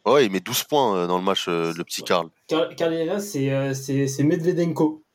Ouais, 0.06 0.24
il 0.24 0.32
met 0.32 0.40
12 0.40 0.64
points 0.64 0.96
euh, 0.96 1.06
dans 1.06 1.18
le 1.18 1.24
match, 1.24 1.46
euh, 1.48 1.72
le 1.76 1.84
petit. 1.84 2.02
Carl, 2.02 2.30
Carl 2.48 2.94
Herrera, 2.94 3.20
c'est 3.20 4.22
Medvedenko. 4.22 5.02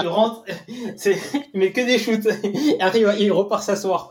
Il 0.00 0.08
rentre, 0.08 0.44
c'est- 0.96 1.18
il 1.54 1.60
met 1.60 1.72
que 1.72 1.80
des 1.80 1.98
shoots. 1.98 2.26
Il 2.44 2.76
arrive, 2.80 3.14
il 3.18 3.32
repart 3.32 3.62
s'asseoir. 3.62 4.08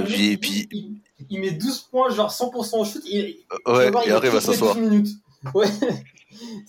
Et 0.00 0.04
puis- 0.04 0.14
et 0.26 0.30
il- 0.32 0.38
puis- 0.38 0.68
il, 0.70 0.96
il 1.30 1.40
met 1.40 1.50
12 1.52 1.80
points, 1.90 2.10
genre 2.10 2.30
100% 2.30 2.78
au 2.80 2.84
shoot. 2.84 3.02
Il, 3.06 3.36
Euh, 3.66 3.76
Ouais, 3.76 3.90
voir, 3.90 4.04
il 4.06 4.12
arrive 4.12 4.36
à 4.36 4.40
s'asseoir. 4.40 4.74
12 4.76 4.88
minutes. 4.90 5.08
Ouais. 5.54 5.66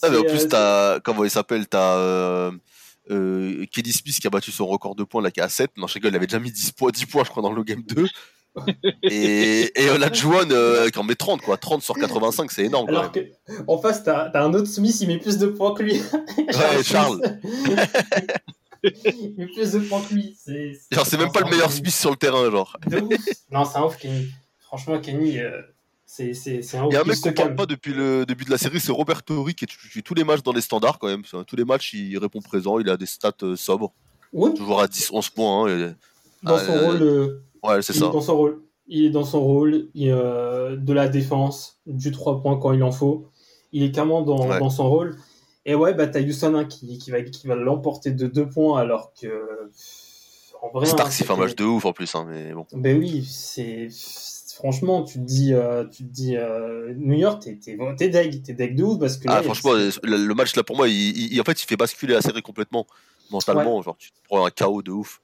Ah, 0.02 0.10
mais 0.10 0.18
en 0.18 0.24
plus, 0.24 0.44
euh, 0.44 0.48
t'as, 0.48 1.00
comment 1.02 1.24
il 1.24 1.30
s'appelle, 1.30 1.68
t'as 1.68 1.98
euh, 1.98 2.52
euh, 3.12 3.66
Kelly 3.72 3.92
Smith 3.92 4.18
qui 4.20 4.28
a 4.28 4.30
battu 4.30 4.52
son 4.52 4.66
record 4.66 4.96
de 4.96 5.04
points, 5.04 5.22
là, 5.22 5.32
qui 5.32 5.40
est 5.40 5.44
à 5.44 5.50
7. 5.50 5.72
Non, 5.78 5.88
je 5.88 5.96
rigole, 5.96 6.12
il 6.12 6.16
avait 6.16 6.28
déjà 6.28 6.40
mis 6.40 6.52
10 6.52 6.72
points, 6.72 6.92
10 6.92 7.06
points, 7.06 7.24
je 7.24 7.30
crois, 7.30 7.44
dans 7.44 7.52
le 7.52 7.64
game 7.64 7.82
2. 7.82 8.08
Et, 9.04 9.72
et 9.82 9.90
Olajuwon 9.90 10.50
euh, 10.52 10.90
qui 10.90 11.00
en 11.00 11.04
met 11.04 11.16
30, 11.16 11.42
quoi. 11.42 11.58
30 11.58 11.82
sur 11.84 11.96
85, 11.96 12.52
c'est 12.52 12.64
énorme, 12.64 12.88
Alors 12.90 13.04
même. 13.04 13.12
que, 13.12 13.20
en 13.68 13.78
face, 13.78 14.04
t'as 14.04 14.30
as 14.34 14.44
un 14.44 14.54
autre 14.54 14.68
Smith, 14.68 14.96
il 15.02 15.08
met 15.08 15.18
plus 15.20 15.38
de 15.38 15.48
points 15.48 15.74
que 15.74 15.84
lui. 15.84 16.02
Ouais, 16.38 16.84
Charles. 16.84 17.22
il 18.84 19.34
met 19.38 19.48
plus 19.48 19.72
de 19.72 19.80
points 19.80 20.02
que 20.02 20.14
lui. 20.14 20.36
C'est, 20.44 20.74
Genre, 20.92 21.06
c'est 21.06 21.18
même 21.18 21.32
pas 21.32 21.42
le 21.42 21.50
meilleur 21.50 21.72
Smith 21.72 21.94
sur 21.94 22.10
le 22.12 22.16
terrain, 22.16 22.50
genre. 22.52 22.78
De 22.88 23.00
ouf. 23.00 23.16
Non, 23.52 23.66
c'est 23.66 23.78
un 23.78 23.84
ouf, 23.84 23.98
Kenny. 23.98 24.28
Franchement, 24.60 25.00
Kenny, 25.00 25.40
euh, 25.40 25.62
c'est, 26.06 26.34
c'est, 26.34 26.62
c'est 26.62 26.78
un 26.78 26.84
ouf. 26.86 26.90
Il 26.92 26.94
y 26.94 26.98
a 26.98 27.02
un 27.02 27.06
mec 27.06 27.20
qu'on 27.20 27.34
parle 27.34 27.56
pas 27.56 27.66
depuis 27.66 27.94
le 27.94 28.26
début 28.26 28.46
de 28.46 28.52
la 28.52 28.58
série, 28.58 28.80
c'est 28.80 28.92
Roberto 28.92 29.44
Ri 29.44 29.56
qui 29.56 29.66
fait 29.70 30.02
tous 30.02 30.14
les 30.14 30.24
matchs 30.24 30.44
dans 30.44 30.54
les 30.54 30.62
standards 30.62 31.00
quand 31.00 31.08
même. 31.08 31.24
Tous 31.46 31.56
les 31.56 31.66
matchs, 31.66 31.94
il 31.94 32.18
répond 32.18 32.42
présent, 32.42 32.80
il 32.80 32.90
a 32.90 32.98
des 32.98 33.06
stats 33.06 33.32
euh, 33.44 33.56
sobres, 33.56 33.94
Oui, 34.34 34.54
toujours 34.54 34.82
à 34.82 34.88
10-11 34.88 35.32
points. 35.34 35.66
hein, 35.66 35.68
et- 35.90 35.94
dans 36.44 36.60
son 36.60 36.72
Euh, 36.72 36.86
rôle. 36.86 37.02
euh, 37.02 37.42
Ouais, 37.64 37.82
c'est 37.82 37.94
il 37.94 38.00
ça. 38.00 38.08
est 38.08 38.12
dans 38.12 38.22
son 38.22 38.38
rôle. 38.38 38.62
Il 38.88 39.06
est 39.06 39.10
dans 39.10 39.26
son 39.26 39.42
rôle 39.44 39.90
il, 39.96 40.10
euh, 40.12 40.76
de 40.78 40.94
la 40.94 41.08
défense, 41.10 41.80
du 41.86 42.12
3 42.12 42.42
points 42.42 42.58
quand 42.58 42.72
il 42.72 42.84
en 42.84 42.92
faut. 42.92 43.28
Il 43.74 43.84
est 43.84 43.92
clairement 43.92 44.22
dans, 44.22 44.48
Ouais. 44.48 44.60
dans 44.60 44.70
son 44.70 44.90
rôle. 44.90 45.18
Et 45.66 45.76
ouais, 45.76 45.94
bah, 45.94 46.08
t'as 46.08 46.22
Houston 46.22 46.56
hein, 46.56 46.64
qui, 46.66 46.98
qui 46.98 47.12
va, 47.12 47.22
qui 47.22 47.48
va 47.48 47.56
l'emporter 47.56 48.12
de 48.12 48.28
2 48.28 48.48
points 48.50 48.80
alors 48.80 49.12
que. 49.20 49.70
En 50.62 50.70
vrai, 50.70 50.88
hein, 50.88 50.92
Starks, 50.92 51.20
il 51.20 51.26
fait 51.26 51.34
un 51.34 51.38
match 51.38 51.56
de 51.56 51.66
ouf 51.66 51.86
en 51.86 51.94
plus, 51.94 52.16
hein, 52.16 52.26
mais 52.28 52.54
bon. 52.54 52.66
Ben 52.74 52.98
oui, 52.98 53.26
c'est. 53.30 53.90
Franchement, 54.56 55.04
tu 55.04 55.20
te 55.20 55.24
dis, 55.24 55.54
euh, 55.54 55.86
tu 55.86 56.04
te 56.04 56.10
dis 56.10 56.36
euh, 56.36 56.92
New 56.98 57.14
York, 57.18 57.44
t'es, 57.44 57.58
t'es, 57.58 57.78
t'es 57.96 58.10
deg, 58.10 58.42
t'es 58.42 58.54
deg 58.54 58.76
de 58.76 58.84
ouf 58.84 58.98
parce 59.00 59.18
que. 59.18 59.26
Ah, 59.28 59.36
là, 59.36 59.44
franchement, 59.44 59.72
c'est- 59.92 60.00
le, 60.04 60.34
match 60.34 60.56
là 60.56 60.64
pour 60.64 60.76
moi, 60.78 60.88
il, 60.88 61.34
il- 61.34 61.40
en 61.40 61.44
fait, 61.44 61.62
il 61.62 61.68
fait 61.68 61.76
basculer 61.78 62.14
la 62.16 62.22
série 62.22 62.42
complètement 62.42 62.88
mentalement. 63.30 63.80
Genre, 63.84 63.96
tu 63.98 64.10
te 64.12 64.18
prends 64.28 64.44
un 64.46 64.50
chaos 64.50 64.82
de 64.82 64.92
ouf. 64.92 65.22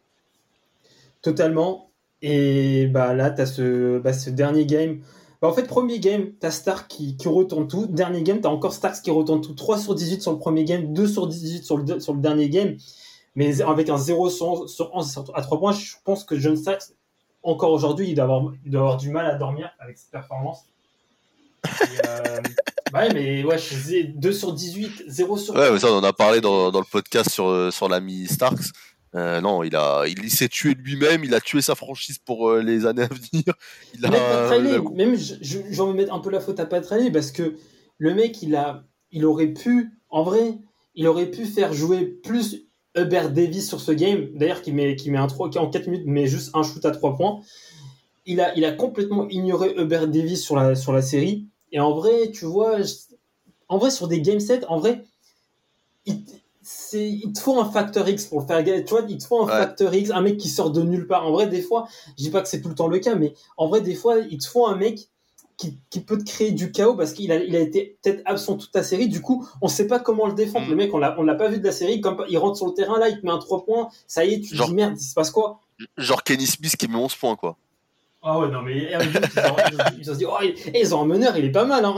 Totalement. 1.22 1.90
Et 2.26 2.88
bah 2.88 3.14
là, 3.14 3.30
t'as 3.32 3.46
ce, 3.46 4.00
bah, 4.00 4.14
ce 4.14 4.30
dernier 4.30 4.66
game. 4.66 5.02
Bah, 5.42 5.50
en 5.50 5.54
fait, 5.54 5.64
premier 5.68 6.00
game, 6.00 6.32
t'as 6.40 6.52
Stark 6.52 6.88
qui, 6.88 7.18
qui 7.18 7.28
retourne 7.28 7.68
tout. 7.68 7.86
Dernier 7.86 8.24
game, 8.24 8.40
t'as 8.40 8.48
encore 8.50 8.72
Starks 8.74 9.02
qui 9.04 9.12
retourne 9.12 9.42
tout. 9.42 9.54
3 9.54 9.78
sur 9.78 9.94
18 9.94 10.22
sur 10.22 10.32
le 10.32 10.40
premier 10.40 10.64
game, 10.64 10.94
2 10.94 11.06
sur 11.06 11.28
18 11.28 11.64
sur 11.66 11.78
le, 11.78 11.84
de- 11.84 12.00
sur 12.00 12.14
le 12.14 12.22
dernier 12.22 12.48
game. 12.50 12.78
Mais 13.36 13.62
avec 13.62 13.90
un 13.90 13.98
0 13.98 14.30
sur, 14.30 14.70
sur 14.70 14.90
11 14.96 15.26
à 15.34 15.42
3 15.42 15.60
points, 15.60 15.74
je 15.74 15.96
pense 16.06 16.24
que 16.24 16.40
John 16.40 16.56
Starks, 16.56 16.94
encore 17.44 17.72
aujourd'hui, 17.72 18.08
il, 18.08 18.16
doit 18.16 18.24
avoir- 18.24 18.54
il 18.64 18.72
doit 18.72 18.82
avoir 18.82 18.98
du 18.98 19.10
mal 19.10 19.26
à 19.26 19.36
dormir 19.36 19.70
avec 19.80 19.98
cette 19.98 20.12
performance. 20.12 20.60
Et, 21.66 22.08
euh, 22.08 22.40
ouais, 22.94 23.14
mais 23.14 23.44
ouais, 23.44 23.58
je 23.58 23.70
disais 23.76 24.04
2 24.04 24.32
sur 24.32 24.54
18, 24.54 25.04
0 25.08 25.38
sur 25.38 25.56
Ouais, 25.56 25.72
mais 25.72 25.80
ça, 25.80 25.92
on 25.92 25.98
en 25.98 26.04
a 26.06 26.14
parlé 26.14 26.40
dans, 26.40 26.72
dans 26.72 26.80
le 26.80 26.86
podcast 26.90 27.30
sur, 27.30 27.48
euh, 27.48 27.70
sur 27.70 27.90
l'ami 27.90 28.28
Starks. 28.28 28.64
Euh, 29.16 29.42
non, 29.42 29.62
il 29.64 29.76
a, 29.76 30.04
il, 30.08 30.24
il 30.24 30.32
s'est 30.32 30.50
tué 30.50 30.74
lui-même, 30.74 31.24
il 31.24 31.34
a 31.36 31.40
tué 31.42 31.62
sa 31.62 31.76
franchise 31.76 32.18
pour 32.18 32.50
euh, 32.50 32.62
les 32.62 32.86
années 32.86 33.04
à 33.04 33.08
venir. 33.08 33.54
Il 33.94 34.06
a, 34.06 34.10
Même 34.10 34.76
a- 34.88 34.90
même 34.92 35.16
je- 35.16 35.36
je- 35.42 35.84
mettre 35.94 36.14
un 36.14 36.20
peu 36.20 36.32
la 36.32 36.40
faute 36.40 36.60
à 36.60 36.66
Pat 36.66 36.84
Riley 36.86 37.12
parce 37.12 37.32
que 37.32 37.56
le 38.00 38.14
mec, 38.16 38.42
il 38.42 38.56
a, 38.56 38.84
il 39.12 39.24
aurait 39.26 39.54
pu, 39.54 39.92
en 40.10 40.24
vrai, 40.24 40.58
il 40.96 41.08
aurait 41.08 41.30
pu 41.30 41.46
faire 41.46 41.74
jouer 41.74 42.06
plus 42.06 42.64
Hubert 42.96 43.30
Davis 43.32 43.68
sur 43.68 43.80
ce 43.82 43.92
game. 43.92 44.30
D'ailleurs, 44.34 44.62
qui 44.64 44.72
met, 44.72 44.96
qui 44.96 45.12
met 45.12 45.20
un 45.20 45.28
3, 45.28 45.50
qui 45.52 45.60
en 45.60 45.70
4 45.70 45.88
minutes 45.88 46.08
met 46.08 46.26
juste 46.26 46.50
un 46.56 46.64
shoot 46.64 46.84
à 46.86 46.92
3 46.92 47.16
points. 47.16 47.40
Il 48.26 48.42
a, 48.42 48.56
il 48.56 48.66
a 48.66 48.72
complètement 48.72 49.28
ignoré 49.30 49.76
Hubert 49.78 50.08
Davis 50.08 50.42
sur 50.44 50.56
la, 50.56 50.76
sur 50.76 50.92
la 50.92 51.02
série. 51.04 51.46
Et 51.72 51.80
en 51.80 51.94
vrai, 51.94 52.32
tu 52.32 52.46
vois, 52.46 52.78
en 53.68 53.78
vrai, 53.78 53.92
sur 53.92 54.08
des 54.08 54.22
game 54.22 54.40
sets, 54.40 54.66
en 54.68 54.80
vrai, 54.80 55.04
il, 56.06 56.24
c'est, 56.64 57.10
il 57.10 57.34
te 57.34 57.40
faut 57.40 57.60
un 57.60 57.70
facteur 57.70 58.08
X 58.10 58.26
pour 58.26 58.42
le 58.42 58.48
faire 58.48 58.64
gagner. 58.64 58.84
Tu 58.84 58.92
vois, 58.92 59.04
il 59.08 59.18
te 59.18 59.26
faut 59.26 59.42
un 59.42 59.46
Ouais. 59.46 59.52
facteur 59.52 59.94
X, 59.94 60.10
un 60.12 60.22
mec 60.22 60.38
qui 60.38 60.50
sort 60.50 60.72
de 60.72 60.82
nulle 60.82 61.08
part. 61.08 61.26
En 61.28 61.32
vrai, 61.32 61.48
des 61.48 61.62
fois, 61.62 61.88
je 62.18 62.24
dis 62.24 62.30
pas 62.30 62.42
que 62.42 62.48
c'est 62.48 62.62
tout 62.62 62.70
le 62.70 62.76
temps 62.76 62.88
le 62.88 63.00
cas, 63.00 63.16
mais 63.16 63.34
en 63.58 63.68
vrai, 63.68 63.82
des 63.82 63.96
fois, 63.96 64.18
il 64.20 64.38
te 64.38 64.48
faut 64.48 64.66
un 64.68 64.76
mec 64.76 65.08
qui, 65.58 65.78
qui 65.92 66.00
peut 66.00 66.18
te 66.18 66.24
créer 66.24 66.52
du 66.52 66.72
chaos 66.72 66.96
parce 66.96 67.14
qu'il 67.14 67.32
a, 67.32 67.36
il 67.44 67.56
a 67.56 67.60
été 67.60 67.98
peut-être 68.02 68.22
absent 68.26 68.58
toute 68.58 68.74
la 68.74 68.82
série. 68.84 69.08
Du 69.08 69.22
coup, 69.22 69.48
on 69.62 69.68
sait 69.68 69.86
pas 69.88 70.00
comment 70.00 70.26
le 70.28 70.34
défendre. 70.34 70.66
Mm. 70.66 70.70
Le 70.72 70.76
mec, 70.76 70.94
on 70.94 70.98
l'a, 70.98 71.16
on 71.20 71.24
l'a 71.24 71.36
pas 71.36 71.48
vu 71.50 71.60
de 71.60 71.64
la 71.64 71.72
série. 71.72 72.02
Comme 72.02 72.24
il 72.28 72.38
rentre 72.38 72.58
sur 72.58 72.66
le 72.68 72.74
terrain, 72.74 72.98
là, 72.98 73.10
il 73.10 73.20
te 73.20 73.26
met 73.26 73.32
un 73.32 73.38
3 73.38 73.64
points. 73.66 73.90
Ça 74.08 74.26
y 74.26 74.34
est, 74.34 74.40
tu 74.42 74.58
te 74.58 74.64
dis 74.66 74.74
merde, 74.74 74.96
il 74.98 75.04
se 75.04 75.14
passe 75.14 75.30
quoi? 75.32 75.60
genre 75.98 76.24
Kenny 76.24 76.46
Smith 76.46 76.76
qui 76.78 76.88
met 76.88 76.96
11 76.96 77.16
points, 77.16 77.36
quoi. 77.36 77.58
Ah 78.26 78.40
ouais, 78.40 78.48
non, 78.50 78.62
mais 78.62 78.90
ils, 80.00 80.10
ont 80.10 80.16
dit, 80.16 80.24
oh, 80.26 80.38
ils, 80.74 80.96
ont 80.96 81.02
un 81.02 81.06
meneur, 81.06 81.36
il 81.38 81.44
est 81.44 81.52
pas 81.52 81.66
mal. 81.66 81.84
Hein. 81.84 81.98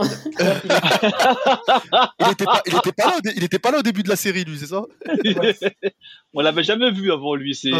Il 2.18 2.32
était 2.32 2.44
pas, 2.44 2.62
il 2.66 2.76
était 2.76 2.92
pas 2.92 3.06
là, 3.06 3.20
il 3.36 3.44
était 3.44 3.58
pas 3.60 3.70
là 3.70 3.78
au 3.78 3.82
début 3.82 4.02
de 4.02 4.08
la 4.08 4.16
série, 4.16 4.44
lui, 4.44 4.58
c'est 4.58 4.66
ça? 4.66 4.82
On 6.34 6.40
l'avait 6.40 6.64
jamais 6.64 6.90
vu 6.90 7.12
avant 7.12 7.34
lui, 7.36 7.54
c'est 7.54 7.70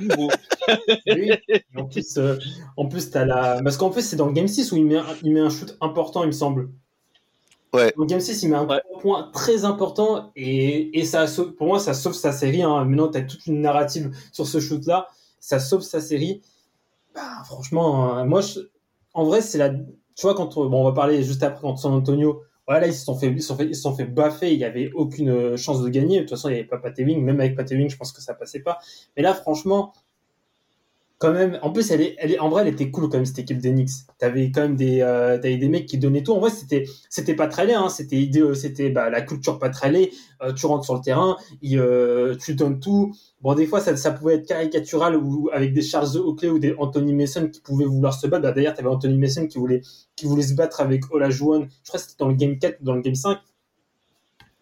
nouveau. 0.00 0.30
Oui. 1.06 1.30
En 1.76 1.84
plus, 1.84 2.16
euh, 2.18 2.36
en 2.76 2.86
plus 2.86 3.10
t'as 3.10 3.24
la. 3.24 3.60
Parce 3.62 3.76
qu'en 3.76 3.90
plus, 3.90 4.02
c'est 4.02 4.16
dans 4.16 4.26
le 4.26 4.32
Game 4.32 4.48
6 4.48 4.72
où 4.72 4.76
il 4.76 4.84
met, 4.84 4.96
un, 4.96 5.04
il 5.22 5.32
met 5.32 5.40
un 5.40 5.50
shoot 5.50 5.76
important, 5.80 6.24
il 6.24 6.28
me 6.28 6.32
semble. 6.32 6.70
Ouais. 7.72 7.92
Dans 7.96 8.02
le 8.02 8.08
Game 8.08 8.20
6, 8.20 8.42
il 8.42 8.48
met 8.50 8.56
un 8.56 8.66
Ouais. 8.66 8.80
point 9.00 9.30
très 9.32 9.64
important 9.64 10.32
et, 10.34 10.98
et 10.98 11.04
ça 11.04 11.26
sauve- 11.28 11.52
pour 11.52 11.68
moi, 11.68 11.78
ça 11.78 11.94
sauve 11.94 12.14
sa 12.14 12.32
série. 12.32 12.62
Hein. 12.64 12.84
Maintenant, 12.84 13.08
t'as 13.08 13.20
toute 13.22 13.46
une 13.46 13.60
narrative 13.60 14.10
sur 14.32 14.46
ce 14.46 14.58
shoot-là. 14.58 15.06
Ça 15.38 15.60
sauve 15.60 15.82
sa 15.82 16.00
série. 16.00 16.42
Bah, 17.16 17.42
franchement, 17.46 18.18
euh, 18.18 18.24
moi, 18.24 18.40
je- 18.42 18.60
en 19.14 19.24
vrai, 19.24 19.40
c'est 19.40 19.58
la. 19.58 19.70
Tu 19.70 20.22
vois, 20.22 20.34
quand 20.34 20.56
on, 20.56 20.66
bon, 20.68 20.80
on 20.82 20.84
va 20.84 20.92
parler 20.92 21.22
juste 21.24 21.42
après 21.42 21.60
contre 21.62 21.80
San 21.80 21.92
Antonio. 21.92 22.42
Voilà, 22.68 22.86
ils 22.88 22.94
se 22.94 23.04
sont 23.04 23.16
fait, 23.16 23.28
ils 23.28 23.40
se 23.42 23.48
sont 23.48 23.56
fait, 23.56 23.66
ils 23.66 23.96
fait 23.96 24.04
baffer. 24.06 24.52
Il 24.52 24.58
y 24.58 24.64
avait 24.64 24.90
aucune 24.92 25.30
euh, 25.30 25.56
chance 25.56 25.82
de 25.82 25.88
gagner. 25.88 26.16
De 26.18 26.22
toute 26.22 26.30
façon, 26.30 26.48
il 26.48 26.52
n'y 26.52 26.58
avait 26.58 26.68
pas 26.68 26.78
Patewing. 26.78 27.22
Même 27.22 27.40
avec 27.40 27.56
Patewing, 27.56 27.88
je 27.90 27.96
pense 27.96 28.12
que 28.12 28.20
ça 28.22 28.34
passait 28.34 28.60
pas. 28.60 28.78
Mais 29.16 29.22
là, 29.22 29.34
franchement, 29.34 29.92
quand 31.18 31.32
même, 31.32 31.58
en 31.62 31.72
plus, 31.72 31.90
elle 31.90 32.02
est, 32.02 32.14
elle 32.18 32.32
est, 32.32 32.38
en 32.38 32.50
vrai, 32.50 32.62
elle 32.62 32.68
était 32.74 32.90
cool 32.90 33.04
quand 33.04 33.16
même 33.16 33.24
cette 33.24 33.38
équipe 33.38 33.58
d'Enix. 33.58 34.06
T'avais 34.18 34.50
quand 34.50 34.60
même 34.60 34.76
des, 34.76 35.00
euh, 35.00 35.38
t'avais 35.38 35.56
des 35.56 35.68
mecs 35.68 35.86
qui 35.86 35.96
donnaient 35.96 36.22
tout. 36.22 36.32
En 36.32 36.40
vrai, 36.40 36.50
c'était, 36.50 36.84
c'était 37.08 37.34
pas 37.34 37.46
très 37.46 37.64
laid, 37.64 37.74
hein. 37.74 37.88
C'était 37.88 38.16
idéal, 38.16 38.54
c'était 38.54 38.90
bah, 38.90 39.08
la 39.08 39.22
culture 39.22 39.58
pas 39.58 39.70
très 39.70 39.90
laid. 39.90 40.10
Euh, 40.42 40.52
tu 40.52 40.66
rentres 40.66 40.84
sur 40.84 40.94
le 40.94 41.00
terrain, 41.00 41.38
euh, 41.64 42.34
tu 42.36 42.54
donnes 42.54 42.80
tout. 42.80 43.14
Bon, 43.40 43.54
des 43.54 43.66
fois, 43.66 43.80
ça, 43.80 43.96
ça 43.96 44.10
pouvait 44.10 44.34
être 44.34 44.46
caricatural 44.46 45.16
ou 45.16 45.48
avec 45.52 45.72
des 45.72 45.80
Charles 45.80 46.18
Oakley 46.18 46.50
ou 46.50 46.58
des 46.58 46.74
Anthony 46.78 47.14
Mason 47.14 47.48
qui 47.48 47.60
pouvaient 47.60 47.86
vouloir 47.86 48.12
se 48.12 48.26
battre. 48.26 48.42
Bah, 48.42 48.52
D'ailleurs, 48.52 48.74
t'avais 48.74 48.88
Anthony 48.88 49.16
Mason 49.16 49.46
qui 49.46 49.58
voulait, 49.58 49.80
qui 50.16 50.26
voulait 50.26 50.42
se 50.42 50.54
battre 50.54 50.82
avec 50.82 51.10
Olajuwon. 51.10 51.66
Je 51.82 51.88
crois 51.88 51.98
que 51.98 52.06
c'était 52.06 52.18
dans 52.18 52.28
le 52.28 52.34
game 52.34 52.58
4 52.58 52.80
ou 52.82 52.84
dans 52.84 52.94
le 52.94 53.00
game 53.00 53.14
5. 53.14 53.38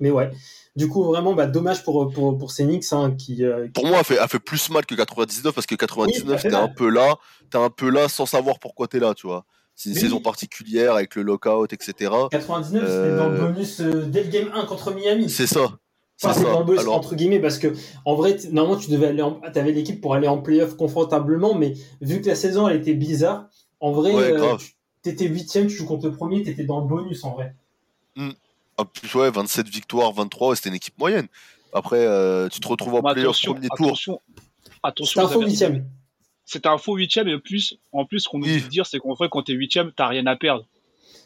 Mais 0.05 0.11
ouais. 0.11 0.31
Du 0.77 0.87
coup, 0.89 1.03
vraiment, 1.05 1.33
bah, 1.33 1.47
dommage 1.47 1.83
pour, 1.83 2.13
pour, 2.13 2.37
pour 2.37 2.51
ces 2.51 2.65
Knicks, 2.65 2.93
hein, 2.93 3.15
qui, 3.17 3.43
euh, 3.43 3.69
Pour 3.73 3.87
moi, 3.87 3.99
elle 4.01 4.05
fait, 4.05 4.19
elle 4.21 4.29
fait 4.29 4.39
plus 4.39 4.69
mal 4.69 4.85
que 4.85 4.95
99 4.95 5.55
parce 5.55 5.67
que 5.67 5.75
Oui, 5.75 5.79
ça 5.81 5.87
99, 5.87 6.43
fait 6.43 6.49
t'es 6.51 6.55
un 6.55 6.69
peu 6.69 6.91
là, 6.91 7.15
t'es 7.49 7.57
un 7.57 7.71
peu 7.71 7.89
là 7.89 8.09
sans 8.11 8.27
savoir 8.27 8.59
pourquoi 8.59 8.87
t'es 8.87 8.99
là, 8.99 9.15
tu 9.15 9.27
vois. 9.27 9.47
C'est 9.75 9.89
une 9.89 9.95
Oui. 9.95 10.03
saison 10.03 10.21
particulière 10.21 10.93
avec 10.95 11.15
le 11.15 11.23
lockout, 11.23 11.73
etc. 11.73 12.11
99, 12.31 12.83
c'était 12.83 12.91
Euh, 12.91 13.17
dans 13.19 13.29
le 13.31 13.39
bonus 13.39 13.81
euh, 13.81 14.03
dès 14.07 14.25
le 14.25 14.31
game 14.31 14.51
1 14.53 14.67
contre 14.67 14.93
Miami. 14.93 15.31
C'est 15.31 15.47
ça. 15.47 15.79
C'est 16.19 16.27
Enfin, 16.27 16.39
c'est 16.39 16.45
ça. 16.45 16.53
dans 16.53 16.59
le 16.61 16.65
bonus, 16.67 16.81
Alors, 16.83 16.97
entre 16.97 17.15
guillemets, 17.15 17.41
parce 17.41 17.59
que 17.59 17.73
en 18.05 18.15
vrai, 18.15 18.37
normalement, 18.53 18.79
tu 18.79 18.91
devais 18.91 19.07
aller 19.07 19.23
en, 19.23 19.41
t'avais 19.53 19.73
l'équipe 19.73 20.01
pour 20.03 20.15
aller 20.15 20.29
en 20.29 20.39
playoff 20.39 20.77
confortablement, 20.77 21.55
mais 21.55 21.75
vu 22.03 22.21
que 22.21 22.27
la 22.29 22.35
saison 22.37 22.69
elle 22.69 22.77
était 22.81 22.95
bizarre, 22.95 23.47
en 23.81 23.93
vrai, 23.93 24.13
Ouais, 24.15 24.33
euh, 24.33 24.57
t'étais 25.03 25.27
huitième, 25.29 25.69
tu 25.69 25.75
joues 25.77 25.87
contre 25.87 26.07
le 26.09 26.13
premier, 26.13 26.43
t'étais 26.43 26.65
dans 26.65 26.81
le 26.81 26.87
bonus 26.87 27.25
en 27.25 27.33
vrai. 27.33 27.55
En 28.79 28.85
plus, 28.85 29.15
ouais, 29.15 29.31
27 29.31 29.69
victoires, 29.69 30.13
23, 30.13 30.49
ouais, 30.51 30.57
c'était 30.57 30.69
une 30.71 30.75
équipe 30.77 30.99
moyenne. 30.99 31.29
Après, 31.73 32.07
euh, 32.07 32.49
tu 32.49 32.61
te 32.61 32.69
retrouves 32.69 32.95
en 32.95 33.03
playoff 33.03 33.19
attention, 33.37 33.55
premier 33.55 33.69
tour. 33.77 33.87
attention, 33.89 34.21
C'était 34.65 34.79
attention. 34.83 35.21
un 35.21 35.25
vous 35.25 35.33
faux 35.33 35.41
avez- 35.43 35.51
huitième. 35.51 35.89
C'est 36.47 36.67
un 36.67 36.79
faux 36.79 36.97
huitième 36.97 37.29
et 37.29 37.35
en 37.35 37.41
plus, 37.41 37.79
en 37.93 38.05
plus, 38.05 38.21
ce 38.21 38.29
qu'on 38.29 38.41
Oui. 38.43 38.51
oublie 38.53 38.63
de 38.63 38.69
dire, 38.69 38.87
c'est 38.87 38.99
qu'en 38.99 39.17
fait, 39.17 39.29
quand 39.31 39.43
t'es 39.43 39.55
huitième, 39.55 39.93
t'as 39.93 40.07
rien 40.09 40.27
à 40.27 40.37
perdre. 40.37 40.67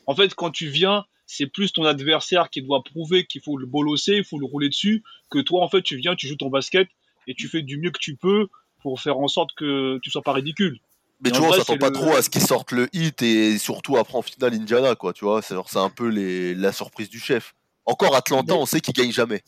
En 0.06 0.14
fait, 0.14 0.34
quand 0.34 0.50
tu 0.50 0.68
viens, 0.68 1.04
c'est 1.26 1.46
plus 1.46 1.72
ton 1.72 1.84
adversaire 1.84 2.48
qui 2.50 2.62
doit 2.62 2.82
prouver 2.82 3.26
qu'il 3.26 3.42
faut 3.42 3.58
le 3.58 3.66
bolosser, 3.66 4.16
il 4.16 4.24
faut 4.24 4.38
le 4.38 4.46
rouler 4.46 4.68
dessus, 4.68 5.02
que 5.30 5.38
toi, 5.40 5.62
en 5.62 5.68
fait, 5.68 5.82
tu 5.82 5.96
viens, 5.96 6.14
tu 6.14 6.26
joues 6.28 6.37
ton 6.37 6.48
basket 6.48 6.88
et 7.26 7.34
tu 7.34 7.48
fais 7.48 7.62
du 7.62 7.78
mieux 7.78 7.90
que 7.90 7.98
tu 7.98 8.16
peux 8.16 8.48
pour 8.80 9.00
faire 9.00 9.18
en 9.18 9.28
sorte 9.28 9.50
que 9.56 9.98
tu 10.02 10.11
sois 10.11 10.22
pas 10.22 10.32
ridicule. 10.32 10.78
Mais 11.20 11.31
Et 11.31 11.33
tu 11.33 11.38
vois, 11.40 11.48
on 11.48 11.52
s'attend 11.52 11.76
pas 11.78 11.88
le- 11.88 11.94
trop 11.94 12.14
à 12.16 12.22
ce 12.22 12.31
qu'ils 12.31 12.46
sortent 12.46 12.70
le 12.72 12.88
hit 12.92 13.20
et 13.22 13.59
surtout 13.59 13.96
après 13.96 14.16
en 14.16 14.22
finale 14.22 14.54
Indiana, 14.54 14.94
quoi, 14.94 15.12
tu 15.12 15.24
vois. 15.24 15.42
C'est 15.42 15.54
genre, 15.54 15.68
c'est 15.68 15.78
un 15.78 15.90
peu 15.90 16.07
les, 16.09 16.54
la 16.54 16.72
surprise 16.72 17.09
du 17.09 17.18
chef. 17.18 17.54
Encore 17.87 18.14
Atlanta, 18.14 18.54
on 18.54 18.66
sait 18.66 18.81
qu'ils 18.81 18.94
gagnent 18.94 19.11
jamais. 19.12 19.42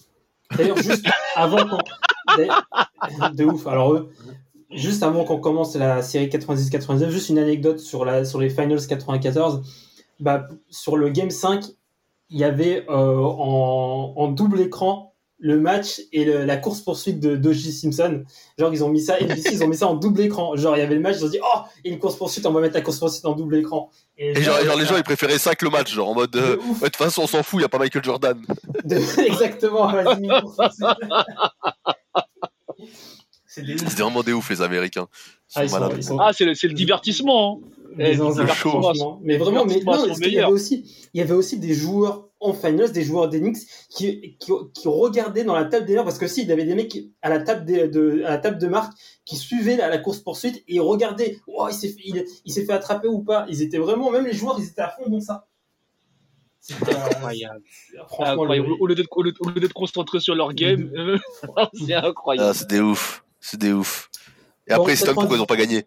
D'ailleurs, 0.57 0.79
juste 0.79 1.07
avant 1.37 1.65
qu'on. 1.69 1.79
De 3.35 3.45
ouf. 3.45 3.67
Alors, 3.67 3.93
eux, 3.95 4.11
juste 4.73 5.03
avant 5.03 5.25
qu'on 5.25 5.39
commence 5.39 5.75
la 5.77 6.03
série 6.03 6.27
90-99, 6.29 7.09
juste 7.11 7.29
une 7.29 7.39
anecdote 7.39 7.79
sur, 7.79 8.05
la, 8.05 8.25
sur 8.25 8.41
les 8.41 8.51
Finals 8.51 8.85
94. 8.87 9.63
Bah, 10.21 10.49
sur 10.71 10.97
le 10.97 11.09
Game 11.11 11.31
5, 11.31 11.65
il 12.31 12.39
y 12.39 12.45
avait 12.45 12.85
euh, 12.89 13.17
en, 13.19 14.13
en 14.17 14.29
double 14.29 14.61
écran 14.61 15.10
le 15.43 15.59
match 15.59 16.03
et 16.13 16.25
le- 16.25 16.45
la 16.45 16.57
course-poursuite 16.59 17.19
de 17.19 17.35
Doji 17.35 17.73
Simpson. 17.73 18.25
Genre, 18.59 18.73
ils 18.75 18.85
ont 18.85 18.91
mis 18.91 19.01
ça, 19.01 19.19
NBC, 19.19 19.51
ils 19.55 19.65
ont 19.65 19.69
mis 19.69 19.77
ça 19.77 19.87
en 19.87 19.95
double 19.95 20.21
écran. 20.21 20.55
Genre, 20.57 20.77
il 20.77 20.81
y 20.81 20.83
avait 20.83 20.95
le 20.95 21.01
match, 21.01 21.17
ils 21.19 21.25
ont 21.25 21.29
dit, 21.29 21.39
oh, 21.43 21.61
il 21.85 21.89
y 21.89 21.91
a 21.91 21.95
une 21.95 22.01
course-poursuite, 22.01 22.45
on 22.47 22.53
va 22.53 22.61
mettre 22.61 22.75
la 22.75 22.83
course-poursuite 22.83 23.25
en 23.25 23.33
double 23.35 23.57
écran. 23.57 23.91
Et 24.19 24.35
genre, 24.43 24.61
genre, 24.63 24.77
les 24.77 24.85
gens, 24.85 24.97
ils 24.99 25.03
préféraient 25.03 25.39
ça 25.39 25.55
que 25.55 25.65
le 25.65 25.71
match, 25.71 25.93
genre 25.95 26.11
en 26.11 26.15
mode. 26.15 26.37
euh, 26.37 26.57
De 26.57 26.61
ouais, 26.61 26.75
de 26.75 26.85
toute 26.85 26.97
façon, 26.97 27.23
on 27.23 27.27
s'en 27.27 27.43
fout, 27.43 27.59
il 27.61 27.63
y 27.63 27.65
a 27.65 27.69
pas 27.71 27.79
Michael 27.79 28.05
Jordan. 28.05 28.39
De- 28.85 28.97
Exactement. 29.27 29.91
C'est 33.47 33.65
des 33.67 33.75
vraiment 33.75 34.23
des 34.23 34.33
ouf, 34.33 34.49
les 34.51 34.63
Américains. 34.63 35.09
Ah, 35.57 35.67
sont- 35.67 36.19
Ah, 36.21 36.31
c'est 36.33 36.45
le, 36.45 36.53
le 36.63 36.73
divertissement. 36.75 37.61
hein. 37.65 37.69
Eh, 37.99 38.15
zinzins, 38.15 38.45
le 38.45 38.49
show. 38.53 38.81
Mais 39.23 39.37
vraiment, 39.37 39.65
mais 39.67 39.81
non, 39.81 40.15
qu'il 40.15 40.33
y 40.33 40.39
avait 40.39 40.53
aussi, 40.53 41.09
il 41.13 41.19
y 41.19 41.21
avait 41.23 41.35
aussi 41.35 41.59
des 41.59 41.75
joueurs 41.75 42.29
en 42.41 42.53
finals, 42.55 42.91
des 42.93 43.03
joueurs 43.05 43.29
d'Enix 43.29 43.67
qui, 43.91 44.37
qui, 44.39 44.53
qui 44.73 44.89
regardaient 44.89 45.45
dans 45.45 45.55
la 45.55 45.67
table 45.67 45.85
des 45.87 45.95
parce 45.97 46.19
que 46.19 46.27
si, 46.27 46.43
il 46.43 46.49
y 46.49 46.53
avait 46.53 46.65
des 46.65 46.75
mecs 46.75 46.97
à 47.23 47.29
la 47.29 47.41
table 47.41 47.65
de, 47.91 48.23
à 48.25 48.31
la 48.31 48.39
table 48.39 48.59
de 48.59 48.67
marque 48.67 48.93
qui 49.27 49.37
suivaient 49.37 49.77
la, 49.77 49.89
la 49.89 49.99
course 49.99 50.21
poursuite 50.21 50.57
et 50.67 50.75
ils 50.77 50.81
regardaient, 50.81 51.39
oh, 51.47 51.67
il 51.71 51.75
s'est 51.75 51.89
fait, 51.89 52.01
il, 52.05 52.25
il 52.47 52.53
s'est 52.53 52.65
fait 52.65 52.73
attraper 52.73 53.09
ou 53.09 53.23
pas. 53.23 53.45
Ils 53.49 53.61
étaient 53.63 53.79
vraiment, 53.79 54.11
même 54.11 54.25
les 54.27 54.33
joueurs, 54.33 54.57
ils 54.59 54.67
étaient 54.67 54.81
à 54.81 54.89
fond 54.91 55.09
dans 55.09 55.21
ça. 55.21 55.47
C'était, 56.63 56.95
Incroyable. 56.95 57.63
franchement, 58.09 58.43
Incroyable. 58.43 58.69
le- 58.69 58.75
Au 58.81 58.87
lieu 58.87 58.95
d'être, 58.95 59.09
au 59.17 59.23
lieu- 59.23 59.33
au 59.41 59.49
lieu 59.51 59.61
d'être 59.61 59.73
concentré 59.73 60.21
sur 60.21 60.35
leur 60.35 60.53
game, 60.53 60.91
euh, 60.97 61.19
c'est 61.75 61.95
Ah, 61.95 62.07
incroyable. 62.07 62.55
c'est 62.55 62.69
des 62.69 62.81
ouf. 62.81 63.25
C'est 63.41 63.59
des 63.61 63.73
ouf. 63.73 64.11
Et 64.67 64.75
Bon, 64.75 64.81
après, 64.81 64.93
ils 64.93 64.97
s'étonnent 64.99 65.15
pourquoi 65.15 65.37
ils 65.37 65.41
n'ont 65.41 65.47
pas 65.47 65.57
gagné. 65.57 65.85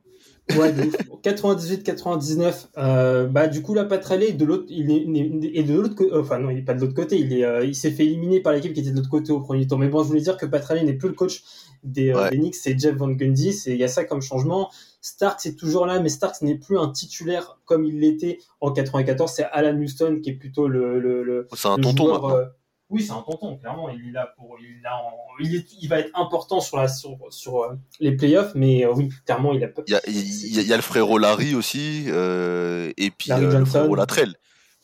Ouais, 0.58 0.72
de 0.74 0.84
ouf. 0.84 0.96
98-99. 1.24 2.68
Euh, 2.78 3.28
bah, 3.28 3.48
du 3.48 3.62
coup, 3.62 3.74
la 3.74 3.86
Patrelli 3.86 4.26
est 4.26 4.34
de 4.34 4.46
l'autre, 4.46 4.66
il 4.70 4.92
est, 4.92 5.64
de 5.64 5.74
l'autre 5.74 5.96
côté. 5.96 6.12
Enfin, 6.14 6.40
non, 6.40 6.50
il 6.50 6.58
est 6.60 6.64
pas 6.64 6.74
de 6.74 6.82
l'autre 6.82 6.94
côté. 6.94 7.18
Il 7.18 7.34
est, 7.34 7.46
euh, 7.46 7.66
il 7.66 7.76
s'est 7.76 7.92
fait 7.92 8.06
éliminer 8.06 8.42
par 8.42 8.54
l'équipe 8.54 8.74
qui 8.74 8.82
était 8.82 8.92
de 8.92 8.96
l'autre 8.98 9.10
côté 9.10 9.32
au 9.32 9.40
premier 9.40 9.66
tour. 9.68 9.80
Mais 9.80 9.88
bon, 9.88 10.04
je 10.04 10.10
voulais 10.10 10.22
dire 10.22 10.38
que 10.38 10.46
Patrelli 10.46 10.84
n'est 10.84 10.94
plus 10.94 11.08
le 11.10 11.16
coach 11.16 11.44
des, 11.84 12.10
euh, 12.10 12.24
Ouais. 12.24 12.30
des 12.32 12.38
Knicks, 12.38 12.56
c'est 12.56 12.78
Jeff 12.78 12.96
Van 12.96 13.10
Gundy. 13.10 13.54
C'est, 13.54 13.72
il 13.72 13.78
y 13.78 13.84
a 13.84 13.88
ça 13.88 14.04
comme 14.04 14.22
changement. 14.22 14.70
Starks 15.02 15.46
est 15.46 15.58
toujours 15.58 15.86
là, 15.86 16.00
mais 16.00 16.10
Starks 16.10 16.42
n'est 16.42 16.56
plus 16.58 16.78
un 16.78 16.90
titulaire 16.90 17.60
comme 17.66 17.86
il 17.86 18.00
l'était 18.00 18.40
en 18.62 18.72
94. 18.72 19.32
C'est 19.32 19.44
Alan 19.44 19.78
Houston 19.78 20.20
qui 20.22 20.30
est 20.32 20.34
plutôt 20.36 20.68
le, 20.68 21.00
le, 21.00 21.24
le, 21.24 21.48
C'est 21.56 21.68
un 21.68 21.78
le 21.78 21.84
tonton 21.84 22.06
joueur, 22.06 22.26
euh, 22.26 22.46
oui, 22.94 23.04
c'est 23.04 23.12
un 23.12 23.22
tonton, 23.22 23.58
clairement. 23.58 23.90
Il 23.90 24.08
est 24.08 24.12
là 24.12 24.34
pour, 24.38 24.58
il, 24.60 24.78
est 24.80 24.82
là 24.84 24.96
en- 24.98 25.12
il, 25.44 25.56
est- 25.56 25.68
il 25.82 25.88
va 25.90 26.00
être 26.00 26.12
important 26.14 26.60
sur 26.62 26.78
la, 26.78 26.88
sur, 26.88 27.18
sur 27.30 27.64
euh, 27.64 27.74
les 28.00 28.16
playoffs, 28.16 28.54
mais 28.56 28.86
euh, 28.86 28.94
oui, 28.94 29.10
clairement, 29.26 29.54
il 29.54 29.64
a 29.64 29.68
pas. 29.68 29.82
Il 29.88 29.92
y 29.92 29.96
a, 29.96 30.02
il 30.08 30.14
y 30.56 30.60
a- 30.60 30.62
il 30.62 30.68
y 30.68 30.74
a 30.74 30.76
le 30.76 30.82
frérot 30.82 31.18
Larry 31.18 31.56
aussi, 31.56 32.06
euh, 32.08 32.92
et 32.98 33.12
puis 33.12 33.30
Larry 33.30 33.46
euh, 33.46 33.60
le 33.60 33.66
frérot 33.66 33.96
Latrell. 33.96 34.34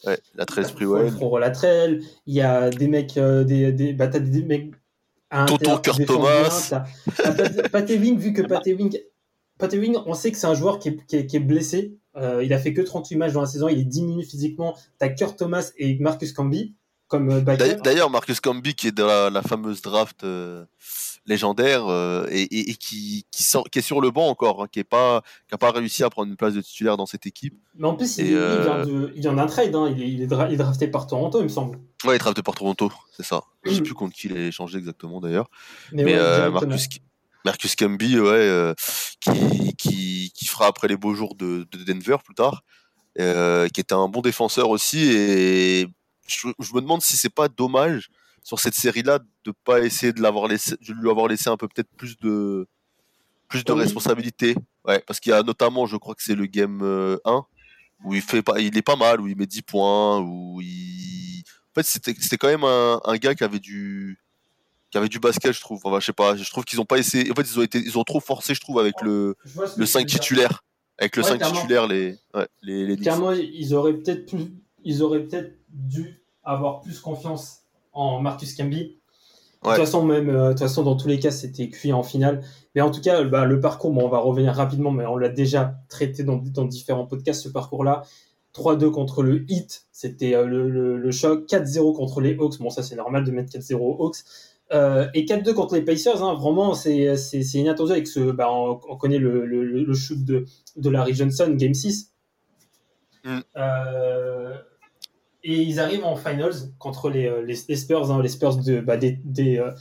Ouais, 0.06 0.18
Latrell 0.36 0.66
Sprewell. 0.66 1.12
Front 1.12 1.38
Latrell, 1.38 2.02
il 2.26 2.34
y 2.34 2.42
a 2.42 2.70
des 2.70 2.88
mecs, 2.88 3.16
des, 3.20 3.72
des, 3.74 3.94
bah, 3.94 4.08
t'as 4.08 4.20
des 4.20 4.44
mecs 4.44 4.72
Tonton 5.48 5.78
Kurt 5.78 6.06
Thomas. 6.06 6.74
Pat- 7.72 7.90
Ewing, 7.90 8.18
vu 8.18 8.34
que 8.34 8.42
Pat 8.42 8.66
Ewing, 8.66 8.98
Pat 9.58 9.74
Ewing, 9.74 9.98
on 10.06 10.14
sait 10.14 10.32
que 10.32 10.38
c'est 10.38 10.48
un 10.48 10.54
joueur 10.56 10.80
qui 10.80 10.90
est, 10.90 11.06
qui 11.06 11.16
est, 11.18 11.26
qui 11.28 11.36
est 11.36 11.42
blessé. 11.42 11.98
Il 12.42 12.54
a 12.54 12.58
fait 12.60 12.74
que 12.74 12.82
38 12.82 13.16
matchs 13.18 13.34
dans 13.34 13.42
la 13.42 13.48
saison, 13.48 13.68
il 13.70 13.80
est 13.80 13.84
diminué 13.86 14.24
physiquement. 14.24 14.76
T'as 14.98 15.10
Kurt 15.10 15.38
Thomas 15.38 15.72
et 15.78 15.98
Marcus 16.00 16.34
Camby 16.34 16.76
comme 17.10 17.30
euh, 17.32 17.42
D'ailleurs- 17.84 18.10
Marcus 18.10 18.40
Camby, 18.40 18.74
qui 18.76 18.88
est 18.88 18.92
dans 18.92 19.08
la, 19.08 19.30
la 19.30 19.42
fameuse 19.42 19.82
draft 19.82 20.24
euh, 20.24 20.64
légendaire 21.26 21.88
euh, 21.88 22.26
et, 22.32 22.44
et- 22.44 22.70
et 22.72 22.76
qui, 22.76 23.26
qui, 23.32 23.44
sort- 23.44 23.70
qui 23.70 23.80
est 23.80 23.82
sur 23.84 24.00
le 24.00 24.10
banc 24.12 24.28
encore, 24.28 24.64
hein, 24.64 24.68
qui 24.72 24.80
n'a 24.80 24.86
pas, 24.86 25.72
réussi 25.72 26.04
à 26.04 26.10
prendre 26.10 26.30
une 26.30 26.38
place 26.38 26.54
de 26.54 26.62
titulaire 26.62 26.96
dans 26.98 27.06
cette 27.06 27.26
équipe. 27.26 27.56
Mais 27.76 27.88
en 27.88 27.96
plus, 27.96 28.18
il, 28.20 28.26
Et, 28.28 28.30
il 28.30 28.36
euh, 28.38 28.64
vient 28.64 28.86
de, 28.86 29.12
il 29.16 29.22
vient 29.22 29.34
d'un 29.34 29.48
trade, 29.48 29.76
hein. 29.76 29.94
il, 29.96 30.02
est, 30.02 30.10
il, 30.10 30.22
est 30.22 30.28
dra- 30.28 30.48
il 30.48 30.54
est 30.54 30.58
drafté 30.58 30.88
par 30.88 31.08
Toronto, 31.08 31.40
il 31.40 31.44
me 31.44 31.50
semble. 31.50 31.78
Ouais, 32.06 32.14
il 32.14 32.16
est 32.16 32.20
drafté 32.20 32.42
par 32.42 32.56
Toronto, 32.56 32.92
c'est 33.16 33.26
ça. 33.26 33.42
Je 33.66 33.72
sais 33.74 33.82
Mm. 33.82 33.84
plus 33.84 33.94
contre 33.96 34.16
qui 34.16 34.28
il 34.28 34.38
est 34.38 34.48
échangé 34.48 34.78
exactement 34.78 35.20
d'ailleurs. 35.20 35.50
Mais, 35.92 36.04
Mais 36.04 36.14
ouais, 36.14 36.20
directement. 36.20 36.68
Marcus, 36.68 36.88
Marcus 37.46 37.76
Camby, 37.76 38.20
ouais, 38.20 38.74
qui, 39.20 39.76
qui, 39.78 40.32
qui 40.36 40.46
fera 40.46 40.68
après 40.68 40.88
les 40.88 40.98
beaux 40.98 41.14
jours 41.16 41.36
de, 41.36 41.68
de 41.72 41.84
Denver 41.84 42.18
plus 42.24 42.36
tard, 42.36 42.64
qui 43.18 43.80
était 43.82 43.94
un 43.94 44.08
bon 44.08 44.22
défenseur 44.22 44.70
aussi. 44.70 45.10
Et 45.12 45.88
je, 46.30 46.48
je 46.60 46.74
me 46.74 46.82
demande 46.82 47.02
si 47.02 47.18
c'est 47.18 47.34
pas 47.34 47.48
dommage 47.48 48.10
sur 48.44 48.60
cette 48.60 48.74
série-là 48.76 49.20
de 49.46 49.54
pas 49.66 49.82
essayer 49.82 50.14
de 50.14 50.22
l'avoir 50.22 50.48
laissé, 50.48 50.76
de 50.78 50.94
lui 50.94 51.10
avoir 51.10 51.28
laissé 51.28 51.50
un 51.50 51.58
peu 51.58 51.68
peut-être 51.68 51.90
plus 51.98 52.18
de 52.20 52.68
plus 53.48 53.64
de 53.66 53.74
oui. 53.74 53.80
responsabilité. 53.82 54.56
Ouais, 54.86 55.04
parce 55.08 55.20
qu'il 55.20 55.32
y 55.32 55.34
a 55.34 55.44
notamment, 55.44 55.86
je 55.88 55.98
crois 55.98 56.16
que 56.16 56.24
c'est 56.24 56.36
le 56.36 56.46
game 56.46 56.82
euh, 56.84 57.18
1 57.26 57.44
où 58.06 58.14
il 58.16 58.22
fait 58.22 58.42
pas, 58.42 58.60
il 58.60 58.78
est 58.78 58.82
pas 58.82 58.96
mal, 58.96 59.20
où 59.20 59.28
il 59.28 59.36
met 59.36 59.46
10 59.46 59.62
points, 59.64 60.20
où 60.20 60.62
il, 60.62 61.44
en 61.72 61.82
fait, 61.82 61.86
c'était 61.86 62.38
quand 62.38 62.48
même 62.48 62.64
un, 62.64 63.02
un 63.04 63.18
gars 63.18 63.36
qui 63.36 63.44
avait 63.44 63.60
du 63.60 64.18
qui 64.92 64.98
avait 64.98 65.10
du 65.10 65.20
basket, 65.20 65.52
je 65.54 65.60
trouve. 65.62 65.82
Enfin, 65.84 66.00
je 66.00 66.06
sais 66.08 66.14
pas, 66.14 66.36
je 66.36 66.50
trouve 66.50 66.64
qu'ils 66.64 66.80
ont 66.82 66.86
pas 66.86 66.98
essayé. 66.98 67.30
En 67.32 67.36
fait, 67.36 67.42
ils 67.44 67.60
ont 67.60 67.62
été, 67.62 67.78
ils 67.80 67.98
ont 68.00 68.04
trop 68.04 68.20
forcé, 68.20 68.56
je 68.56 68.62
trouve, 68.62 68.80
avec 68.80 68.96
le, 69.02 69.36
le 69.78 69.86
tu 69.86 69.86
5 69.86 70.00
veux 70.00 70.06
dire. 70.06 70.20
titulaire. 70.20 70.64
Avec 70.98 71.16
le 71.16 71.22
Ouais, 71.24 71.30
5 71.30 71.38
clairement. 71.38 71.56
titulaire, 71.56 71.88
les, 71.88 72.18
ouais, 72.34 72.48
les, 72.64 72.86
les. 72.88 72.98
Clairement, 72.98 73.32
ils 73.34 73.74
auraient 73.76 73.94
peut-être 73.94 74.26
pu- 74.32 74.52
ils 74.84 75.04
auraient 75.04 75.24
peut-être 75.24 75.58
dû 75.70 76.19
avoir 76.44 76.82
plus 76.82 77.00
confiance 77.00 77.60
en 77.94 78.20
Marcus 78.22 78.56
Camby. 78.56 78.96
De 79.64 79.68
Ouais. 79.68 79.76
toute 79.76 79.86
façon, 79.86 80.06
même, 80.06 80.30
euh, 80.30 80.46
de 80.48 80.50
toute 80.52 80.60
façon, 80.60 80.84
dans 80.84 80.96
tous 80.96 81.10
les 81.10 81.20
cas, 81.20 81.32
c'était 81.32 81.68
cuit 81.70 81.92
en 81.92 82.02
finale. 82.04 82.42
Mais 82.76 82.82
en 82.82 82.92
tout 82.92 83.02
cas, 83.02 83.24
bah, 83.26 83.44
le 83.46 83.60
parcours, 83.60 83.92
bon, 83.92 84.06
on 84.06 84.10
va 84.10 84.20
revenir 84.20 84.54
rapidement, 84.54 84.92
mais 84.92 85.06
on 85.06 85.18
l'a 85.18 85.28
déjà 85.30 85.76
traité 85.90 86.24
dans, 86.24 86.38
dans 86.38 86.64
différents 86.66 87.06
podcasts, 87.06 87.44
ce 87.44 87.50
parcours-là. 87.50 88.04
3-2 88.54 88.90
contre 88.90 89.22
le 89.22 89.46
Heat, 89.52 89.86
c'était 89.92 90.34
euh, 90.34 90.46
le, 90.46 90.70
le- 90.70 90.98
le 90.98 91.12
choc. 91.12 91.46
4-0 91.48 91.94
contre 91.94 92.22
les 92.22 92.36
Hawks, 92.36 92.58
bon, 92.60 92.70
ça 92.70 92.84
c'est 92.84 92.96
normal 92.96 93.24
de 93.26 93.32
mettre 93.32 93.52
4-0 93.52 93.76
aux 93.76 94.06
Hawks. 94.06 94.18
Euh, 94.72 95.08
et 95.14 95.26
4-2 95.26 95.54
contre 95.54 95.76
les 95.76 95.82
Pacers, 95.82 96.24
hein, 96.24 96.36
vraiment, 96.36 96.74
c'est 96.74 97.16
inattendu 97.56 97.92
avec 97.92 98.08
ce. 98.08 98.32
Bah, 98.32 98.48
on, 98.52 98.80
on 98.88 98.96
connaît 98.98 99.18
le, 99.18 99.46
le, 99.46 99.64
le 99.66 99.94
shoot 99.94 100.24
de, 100.24 100.46
de 100.78 100.90
Larry 100.90 101.14
Johnson, 101.16 101.54
Game 101.58 101.74
6. 101.74 102.14
Mm. 103.26 103.40
Euh, 103.58 104.56
et 105.44 105.62
ils 105.62 105.80
arrivent 105.80 106.06
en 106.06 106.16
finals 106.16 106.54
contre 106.78 107.10
les, 107.10 107.28
euh, 107.28 107.42
les, 107.42 107.58
les 107.68 107.76
Spurs, 107.76 108.12
hein, 108.12 108.22
les 108.22 108.30
Spurs 108.30 108.58
de, 108.58 108.82
bah, 108.82 108.98
des, 108.98 109.20
des, 109.24 109.58
euh, 109.58 109.72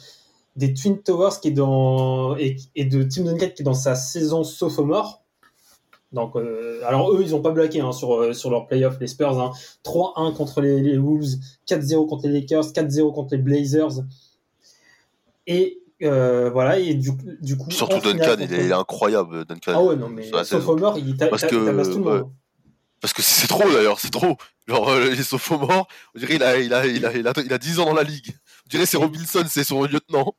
des 0.56 0.74
Twin 0.74 1.02
Towers 1.02 1.40
qui 1.40 1.48
est 1.48 1.52
dans, 1.52 2.36
et, 2.36 2.56
et 2.74 2.84
de 2.84 3.02
Tim 3.02 3.24
Duncan 3.24 3.48
qui 3.54 3.62
est 3.62 3.64
dans 3.64 3.74
sa 3.74 3.94
saison 3.94 4.44
sophomore. 4.44 5.22
Donc, 6.12 6.36
euh, 6.36 6.80
alors 6.86 7.12
eux, 7.12 7.22
ils 7.22 7.32
n'ont 7.32 7.42
pas 7.42 7.50
bloqué 7.50 7.80
hein, 7.80 7.92
sur, 7.92 8.14
euh, 8.14 8.32
sur 8.32 8.50
leur 8.50 8.66
playoff, 8.66 8.98
les 8.98 9.06
Spurs. 9.06 9.38
Hein. 9.40 9.52
3-1 9.84 10.34
contre 10.34 10.60
les, 10.62 10.80
les 10.80 10.96
Wolves, 10.96 11.36
4-0 11.68 12.08
contre 12.08 12.28
les 12.28 12.40
Lakers, 12.40 12.64
4-0 12.64 13.12
contre 13.12 13.34
les 13.34 13.42
Blazers. 13.42 14.04
Et 15.46 15.82
euh, 16.02 16.48
voilà, 16.50 16.78
et 16.78 16.94
du, 16.94 17.10
du 17.40 17.56
coup. 17.56 17.70
Surtout 17.70 18.00
finale 18.00 18.18
Duncan, 18.18 18.36
il 18.38 18.54
est, 18.54 18.64
il 18.64 18.70
est 18.70 18.74
incroyable, 18.74 19.44
Duncan. 19.44 19.72
Ah 19.74 19.82
ouais, 19.82 19.96
non, 19.96 20.08
mais 20.08 20.30
sophomore, 20.44 20.96
il 20.98 21.16
tabasse 21.16 21.46
tout 21.46 21.58
le 21.58 21.72
monde. 21.72 22.30
Parce 23.00 23.12
que 23.12 23.22
c'est 23.22 23.46
trop 23.46 23.70
d'ailleurs, 23.70 24.00
c'est 24.00 24.10
trop. 24.10 24.36
Genre, 24.66 24.88
euh, 24.90 25.10
les 25.10 25.22
sophomores, 25.22 25.86
on 26.14 26.18
dirait 26.18 26.34
il 26.36 26.42
a, 26.42 26.58
il, 26.58 26.74
a, 26.74 26.86
il, 26.86 27.06
a, 27.06 27.16
il, 27.16 27.26
a, 27.26 27.32
il 27.44 27.52
a 27.52 27.58
10 27.58 27.78
ans 27.80 27.86
dans 27.86 27.94
la 27.94 28.02
ligue. 28.02 28.30
On 28.66 28.68
dirait 28.70 28.86
c'est 28.86 28.96
Robinson, 28.96 29.44
c'est 29.48 29.64
son 29.64 29.84
lieutenant. 29.84 30.34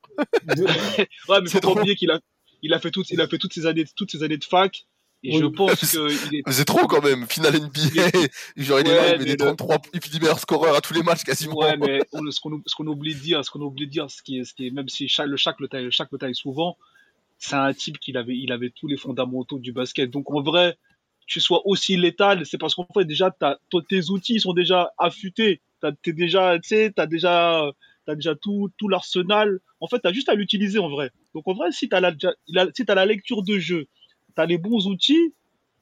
Ouais, 0.48 0.56
mais 0.58 1.06
C'est 1.48 1.62
faut 1.64 1.74
pas 1.74 1.82
oublier 1.82 1.96
qu'il 1.96 2.12
a, 2.12 2.20
il 2.62 2.74
a 2.74 2.80
fait 2.80 2.92
toutes, 2.92 3.10
il 3.12 3.22
a 3.22 3.28
fait 3.28 3.38
toutes 3.38 3.54
ces 3.54 3.66
années, 3.66 3.86
toutes 3.96 4.12
ces 4.12 4.24
années 4.24 4.38
de 4.38 4.44
fac. 4.44 4.86
Et 5.24 5.34
Oui. 5.36 5.40
je 5.42 5.46
pense 5.48 5.80
que 5.94 6.32
il 6.32 6.38
est, 6.40 6.44
c'est 6.52 6.66
trop 6.66 6.88
quand 6.88 7.02
même, 7.04 7.28
finale 7.28 7.56
NBA. 7.60 8.10
Genre, 8.58 8.80
il 8.80 8.88
est 8.88 8.96
là, 8.96 9.14
il 9.16 9.20
met 9.20 9.26
des 9.26 9.32
le- 9.32 9.38
33, 9.38 9.78
il 9.94 10.02
finit 10.02 10.20
meilleur 10.20 10.40
scoreur 10.40 10.76
à 10.76 10.82
tous 10.82 10.94
les 10.94 11.04
matchs 11.04 11.24
quasiment. 11.24 11.58
ouais, 11.58 11.76
mais 11.78 12.02
on- 12.14 12.30
ce 12.32 12.40
qu'on, 12.40 12.88
oublie 12.88 13.16
de 13.16 13.20
dire, 13.20 13.44
ce 13.44 13.50
qu'on 13.52 13.62
oublie 13.62 13.86
de 13.88 13.92
dire, 13.92 14.10
ce 14.12 14.22
qui 14.22 14.40
est, 14.40 14.44
ce 14.46 14.54
qui 14.54 14.68
est, 14.68 14.72
même 14.72 14.88
si 14.90 15.08
chaque, 15.10 15.28
le 15.28 15.36
chaque 15.38 15.60
le 15.60 15.68
taille, 15.68 15.88
chaque 15.92 16.12
le 16.12 16.18
taille 16.18 16.36
souvent, 16.36 16.78
c'est 17.38 17.56
un 17.56 17.74
type 17.74 18.00
qui 18.00 18.16
avait, 18.16 18.38
il 18.38 18.52
avait 18.52 18.70
tous 18.70 18.88
les 18.88 18.98
fondamentaux 18.98 19.60
du 19.60 19.72
basket. 19.74 20.10
Donc 20.10 20.30
en 20.32 20.42
vrai, 20.42 20.78
tu 21.30 21.40
sois 21.40 21.62
aussi 21.66 21.96
létal, 21.96 22.46
c'est 22.46 22.58
parce 22.58 22.74
qu'en 22.74 22.88
fait 22.92 23.06
déjà, 23.06 23.34
tes 23.88 24.10
outils 24.10 24.40
sont 24.40 24.54
déjà 24.54 24.92
affûtés. 24.98 25.62
T'es 26.02 26.12
déjà, 26.12 26.58
tu 26.60 26.70
sais, 26.70 26.92
t'as 26.94 27.06
déjà, 27.06 27.72
t'as 28.06 28.16
déjà 28.16 28.36
tout, 28.36 28.72
tout 28.78 28.90
l'arsenal. 28.90 29.60
En 29.80 29.88
fait, 29.88 30.00
t'as 30.00 30.12
juste 30.12 30.28
à 30.28 30.34
l'utiliser 30.34 30.80
en 30.80 30.90
vrai. 30.90 31.12
Donc 31.36 31.48
en 31.48 31.54
vrai, 31.54 31.72
si 31.72 31.88
t'as 31.88 32.02
la, 32.02 32.14
si 32.74 32.84
t'as 32.84 32.96
la 32.96 33.06
lecture 33.06 33.44
de 33.44 33.60
jeu, 33.60 33.86
t'as 34.36 34.48
les 34.48 34.58
bons 34.58 34.88
outils, 34.88 35.34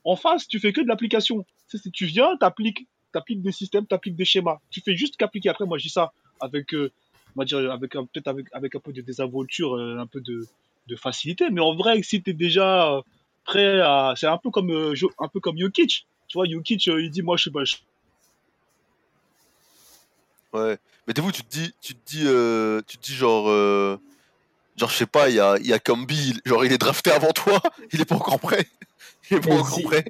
en 0.03 0.17
face, 0.17 0.47
tu 0.49 0.59
fais 0.59 0.73
que 0.73 0.81
de 0.81 0.87
l'application. 0.87 1.45
Tu 1.69 1.77
sais, 1.77 1.89
tu 1.91 2.05
viens, 2.05 2.35
t'appliques, 2.35 2.85
t'appliques 3.13 3.41
des 3.41 3.53
systèmes, 3.53 3.87
t'appliques 3.87 4.17
des 4.17 4.25
schémas. 4.25 4.59
Tu 4.69 4.81
fais 4.81 4.97
juste 4.97 5.15
qu'appliquer. 5.15 5.47
Après, 5.49 5.65
moi, 5.65 5.77
je 5.77 5.83
dis 5.83 5.89
ça 5.89 6.11
avec, 6.41 6.73
euh, 6.73 6.91
on 7.35 7.41
va 7.41 7.45
dire, 7.45 7.71
avec 7.71 7.91
peut-être 7.91 8.27
avec, 8.27 8.47
avec 8.51 8.75
un 8.75 8.79
peu 8.79 8.91
de 8.91 9.01
désinvolture, 9.01 9.75
euh, 9.75 9.97
un 9.97 10.07
peu 10.07 10.19
de, 10.19 10.45
de 10.87 10.95
facilité. 10.97 11.49
Mais 11.49 11.61
en 11.61 11.73
vrai, 11.73 12.03
si 12.03 12.21
t'es 12.21 12.33
déjà 12.33 13.01
prêt 13.47 13.81
à, 13.81 14.13
c'est 14.15 14.27
un 14.27 14.37
peu 14.37 14.51
comme, 14.51 14.69
euh, 14.71 14.93
un 15.19 15.27
peu 15.27 15.39
comme 15.39 15.57
Jokic. 15.57 16.05
Tu 16.27 16.37
vois, 16.37 16.45
Jokic, 16.47 16.87
euh, 16.89 17.01
il 17.01 17.09
dit, 17.09 17.21
moi, 17.23 17.37
je 17.37 17.41
suis 17.43 17.51
pas, 17.51 17.63
je- 17.63 17.77
Ouais. 20.53 20.77
Mais 21.07 21.13
t'es 21.13 21.21
vous, 21.21 21.31
tu 21.31 21.43
te 21.43 21.49
dis, 21.49 21.73
tu 21.81 21.95
te 21.95 21.99
dis, 22.09 22.23
euh, 22.25 22.81
tu 22.87 22.97
te 22.97 23.03
dis 23.03 23.13
genre, 23.13 23.49
euh, 23.49 23.97
genre 24.75 24.89
je 24.89 24.95
sais 24.95 25.05
pas, 25.05 25.29
il 25.29 25.35
y 25.35 25.39
a, 25.39 25.57
il 25.59 25.67
y 25.67 25.73
a 25.73 25.79
genre 26.45 26.65
il 26.65 26.71
est 26.71 26.77
drafté 26.77 27.11
avant 27.11 27.31
toi, 27.31 27.61
il 27.93 28.01
est 28.01 28.05
pas 28.05 28.15
encore 28.15 28.39
prêt. 28.39 28.65
Il 29.29 29.37
est 29.37 29.41
pas 29.41 29.55
encore 29.55 29.81
prêt. 29.83 30.05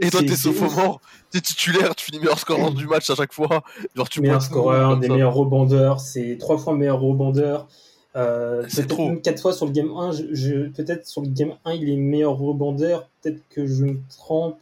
Et 0.00 0.10
toi 0.10 0.20
t'es 0.20 0.36
sophomore, 0.36 1.00
t'es 1.30 1.40
titulaire, 1.40 1.94
tu 1.94 2.06
finis 2.06 2.18
meilleur 2.18 2.38
scoreur 2.38 2.72
du 2.72 2.86
match 2.86 3.08
à 3.10 3.14
chaque 3.14 3.32
fois. 3.32 3.62
Genre 3.94 4.08
tu 4.08 4.20
meilleur 4.22 4.42
scoreur, 4.42 4.96
des 4.96 5.08
ça. 5.08 5.12
meilleurs 5.12 5.34
rebondeurs, 5.34 6.00
c'est 6.00 6.36
trois 6.38 6.58
fois 6.58 6.74
meilleur 6.74 6.98
rebondeur. 7.00 7.68
Euh, 8.14 8.64
C'est 8.68 8.86
trop. 8.86 9.16
quatre 9.16 9.40
fois 9.40 9.52
sur 9.54 9.66
le 9.66 9.72
game 9.72 9.90
1. 9.96 10.12
Je, 10.12 10.22
je- 10.32 10.68
peut-être 10.68 11.06
sur 11.06 11.22
le 11.22 11.28
game 11.28 11.54
1, 11.64 11.72
il 11.72 11.88
est 11.88 11.96
meilleur 11.96 12.36
rebondeur. 12.36 13.08
Peut-être 13.22 13.40
que 13.50 13.66
je 13.66 13.84
me 13.84 13.98
trompe. 14.10 14.58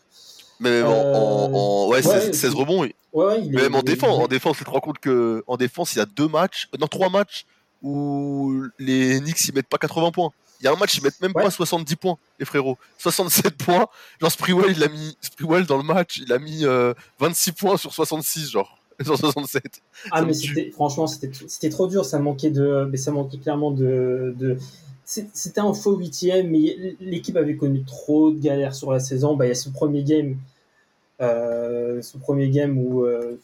Mais 0.60 0.82
en, 0.82 0.90
Euh, 0.92 1.14
en, 1.14 1.52
en- 1.52 1.88
ouais, 1.88 1.96
ouais, 1.96 2.02
16, 2.02 2.32
16 2.32 2.40
c'est- 2.52 2.56
rebonds. 2.56 2.84
il- 2.84 2.92
Ouais, 3.12 3.24
ouais, 3.26 3.40
il 3.44 3.52
est, 3.58 3.62
Même 3.62 3.74
en 3.74 3.82
défense, 3.82 4.16
il 4.18 4.22
en 4.24 4.28
défense, 4.28 4.56
tu 4.58 4.64
te 4.64 4.70
rends 4.70 4.78
compte 4.78 5.00
que 5.00 5.42
en 5.48 5.56
défense, 5.56 5.94
il 5.94 5.98
y 5.98 6.00
a 6.00 6.06
deux 6.06 6.28
matchs, 6.28 6.68
non 6.78 6.86
trois 6.86 7.08
matchs 7.10 7.44
où 7.82 8.62
les 8.78 9.18
Knicks 9.20 9.48
ils 9.48 9.54
mettent 9.54 9.66
pas 9.68 9.78
80 9.78 10.12
points. 10.12 10.30
Il 10.60 10.64
y 10.64 10.68
a 10.68 10.72
un 10.72 10.76
match, 10.76 10.96
ils 10.96 11.02
mettent 11.02 11.20
même 11.22 11.32
Ouais. 11.34 11.42
pas 11.42 11.50
70 11.50 11.96
points, 11.96 12.18
les 12.38 12.44
frérots. 12.44 12.76
67 12.98 13.56
points. 13.56 13.86
Genre 14.20 14.30
Sprewell, 14.30 14.72
il 14.76 14.84
a 14.84 14.88
mis 14.88 15.16
Sprewell 15.22 15.64
dans 15.66 15.78
le 15.78 15.82
match, 15.82 16.18
il 16.18 16.32
a 16.32 16.38
mis 16.38 16.64
euh, 16.64 16.92
26 17.18 17.52
points 17.52 17.76
sur 17.78 17.92
66, 17.92 18.50
genre 18.50 18.78
sur 19.04 19.18
67. 19.18 19.82
Ah, 20.10 20.20
ça 20.20 20.24
mais 20.24 20.34
c'était, 20.34 20.70
franchement, 20.70 21.06
c'était, 21.06 21.30
c'était 21.48 21.70
trop 21.70 21.86
dur. 21.86 22.04
Ça 22.04 22.18
manquait 22.18 22.50
de, 22.50 22.88
mais 22.90 22.96
ça 22.96 23.10
manquait 23.10 23.38
clairement 23.38 23.70
de, 23.70 24.58
c'était 25.04 25.60
un 25.60 25.74
faux 25.74 25.96
huitième, 25.96 26.50
mais 26.50 26.96
l'équipe 27.00 27.36
avait 27.36 27.56
connu 27.56 27.82
trop 27.84 28.30
de 28.30 28.38
galères 28.38 28.74
sur 28.74 28.92
la 28.92 29.00
saison. 29.00 29.34
Bah, 29.34 29.46
il 29.46 29.48
y 29.48 29.52
a 29.52 29.56
ce 29.56 29.68
premier 29.68 30.04
game, 30.04 30.36
euh, 31.20 32.00
ce 32.00 32.16
premier 32.18 32.48
game 32.48 32.78
où 32.78 33.04
euh, 33.04 33.38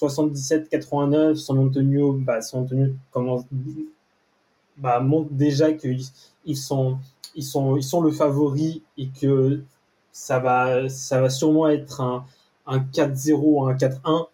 77-89, 0.00 1.34
San 1.36 1.58
Antonio, 1.58 2.12
bah, 2.14 2.40
San 2.40 2.62
Antonio 2.62 2.94
commence, 3.10 3.44
bah, 4.78 5.00
montre 5.00 5.30
déjà 5.32 5.72
qu'ils 5.72 6.04
ils 6.46 6.56
sont, 6.56 6.98
ils 7.34 7.44
sont, 7.44 7.76
ils 7.76 7.82
sont 7.82 8.00
le 8.00 8.10
favori 8.10 8.82
et 8.96 9.08
que 9.08 9.60
ça 10.10 10.38
va, 10.38 10.88
ça 10.88 11.20
va 11.20 11.28
sûrement 11.28 11.68
être 11.68 12.00
un, 12.00 12.24
un 12.66 12.78
4-0, 12.78 13.70
un 13.70 13.74
4-1 13.76 14.26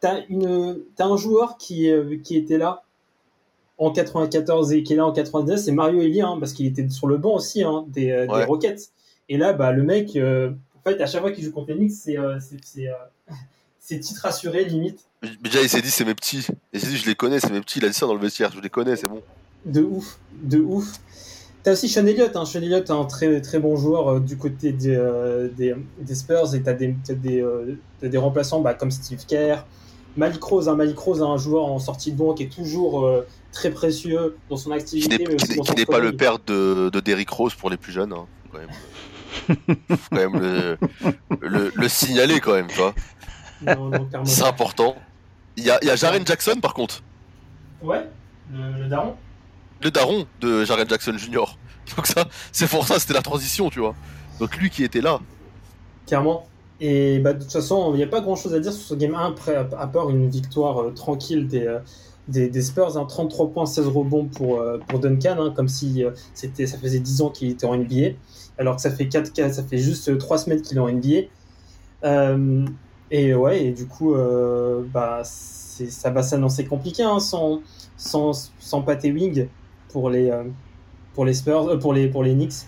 t'as 0.00 0.22
une 0.28 0.80
t'as 0.96 1.06
un 1.06 1.16
joueur 1.16 1.56
qui 1.58 1.90
euh, 1.90 2.16
qui 2.22 2.36
était 2.36 2.58
là 2.58 2.82
en 3.80 3.90
94 3.90 4.72
et 4.72 4.82
qui 4.82 4.92
est 4.92 4.96
là 4.96 5.06
en 5.06 5.12
99 5.12 5.58
c'est 5.58 5.72
Mario 5.72 6.00
Elie 6.02 6.20
hein, 6.20 6.36
parce 6.38 6.52
qu'il 6.52 6.66
était 6.66 6.88
sur 6.88 7.06
le 7.06 7.16
banc 7.16 7.34
aussi 7.34 7.62
hein, 7.62 7.86
des, 7.88 8.10
euh, 8.10 8.26
des. 8.26 8.44
Rockets 8.44 8.90
et 9.28 9.38
là 9.38 9.52
bah 9.52 9.72
le 9.72 9.82
mec 9.82 10.14
euh, 10.16 10.50
en 10.78 10.88
fait 10.88 11.00
à 11.00 11.06
chaque 11.06 11.22
fois 11.22 11.32
qu'il 11.32 11.44
joue 11.44 11.52
contre 11.52 11.72
Knicks 11.72 11.92
c'est 11.92 12.18
euh, 12.18 12.38
euh, 12.78 13.30
titre 14.00 14.26
assuré 14.26 14.64
limite 14.64 15.06
déjà, 15.42 15.60
il 15.60 15.68
s'est 15.68 15.82
dit, 15.82 15.90
c'est 15.90 16.06
mes 16.06 16.14
petits. 16.14 16.46
Il 16.72 16.80
s'est 16.80 16.86
dit, 16.86 16.96
je 16.96 17.06
les 17.06 17.14
connais, 17.14 17.40
c'est 17.40 17.50
mes 17.50 17.60
petits. 17.60 17.78
Il 17.78 17.84
a 17.84 17.88
dit 17.88 17.94
ça 17.94 18.06
dans 18.06 18.14
le 18.14 18.20
vestiaire, 18.20 18.50
je 18.54 18.60
les 18.60 18.70
connais, 18.70 18.96
c'est 18.96 19.06
bon. 19.06 19.20
de 19.66 19.82
ouf 19.82 20.18
de 20.42 20.58
ouf 20.58 20.94
T'as 21.62 21.72
aussi 21.72 21.90
Sean 21.90 22.06
Elliott, 22.06 22.34
hein. 22.36 22.46
Sean 22.46 22.62
Elliott, 22.62 22.88
un 22.90 23.04
très 23.04 23.42
très 23.42 23.58
bon 23.58 23.76
joueur 23.76 24.18
du 24.18 24.38
côté 24.38 24.72
des, 24.72 24.96
des, 25.54 25.74
des 25.98 26.14
Spurs, 26.14 26.54
et 26.54 26.62
t'as 26.62 26.72
des, 26.72 26.94
des 28.00 28.16
remplaçants 28.16 28.62
bah, 28.62 28.72
comme 28.72 28.90
Steve 28.90 29.26
Kerr, 29.26 29.66
Malik 30.16 30.42
Rose, 30.42 30.68
hein. 30.68 30.74
Malik 30.76 30.98
Rose, 30.98 31.22
un 31.22 31.36
joueur 31.36 31.64
en 31.66 31.78
sortie 31.78 32.12
de 32.12 32.16
banc 32.18 32.34
qui 32.34 32.44
est 32.44 32.52
toujours 32.52 33.04
euh, 33.06 33.26
très 33.52 33.70
précieux 33.70 34.36
dans 34.48 34.56
son 34.56 34.70
Qui 34.70 34.76
activité. 34.76 35.18
n'est 35.18 35.24
mais 35.28 35.34
aussi 35.34 35.46
qui 35.54 35.58
n'est- 35.70 35.74
qui 35.76 35.86
pas 35.86 35.98
le 36.00 36.12
père 36.16 36.38
de, 36.40 36.88
de 36.90 37.00
Derrick 37.00 37.30
Rose 37.30 37.54
pour 37.54 37.70
les 37.70 37.76
plus 37.76 37.92
jeunes. 37.92 38.12
Hein. 38.12 38.26
Faut 38.44 38.58
quand 38.58 38.58
même, 38.58 39.76
faut 39.96 39.96
quand 40.10 40.16
même 40.16 40.40
le, 40.40 40.78
le, 41.40 41.72
le 41.74 41.88
signaler 41.88 42.40
quand 42.40 42.54
même. 42.54 42.68
Non, 43.62 43.88
non, 43.90 44.04
clairement 44.06 44.24
C'est 44.26 44.42
important. 44.44 44.96
Il 45.56 45.64
y 45.64 45.70
a, 45.70 45.78
il 45.82 45.86
y 45.88 45.90
a 45.90 45.96
Jaren 45.96 46.26
Jackson 46.26 46.56
par 46.60 46.74
contre. 46.74 47.02
Ouais, 47.82 48.06
le, 48.52 48.82
le 48.82 48.88
daron. 48.88 49.14
le 49.82 49.90
daron 49.90 50.26
de 50.40 50.64
Jaren 50.64 50.88
Jackson 50.88 51.14
Jr. 51.16 51.56
Donc 51.96 52.06
ça, 52.06 52.24
c'est 52.52 52.68
pour 52.68 52.86
ça, 52.86 52.98
c'était 52.98 53.14
la 53.14 53.22
transition, 53.22 53.70
tu 53.70 53.80
vois. 53.80 53.94
Donc 54.38 54.56
lui 54.56 54.70
qui 54.70 54.84
était 54.84 55.00
là. 55.00 55.18
Clairement. 56.06 56.46
Et 56.80 57.18
bah, 57.18 57.34
de 57.34 57.42
toute 57.42 57.52
façon, 57.52 57.92
il 57.92 57.98
n'y 57.98 58.02
a 58.02 58.06
pas 58.06 58.20
grand 58.20 58.36
chose 58.36 58.54
à 58.54 58.60
dire 58.60 58.72
sur 58.72 58.82
ce 58.82 58.94
game 58.94 59.14
1, 59.14 59.26
après, 59.26 59.54
à 59.54 59.86
part 59.86 60.08
une 60.08 60.28
victoire 60.28 60.80
euh, 60.80 60.90
tranquille 60.92 61.46
des, 61.46 61.66
euh, 61.66 61.78
des, 62.28 62.48
des 62.48 62.62
Spurs, 62.62 62.96
hein, 62.96 63.04
33 63.04 63.50
points, 63.50 63.66
16 63.66 63.88
rebonds 63.88 64.24
pour, 64.24 64.60
euh, 64.60 64.78
pour 64.88 64.98
Duncan, 64.98 65.36
hein, 65.38 65.52
comme 65.54 65.68
si 65.68 66.02
c'était, 66.32 66.66
ça 66.66 66.78
faisait 66.78 67.00
10 67.00 67.20
ans 67.20 67.28
qu'il 67.30 67.50
était 67.50 67.66
en 67.66 67.76
NBA, 67.76 68.16
alors 68.56 68.76
que 68.76 68.82
ça 68.82 68.90
fait, 68.90 69.08
4, 69.08 69.52
ça 69.52 69.62
fait 69.62 69.78
juste 69.78 70.16
3 70.16 70.38
semaines 70.38 70.62
qu'il 70.62 70.78
est 70.78 70.80
en 70.80 70.88
NBA. 70.88 71.28
Et 73.12 73.34
ouais, 73.34 73.64
et 73.64 73.72
du 73.72 73.86
coup, 73.86 74.14
bah, 74.94 75.22
ça 75.24 76.10
va 76.10 76.22
s'annoncer 76.22 76.64
compliqué 76.64 77.02
hein, 77.02 77.18
sans, 77.18 77.60
sans, 77.96 78.52
sans 78.60 78.82
Pat 78.82 79.04
Ewing 79.04 79.48
pour 79.88 80.08
les, 80.08 80.30
pour 81.14 81.24
les 81.24 81.34
Spurs, 81.34 81.78
pour 81.80 81.92
les, 81.92 82.08
pour 82.08 82.22
les 82.22 82.34
Knicks. 82.34 82.64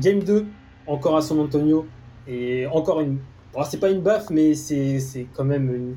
Game 0.00 0.22
2, 0.22 0.46
encore 0.86 1.16
à 1.16 1.22
San 1.22 1.38
Antonio, 1.38 1.86
et 2.26 2.66
encore 2.66 3.00
une. 3.00 3.18
Bon, 3.52 3.64
c'est 3.68 3.78
pas 3.78 3.90
une 3.90 4.00
baffe, 4.00 4.30
mais 4.30 4.54
c'est 4.54 5.00
c'est 5.00 5.26
quand 5.34 5.44
même. 5.44 5.96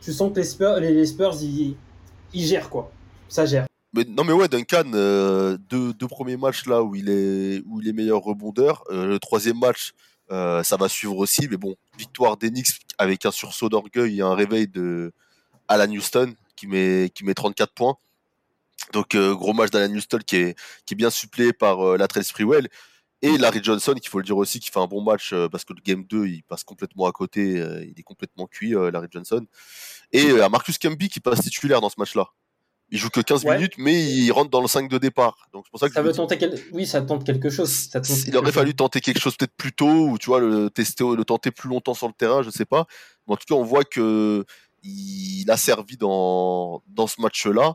Tu 0.00 0.12
sens 0.12 0.32
que 0.32 0.38
les 0.38 0.44
Spurs, 0.44 0.76
les, 0.80 1.06
Spurs 1.06 1.34
ils, 1.42 1.76
ils 2.32 2.44
gèrent 2.44 2.70
quoi. 2.70 2.90
Ça 3.28 3.46
gère. 3.46 3.66
Non 3.94 4.22
mais 4.22 4.32
ouais, 4.32 4.48
Duncan, 4.48 4.84
euh, 4.94 5.56
deux, 5.68 5.94
premiers 6.08 6.36
matchs 6.36 6.66
là 6.66 6.82
où 6.82 6.94
il 6.94 7.08
est, 7.08 7.62
où 7.66 7.80
il 7.80 7.88
est 7.88 7.92
meilleur 7.92 8.22
rebondeur. 8.22 8.84
Euh, 8.90 9.06
le 9.06 9.18
troisième 9.18 9.58
match, 9.58 9.92
euh, 10.30 10.62
ça 10.62 10.76
va 10.76 10.88
suivre 10.88 11.16
aussi. 11.16 11.48
Mais 11.50 11.56
bon, 11.56 11.74
victoire 11.96 12.36
d'Enix 12.36 12.78
avec 12.98 13.26
un 13.26 13.30
sursaut 13.30 13.68
d'orgueil 13.68 14.18
et 14.18 14.22
un 14.22 14.34
réveil 14.34 14.68
de 14.68 15.12
Alan 15.66 15.90
Houston 15.90 16.34
qui 16.54 16.66
met, 16.66 17.10
qui 17.14 17.24
met 17.24 17.34
34 17.34 17.72
points. 17.72 17.96
Donc 18.92 19.16
gros 19.16 19.52
match 19.52 19.70
d'Alan 19.70 19.94
Houston 19.94 20.18
qui 20.24 20.36
est, 20.36 20.58
qui 20.86 20.94
est 20.94 20.96
bien 20.96 21.10
suppléé 21.10 21.52
par 21.52 21.80
euh, 21.80 21.96
Latrell 21.96 22.24
Sprewell. 22.24 22.68
Et 23.20 23.36
Larry 23.36 23.60
Johnson, 23.62 23.94
qu'il 23.94 24.08
faut 24.08 24.18
le 24.18 24.24
dire 24.24 24.36
aussi, 24.36 24.60
qui 24.60 24.70
fait 24.70 24.78
un 24.78 24.86
bon 24.86 25.02
match 25.02 25.32
euh, 25.32 25.48
parce 25.48 25.64
que 25.64 25.72
le 25.72 25.80
game 25.82 26.04
2, 26.04 26.26
il 26.26 26.42
passe 26.44 26.62
complètement 26.62 27.06
à 27.06 27.12
côté. 27.12 27.58
euh, 27.58 27.84
il 27.84 27.98
est 27.98 28.02
complètement 28.04 28.46
cuit, 28.46 28.74
euh, 28.76 28.90
Larry 28.92 29.08
Johnson. 29.10 29.44
Et 30.12 30.32
Marcus 30.50 30.78
Camby 30.78 31.08
qui 31.08 31.20
passe 31.20 31.40
titulaire 31.40 31.80
dans 31.80 31.88
ce 31.90 31.96
match-là. 31.98 32.26
Il 32.90 32.96
joue 32.98 33.10
que 33.10 33.20
15 33.20 33.44
Ouais. 33.44 33.56
minutes, 33.56 33.74
mais 33.76 34.02
il 34.02 34.30
rentre 34.30 34.48
dans 34.50 34.62
le 34.62 34.68
5 34.68 34.88
de 34.88 34.96
départ. 34.96 35.48
Donc 35.52 35.64
c'est 35.66 35.70
pour 35.70 35.78
ça 35.80 35.88
que 35.88 35.94
Ça 35.94 36.00
veut 36.00 36.12
tenter 36.12 36.38
quel... 36.38 36.58
Oui, 36.72 36.86
ça 36.86 37.02
tente 37.02 37.22
quelque 37.26 37.50
chose. 37.50 37.70
Ça 37.70 38.00
tente 38.00 38.16
il 38.26 38.34
aurait 38.36 38.46
chose. 38.46 38.54
fallu 38.54 38.74
tenter 38.74 39.00
quelque 39.02 39.20
chose 39.20 39.36
peut-être 39.36 39.54
plus 39.58 39.72
tôt, 39.72 40.08
ou 40.08 40.16
tu 40.16 40.26
vois, 40.26 40.40
le 40.40 40.70
tester, 40.70 41.04
le 41.14 41.24
tenter 41.24 41.50
plus 41.50 41.68
longtemps 41.68 41.92
sur 41.94 42.06
le 42.06 42.14
terrain, 42.14 42.42
je 42.42 42.48
sais 42.50 42.64
pas. 42.64 42.86
Mais 43.26 43.34
en 43.34 43.36
tout 43.36 43.44
cas, 43.46 43.56
on 43.56 43.64
voit 43.64 43.84
que 43.84 44.44
il 44.82 45.44
a 45.50 45.56
servi 45.58 45.96
dans, 45.98 46.82
dans 46.86 47.06
ce 47.08 47.20
match-là. 47.20 47.74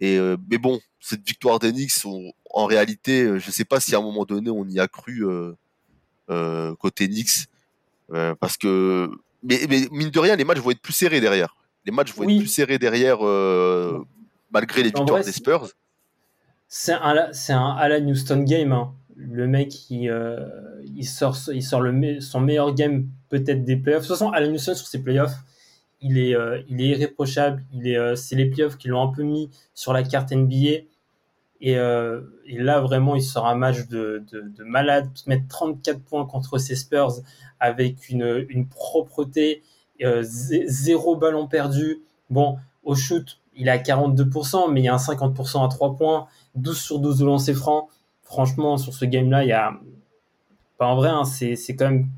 Et 0.00 0.18
mais 0.48 0.58
bon, 0.58 0.78
cette 1.04 1.26
victoire 1.26 1.58
d'Enix, 1.58 2.06
en 2.54 2.64
réalité, 2.66 3.24
euh, 3.24 3.38
je 3.38 3.50
sais 3.50 3.64
pas 3.64 3.80
si 3.80 3.94
à 3.94 3.98
un 3.98 4.02
moment 4.02 4.24
donné 4.24 4.50
on 4.50 4.64
y 4.66 4.78
a 4.80 4.86
cru 4.88 5.26
euh, 5.26 5.52
euh, 6.30 6.74
côté 6.76 7.08
Knicks, 7.08 7.48
euh, 8.14 8.34
parce 8.38 8.56
que 8.56 9.10
mais, 9.42 9.60
mais 9.68 9.88
mine 9.90 10.10
de 10.10 10.18
rien, 10.20 10.36
les 10.36 10.44
matchs 10.44 10.58
vont 10.60 10.70
être 10.70 10.80
plus 10.80 10.92
serrés 10.92 11.20
derrière. 11.20 11.56
Les 11.84 11.92
matchs 11.92 12.14
vont 12.14 12.24
Oui. 12.24 12.34
être 12.36 12.40
plus 12.42 12.48
serrés 12.48 12.78
derrière, 12.78 13.18
malgré 14.50 14.78
les 14.82 14.88
victoires 14.90 15.06
vrai, 15.08 15.24
des 15.24 15.32
Spurs. 15.32 15.68
C'est 16.68 16.92
un, 16.92 17.32
c'est 17.32 17.52
un 17.52 17.70
Alan 17.72 18.06
Houston 18.08 18.44
game. 18.44 18.72
hein. 18.72 18.94
Le 19.16 19.46
mec, 19.46 19.90
il, 19.90 20.08
euh, 20.08 20.48
il 20.96 21.04
sort, 21.04 21.36
il 21.52 21.62
sort 21.62 21.80
le, 21.80 21.92
me- 21.92 22.20
son 22.20 22.40
meilleur 22.40 22.72
game 22.74 23.06
peut-être 23.28 23.64
des 23.64 23.76
playoffs. 23.76 24.02
De 24.02 24.06
toute 24.08 24.16
façon, 24.16 24.30
Alan 24.30 24.50
Houston 24.52 24.74
sur 24.74 24.86
ses 24.86 25.02
playoffs, 25.02 25.34
il 26.00 26.18
est, 26.18 26.34
euh, 26.34 26.62
il 26.68 26.80
est 26.80 26.86
irréprochable. 26.88 27.62
Il 27.74 27.86
est, 27.88 27.96
euh, 27.96 28.16
c'est 28.16 28.36
les 28.36 28.46
playoffs 28.46 28.78
qui 28.78 28.88
l'ont 28.88 29.02
un 29.02 29.12
peu 29.12 29.22
mis 29.22 29.50
sur 29.74 29.92
la 29.92 30.02
carte 30.02 30.32
NBA. 30.32 30.84
Et, 31.62 31.78
euh, 31.78 32.22
et 32.46 32.58
là, 32.58 32.80
vraiment, 32.80 33.16
il 33.16 33.22
sort 33.22 33.46
un 33.48 33.54
match 33.54 33.88
de, 33.88 34.24
de, 34.32 34.42
de 34.42 34.64
malade, 34.64 35.08
mettre 35.26 35.48
34 35.48 36.00
points 36.02 36.26
contre 36.26 36.58
ses 36.58 36.76
Spurs 36.76 37.12
avec 37.60 38.08
une, 38.10 38.46
propreté, 38.68 39.62
euh, 40.02 40.22
zé- 40.22 40.64
zéro 40.66 41.16
ballon 41.16 41.46
perdu. 41.46 42.02
Bon, 42.30 42.58
au 42.84 42.96
shoot, 42.96 43.40
il 43.54 43.68
est 43.68 43.70
à 43.70 43.78
42%, 43.78 44.68
mais 44.68 44.80
il 44.80 44.84
y 44.84 44.88
a 44.88 44.94
un 44.94 44.98
50% 44.98 45.64
à 45.64 45.68
3 45.68 45.96
points, 45.96 46.26
12 46.56 46.80
sur 46.80 46.98
12 46.98 47.18
de 47.18 47.24
lancer 47.26 47.54
franc. 47.54 47.88
Franchement, 48.24 48.76
sur 48.76 48.92
ce 48.94 49.04
game-là, 49.04 49.44
il 49.44 49.48
y 49.48 49.52
a. 49.52 49.74
Bah, 50.78 50.86
en 50.86 50.96
vrai, 50.96 51.08
hein, 51.10 51.24
c'est 51.24 51.56
c'est 51.56 51.76
quand 51.76 51.90
même 51.90 52.08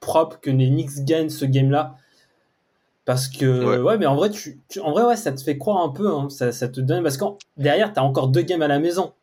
propre 0.00 0.40
que 0.40 0.50
les 0.50 0.68
Knicks 0.70 1.04
gagnent 1.04 1.28
ce 1.30 1.44
game-là. 1.44 1.96
Parce 3.08 3.26
que, 3.26 3.64
Ouais. 3.64 3.78
ouais. 3.78 3.96
mais 3.96 4.04
en 4.04 4.16
vrai, 4.16 4.28
tu, 4.28 4.60
tu- 4.68 4.80
en 4.80 4.90
vrai, 4.90 5.02
ouais, 5.02 5.16
ça 5.16 5.32
te 5.32 5.42
fait 5.42 5.56
croire 5.56 5.82
un 5.82 5.88
peu, 5.88 6.10
hein, 6.12 6.28
ça, 6.28 6.52
ça 6.52 6.68
te 6.68 6.78
donne, 6.78 7.02
parce 7.02 7.16
que 7.16 7.24
derrière, 7.56 7.90
t'as 7.94 8.02
encore 8.02 8.28
deux 8.28 8.42
games 8.42 8.60
à 8.60 8.68
la 8.68 8.78
maison. 8.78 9.14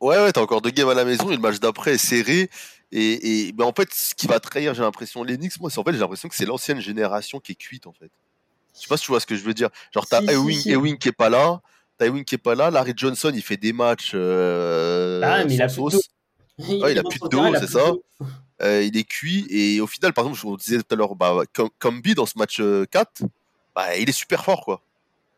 Ouais, 0.00 0.16
ouais, 0.16 0.32
t'as 0.32 0.40
encore 0.40 0.62
deux 0.62 0.70
games 0.70 0.88
à 0.88 0.94
la 0.94 1.04
maison 1.04 1.30
et 1.30 1.34
le 1.36 1.42
match 1.42 1.60
d'après 1.60 1.96
est 1.96 1.98
serré. 1.98 2.48
Et, 2.92 3.48
et 3.48 3.52
ben 3.52 3.66
en 3.66 3.72
fait, 3.74 3.92
ce 3.92 4.14
qui 4.14 4.26
va 4.26 4.40
trahir, 4.40 4.72
j'ai 4.72 4.80
l'impression, 4.80 5.22
Knicks, 5.22 5.60
moi, 5.60 5.68
c'est 5.68 5.78
en 5.78 5.84
fait, 5.84 5.92
j'ai 5.92 5.98
l'impression 5.98 6.30
que 6.30 6.34
c'est 6.34 6.46
l'ancienne 6.46 6.80
génération 6.80 7.38
qui 7.38 7.52
est 7.52 7.56
cuite, 7.56 7.86
en 7.86 7.92
fait. 7.92 8.10
Je 8.74 8.80
sais 8.80 8.86
pas 8.88 8.96
si 8.96 9.04
tu 9.04 9.10
vois 9.10 9.20
ce 9.20 9.26
que 9.26 9.36
je 9.36 9.44
veux 9.44 9.52
dire. 9.52 9.68
Genre, 9.92 10.06
t'as 10.06 10.20
Si, 10.22 10.30
Ewing, 10.30 10.58
si. 10.58 10.98
Qui 10.98 11.08
est 11.08 11.12
pas 11.12 11.28
là. 11.28 11.60
T'as 11.98 12.06
Ewing 12.06 12.24
qui 12.24 12.36
est 12.36 12.38
pas 12.38 12.54
là. 12.54 12.70
Larry 12.70 12.94
Johnson, 12.96 13.32
il 13.34 13.42
fait 13.42 13.58
des 13.58 13.74
matchs 13.74 14.12
euh, 14.14 15.20
Ah, 15.22 15.44
mais 15.44 15.56
il 15.56 15.60
a 15.60 15.66
plus 15.66 15.74
de 15.74 15.90
sauce. 15.90 16.08
Ouais, 16.58 16.92
il 16.92 16.98
a 16.98 17.02
plus 17.02 17.20
de 17.20 17.28
dos, 17.28 17.44
il 17.48 17.58
c'est 17.58 17.66
ça. 17.66 17.92
Euh, 18.62 18.82
il 18.82 18.96
est 18.96 19.04
cuit. 19.04 19.46
Et 19.50 19.80
au 19.80 19.86
final, 19.86 20.12
par 20.12 20.24
exemple, 20.24 20.38
je 20.40 20.46
vous 20.46 20.56
disais 20.56 20.78
tout 20.78 20.86
à 20.90 20.96
l'heure, 20.96 21.14
bah, 21.14 21.42
Com- 21.54 21.68
Combi, 21.78 22.14
dans 22.14 22.26
ce 22.26 22.38
match 22.38 22.58
euh, 22.60 22.86
4, 22.90 23.22
bah, 23.74 23.96
il 23.96 24.08
est 24.08 24.12
super 24.12 24.44
fort, 24.44 24.64
quoi. 24.64 24.80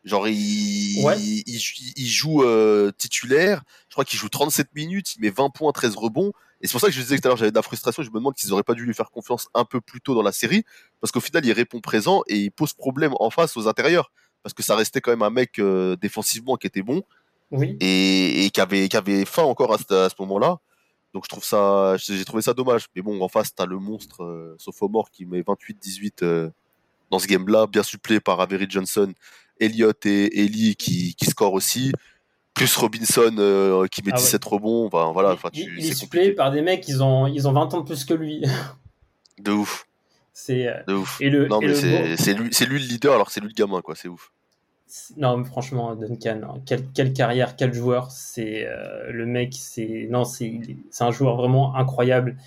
Genre, 0.05 0.27
il, 0.29 1.03
Ouais. 1.03 1.19
il, 1.19 1.43
il 1.45 1.59
joue- 1.59 1.91
il 1.97 2.07
joue 2.07 2.43
euh, 2.43 2.91
titulaire. 2.97 3.63
Je 3.89 3.93
crois 3.95 4.05
qu'il 4.05 4.17
joue 4.17 4.29
37 4.29 4.69
minutes. 4.73 5.15
Il 5.17 5.21
met 5.21 5.29
20 5.29 5.49
points, 5.49 5.71
13 5.73 5.95
rebonds. 5.97 6.31
Et 6.61 6.67
c'est 6.67 6.71
pour 6.71 6.81
ça 6.81 6.87
que 6.87 6.93
je 6.93 7.01
disais 7.01 7.17
tout 7.19 7.27
à 7.27 7.29
l'heure, 7.29 7.37
j'avais 7.37 7.51
de 7.51 7.55
la 7.55 7.61
frustration. 7.61 8.01
Je 8.03 8.09
me 8.09 8.15
demande 8.15 8.33
qu'ils 8.35 8.51
auraient 8.53 8.63
pas 8.63 8.73
dû 8.73 8.85
lui 8.85 8.93
faire 8.93 9.11
confiance 9.11 9.47
un 9.53 9.65
peu 9.65 9.81
plus 9.81 9.99
tôt 9.99 10.15
dans 10.15 10.21
la 10.23 10.31
série. 10.31 10.63
Parce 11.01 11.11
qu'au 11.11 11.19
final, 11.19 11.45
il 11.45 11.51
répond 11.51 11.81
présent 11.81 12.21
et 12.27 12.37
il 12.37 12.51
pose 12.51 12.73
problème 12.73 13.13
en 13.19 13.29
face 13.29 13.57
aux 13.57 13.67
intérieurs. 13.67 14.11
Parce 14.43 14.53
que 14.53 14.63
ça 14.63 14.75
restait 14.77 15.01
quand 15.01 15.11
même 15.11 15.21
un 15.21 15.29
mec 15.29 15.59
euh, 15.59 15.97
défensivement 15.97 16.55
qui 16.55 16.67
était 16.67 16.81
bon 16.81 17.03
Oui. 17.51 17.75
et, 17.81 18.45
et 18.45 18.49
qui, 18.51 18.61
avait, 18.61 18.87
qui 18.87 18.95
avait 18.95 19.25
faim 19.25 19.43
encore 19.43 19.73
à 19.73 19.77
ce, 19.77 19.93
à 19.93 20.09
ce 20.09 20.15
moment-là. 20.19 20.59
Donc 21.13 21.23
je 21.25 21.29
trouve 21.29 21.43
ça, 21.43 21.95
j'ai 21.97 22.23
trouvé 22.25 22.41
ça 22.43 22.53
dommage. 22.53 22.85
Mais 22.95 23.01
bon, 23.01 23.19
en 23.21 23.27
face, 23.27 23.53
t'as 23.53 23.65
le 23.65 23.77
monstre 23.79 24.23
euh, 24.23 24.55
sophomore 24.59 25.09
qui 25.11 25.25
met 25.25 25.41
28-18 25.41 26.11
euh, 26.23 26.49
dans 27.09 27.17
ce 27.19 27.27
game-là, 27.27 27.65
bien 27.67 27.81
suppléé 27.83 28.19
par 28.19 28.39
Avery 28.41 28.67
Johnson, 28.69 29.11
Elliott 29.59 30.05
et 30.05 30.43
Ellie 30.43 30.75
qui, 30.75 31.15
qui 31.15 31.25
scorent 31.25 31.53
aussi, 31.53 31.91
plus 32.53 32.75
Robinson 32.77 33.35
euh, 33.39 33.87
qui 33.87 34.03
met 34.03 34.11
Ah 34.13 34.17
ouais. 34.17 34.21
17 34.21 34.45
rebonds. 34.45 34.85
Enfin, 34.87 35.11
voilà, 35.11 35.31
enfin, 35.31 35.49
il, 35.53 35.65
tu, 35.65 35.75
il 35.79 35.85
est 35.87 35.93
suppléé 35.93 36.23
compliqué. 36.25 36.35
par 36.35 36.51
des 36.51 36.61
mecs, 36.61 36.87
ils 36.87 37.01
ont, 37.01 37.25
ils 37.25 37.47
ont 37.47 37.53
20 37.53 37.73
ans 37.73 37.81
de 37.81 37.85
plus 37.85 38.05
que 38.05 38.13
lui. 38.13 38.43
De 39.39 39.51
ouf, 39.51 39.87
c'est, 40.33 40.67
de 40.87 40.93
ouf. 40.93 41.19
et 41.21 41.29
le, 41.29 41.47
Non, 41.47 41.61
et 41.61 41.67
mais 41.67 41.73
c'est 41.75 42.33
bon- 42.35 42.41
lui, 42.43 42.49
c'est 42.53 42.65
lui 42.65 42.79
le 42.79 42.85
leader 42.85 43.13
alors 43.15 43.27
que 43.27 43.33
c'est 43.33 43.39
lui 43.39 43.47
le 43.49 43.53
gamin, 43.53 43.81
quoi. 43.81 43.95
C'est 43.95 44.07
ouf. 44.09 44.31
Non, 45.17 45.37
mais 45.37 45.45
franchement, 45.45 45.95
Duncan, 45.95 46.41
hein, 46.43 46.61
quelle, 46.65 46.87
quelle 46.93 47.13
carrière, 47.13 47.55
quel 47.55 47.73
joueur. 47.73 48.09
C'est 48.11 48.65
euh, 48.65 49.11
le 49.11 49.25
mec, 49.27 49.53
c'est 49.55 50.07
non, 50.09 50.23
c'est 50.23 50.59
un 50.99 51.11
joueur 51.11 51.35
vraiment 51.37 51.75
incroyable. 51.75 52.37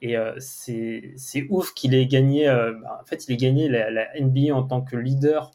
Et 0.00 0.16
euh, 0.16 0.32
c'est 0.38 1.12
c'est 1.16 1.46
ouf 1.48 1.72
qu'il 1.74 1.94
ait 1.94 2.06
gagné. 2.06 2.48
euh, 2.48 2.72
bah, 2.82 2.98
en 3.02 3.06
fait, 3.06 3.28
il 3.28 3.34
ait 3.34 3.36
gagné 3.36 3.68
la, 3.68 3.90
la 3.90 4.08
NBA 4.20 4.52
en 4.52 4.64
tant 4.64 4.80
que 4.80 4.96
leader 4.96 5.52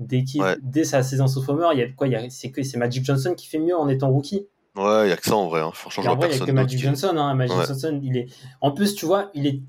d'équipe 0.00 0.42
Ouais. 0.42 0.56
dès 0.62 0.82
sa 0.82 1.04
saison 1.04 1.28
sophomore. 1.28 1.72
Il 1.74 1.78
y 1.78 1.82
a 1.82 1.88
quoi 1.88 2.08
il 2.08 2.12
y 2.12 2.16
a- 2.16 2.28
C'est 2.28 2.50
que 2.50 2.64
c'est 2.64 2.76
Magic 2.78 3.04
Johnson 3.04 3.34
qui 3.36 3.46
fait 3.46 3.60
mieux 3.60 3.76
en 3.76 3.88
étant 3.88 4.10
rookie? 4.10 4.48
Ouais, 4.74 5.06
il 5.06 5.10
y 5.10 5.12
a 5.12 5.16
que 5.16 5.24
ça 5.24 5.36
en 5.36 5.46
vrai. 5.48 5.60
Hein. 5.60 5.70
Franchement, 5.72 6.02
je 6.02 6.08
en 6.08 6.16
vrai, 6.16 6.28
il 6.32 6.38
y 6.38 6.42
a 6.42 6.46
que 6.46 6.50
Magic 6.50 6.80
Johnson. 6.80 7.14
Hein. 7.16 7.34
Magic 7.34 7.56
Ouais. 7.56 7.66
Johnson, 7.66 8.00
il 8.02 8.16
est. 8.16 8.26
En 8.60 8.72
plus, 8.72 8.96
tu 8.96 9.06
vois, 9.06 9.30
il 9.34 9.46
est, 9.46 9.60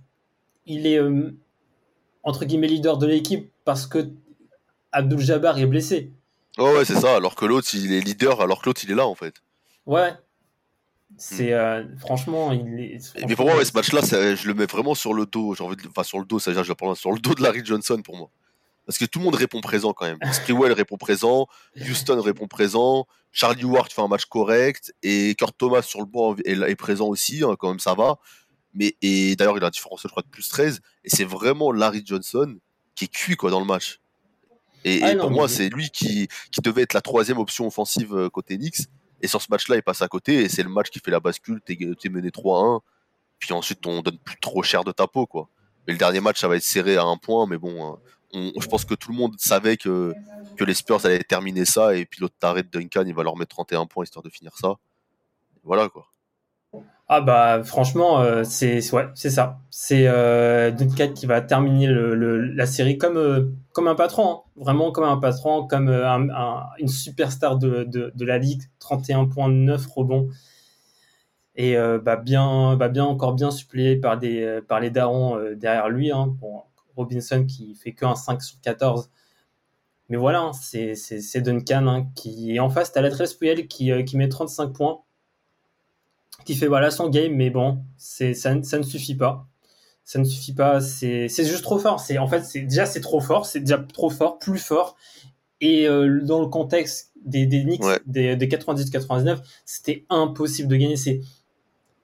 il 0.65 0.87
est 0.87 0.99
entre 2.23 2.45
guillemets 2.45 2.67
leader 2.67 2.97
de 2.97 3.05
l'équipe 3.05 3.51
parce 3.63 3.85
que 3.85 4.09
Abdul 4.95 5.19
Jabbar 5.19 5.57
est 5.59 5.65
blessé. 5.65 6.11
Ouais, 6.57 6.73
ouais, 6.73 6.85
c'est 6.85 6.95
ça. 6.95 7.15
Alors 7.17 7.35
que 7.35 7.45
l'autre, 7.45 7.67
il 7.73 7.91
est 7.93 7.99
leader, 7.99 8.41
alors 8.41 8.61
que 8.61 8.69
l'autre, 8.69 8.81
il 8.83 8.91
est 8.91 8.95
là, 8.95 9.05
en 9.05 9.15
fait. 9.15 9.35
Ouais. 9.85 10.13
C'est 11.17 11.53
euh, 11.53 11.83
franchement, 11.99 12.51
il 12.51 12.79
est. 12.79 13.25
Mais 13.27 13.35
pour 13.35 13.45
moi, 13.45 13.57
ouais, 13.57 13.65
ce 13.65 13.73
match-là, 13.73 14.01
ça- 14.01 14.35
je 14.35 14.47
le 14.47 14.53
mets 14.53 14.65
vraiment 14.65 14.95
sur 14.95 15.13
le 15.13 15.25
dos. 15.25 15.53
J'ai 15.55 15.63
envie 15.63 15.75
de... 15.75 15.87
Enfin, 15.87 16.03
sur 16.03 16.19
le 16.19 16.25
dos, 16.25 16.39
c'est-à-dire, 16.39 16.63
je 16.63 16.69
vais 16.69 16.75
prendre 16.75 16.95
sur 16.97 17.11
le 17.11 17.19
dos 17.19 17.33
de 17.35 17.41
Larry 17.43 17.61
Johnson 17.63 18.01
pour 18.03 18.17
moi. 18.17 18.29
Parce 18.85 18.97
que 18.97 19.05
tout 19.05 19.19
le 19.19 19.25
monde 19.25 19.35
répond 19.35 19.61
présent 19.61 19.93
quand 19.93 20.05
même. 20.05 20.17
Sprewell 20.31 20.71
répond 20.83 20.97
présent, 20.97 21.47
Houston 21.79 22.21
répond 22.21 22.47
présent, 22.47 23.07
Charlie 23.31 23.63
Ward 23.65 23.91
fait 23.91 24.01
un 24.01 24.07
match 24.07 24.25
correct, 24.25 24.93
et 25.03 25.35
Kurt 25.35 25.57
Thomas 25.57 25.81
sur 25.81 25.99
le 25.99 26.05
banc 26.05 26.35
est, 26.45 26.51
est 26.59 26.75
présent 26.75 27.07
aussi, 27.07 27.43
hein, 27.43 27.55
quand 27.57 27.69
même 27.69 27.79
ça 27.79 27.95
va. 27.95 28.17
Mais 28.73 28.95
et 29.01 29.35
d'ailleurs, 29.35 29.57
il 29.57 29.63
a 29.63 29.67
un 29.67 29.71
différentiel, 29.71 30.09
je 30.09 30.11
crois, 30.11 30.23
de 30.23 30.27
plus 30.27 30.47
13. 30.49 30.81
Et 31.03 31.09
c'est 31.09 31.23
vraiment 31.23 31.71
Larry 31.71 32.03
Johnson 32.05 32.57
qui 32.93 33.05
est 33.05 33.09
cuit 33.09 33.35
quoi, 33.35 33.49
dans 33.51 33.59
le 33.59 33.65
match. 33.65 33.99
Et, 34.87 34.99
Ah 35.03 35.11
et 35.11 35.15
non, 35.15 35.21
pour 35.21 35.29
mais- 35.31 35.35
moi, 35.37 35.49
c'est 35.49 35.67
lui 35.69 35.89
qui, 35.89 36.27
qui 36.51 36.61
devait 36.61 36.83
être 36.83 36.93
la 36.93 37.01
troisième 37.01 37.39
option 37.39 37.65
offensive 37.67 38.15
euh, 38.15 38.29
côté 38.29 38.55
Knicks. 38.57 38.87
Et 39.21 39.27
sur 39.27 39.41
ce 39.41 39.47
match-là, 39.49 39.75
il 39.77 39.81
passe 39.83 40.01
à 40.01 40.07
côté, 40.07 40.43
et 40.43 40.49
c'est 40.49 40.61
le 40.63 40.69
match 40.69 40.89
qui 40.89 40.99
fait 40.99 41.09
la 41.11 41.19
bascule. 41.19 41.59
T'es 41.61 42.09
mené 42.09 42.29
3-1, 42.29 42.81
puis 43.39 43.51
ensuite 43.53 43.85
on 43.87 44.01
donne 44.01 44.19
plus 44.19 44.37
trop 44.39 44.61
cher 44.61 44.83
de 44.83 44.91
ta 44.91 45.07
peau. 45.07 45.25
Quoi. 45.25 45.49
Mais 45.87 45.93
le 45.93 45.97
dernier 45.99 46.19
match, 46.21 46.39
ça 46.39 46.47
va 46.47 46.55
être 46.55 46.63
serré 46.63 46.97
à 46.97 47.03
un 47.03 47.17
point, 47.17 47.47
mais 47.47 47.57
bon, 47.57 47.83
hein, 47.93 47.97
on- 48.33 48.51
je 48.59 48.67
pense 48.67 48.85
que 48.85 48.93
tout 48.93 49.09
le 49.11 49.17
monde 49.17 49.33
savait 49.39 49.77
que, 49.77 50.13
que 50.57 50.63
les 50.63 50.73
Spurs 50.75 51.03
allaient 51.05 51.23
terminer 51.23 51.65
ça, 51.65 51.95
et 51.95 52.05
puis 52.05 52.21
l'autre 52.21 52.35
taré 52.39 52.61
de 52.63 52.67
Duncan, 52.69 53.03
il 53.07 53.15
va 53.15 53.23
leur 53.23 53.35
mettre 53.37 53.55
31 53.55 53.87
points 53.87 54.03
histoire 54.03 54.21
de 54.23 54.29
finir 54.29 54.55
ça. 54.57 54.75
Voilà 55.63 55.89
quoi. 55.89 56.07
Ah 57.07 57.21
bah 57.21 57.63
franchement, 57.63 58.19
euh, 58.21 58.43
c'est 58.43 58.79
ouais, 58.93 59.07
c'est 59.13 59.29
ça. 59.29 59.59
C'est 59.69 60.07
euh, 60.07 60.71
Duncan 60.71 61.13
qui 61.13 61.27
va 61.27 61.39
terminer 61.41 61.85
le, 61.87 62.15
la 62.41 62.65
série 62.65 62.97
comme 62.97 63.17
euh, 63.17 63.51
comme 63.73 63.87
un 63.87 63.93
patron, 63.95 64.27
hein. 64.31 64.41
vraiment 64.55 64.91
comme 64.91 65.03
un 65.03 65.17
patron, 65.17 65.67
comme 65.67 65.87
euh, 65.89 66.09
un- 66.09 66.29
un- 66.29 66.63
une 66.79 66.87
superstar 66.87 67.57
de, 67.59 67.83
de, 67.83 68.25
la 68.25 68.39
ligue, 68.39 68.63
31 68.79 69.25
points, 69.25 69.49
9 69.49 69.85
rebonds. 69.87 70.29
Et 71.55 71.77
euh, 71.77 71.99
bah 71.99 72.15
bien, 72.17 72.75
bah 72.75 72.89
bien 72.89 73.05
encore 73.05 73.33
bien 73.33 73.51
suppléé 73.51 73.95
par 73.97 74.17
des 74.17 74.59
par 74.67 74.79
les 74.79 74.89
darons 74.89 75.39
derrière 75.55 75.89
lui. 75.89 76.11
Hein. 76.11 76.35
Robinson 76.97 77.45
qui 77.45 77.75
fait 77.75 77.93
que 77.93 78.05
un 78.05 78.15
5 78.15 78.41
sur 78.41 78.59
14. 78.61 79.09
Mais 80.09 80.17
voilà, 80.17 80.41
hein, 80.41 80.53
c'est 80.53 81.41
Duncan 81.41 81.87
hein, 81.87 82.07
qui 82.15 82.55
est 82.55 82.59
en 82.59 82.69
face. 82.69 82.91
T'as 82.91 83.01
la 83.01 83.11
13 83.11 83.35
Puyel 83.35 83.67
qui 83.67 83.91
qui 84.05 84.17
met 84.17 84.29
35 84.29 84.67
points 84.73 84.99
qui 86.43 86.55
fait 86.55 86.67
voilà 86.67 86.91
son 86.91 87.09
game, 87.09 87.33
mais 87.33 87.49
bon, 87.49 87.79
c'est 87.97 88.33
ça, 88.33 88.61
ça 88.63 88.77
ne 88.77 88.83
suffit 88.83 89.15
pas. 89.15 89.47
Ça 90.03 90.19
ne 90.19 90.23
suffit 90.23 90.53
pas. 90.53 90.81
C'est 90.81 91.27
juste 91.27 91.63
trop 91.63 91.79
fort. 91.79 91.99
C'est 91.99 92.17
en 92.19 92.27
fait 92.27 92.43
c'est 92.43 92.61
déjà 92.61 92.85
c'est 92.85 93.01
trop 93.01 93.19
fort. 93.21 93.45
C'est 93.45 93.61
déjà 93.61 93.77
trop 93.79 94.09
fort, 94.09 94.37
plus 94.37 94.59
fort. 94.59 94.95
Et 95.61 95.87
euh, 95.87 96.19
dans 96.21 96.41
le 96.41 96.47
contexte 96.47 97.11
des, 97.25 97.45
des 97.47 97.63
Knicks 97.63 97.83
Ouais. 97.83 97.99
des, 98.05 98.35
des 98.35 98.47
90-99, 98.47 99.39
c'était 99.65 100.05
impossible 100.09 100.67
de 100.67 100.75
gagner. 100.75 100.95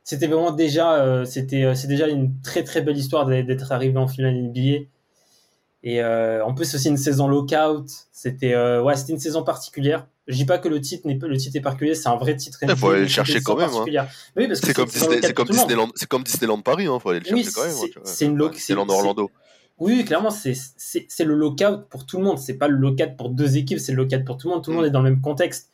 C'était 0.04 0.28
vraiment 0.28 0.52
déjà, 0.52 0.96
euh, 1.04 1.26
c'était, 1.26 1.64
euh, 1.64 1.76
déjà 1.88 2.08
une 2.08 2.40
très 2.42 2.64
très 2.64 2.82
belle 2.82 2.98
histoire 2.98 3.28
d'être 3.28 3.46
d'être 3.46 3.72
arrivé 3.72 3.98
en 4.00 4.08
finale 4.08 4.34
NBA. 4.36 4.86
Et 5.84 6.02
euh, 6.02 6.46
en 6.46 6.54
plus, 6.54 6.66
c'est 6.66 6.78
aussi 6.78 6.90
une 6.90 6.98
saison 6.98 7.28
lockout. 7.28 7.86
C'était, 8.12 8.54
euh, 8.54 8.84
ouais, 8.84 8.96
c'était 8.96 9.14
une 9.14 9.20
saison 9.20 9.44
particulière. 9.44 10.06
Je 10.28 10.36
dis 10.36 10.46
pas 10.46 10.60
que 10.60 10.68
le 10.70 10.80
titre 10.80 11.08
n'est 11.08 11.18
pas, 11.18 11.28
le 11.28 11.38
titre 11.38 11.56
est 11.56 11.62
particulier, 11.62 11.96
c'est 11.96 12.08
un 12.08 12.18
vrai 12.18 12.36
titre. 12.36 12.60
Ouais, 12.62 12.76
faut 12.76 12.90
aller 12.92 13.02
le 13.02 13.08
chercher 13.08 13.42
quand 13.42 13.56
même, 13.58 13.70
hein. 13.72 13.86
oui, 14.36 14.48
parce 14.48 14.60
que 14.62 14.68
C'est 14.68 14.74
comme, 14.74 14.88
Disney-. 14.88 15.20
Disneyland, 15.50 15.90
c'est 15.96 16.08
comme 16.08 16.24
Disneyland 16.24 16.62
Paris, 16.62 16.86
hein, 16.86 17.00
faut 17.00 17.10
aller 17.10 17.20
le 17.20 17.26
chercher 17.26 17.44
Oui, 17.44 17.52
quand 17.54 17.64
même. 17.66 18.06
c'est- 18.06 18.26
une 18.26 18.38
loc- 18.38 18.54
Disneyland 18.54 18.88
Orlando. 18.90 19.32
Oui, 19.80 20.06
clairement, 20.06 20.30
c'est 20.30 20.54
le 21.26 21.34
lockout 21.34 21.88
pour 21.90 22.06
tout 22.06 22.20
le 22.20 22.24
monde. 22.24 22.38
C'est 22.38 22.54
pas 22.54 22.68
le 22.68 22.78
lockout 22.78 23.18
pour 23.18 23.30
deux 23.30 23.58
équipes, 23.58 23.80
c'est 23.80 23.92
le 23.94 24.04
lockout 24.04 24.24
pour 24.24 24.38
tout 24.38 24.48
le 24.48 24.54
monde. 24.54 24.64
Tout 24.64 24.70
le 24.70 24.76
Mm. 24.76 24.80
monde 24.80 24.86
est 24.88 24.92
dans 24.92 25.02
le 25.02 25.10
même 25.10 25.22
contexte. 25.22 25.72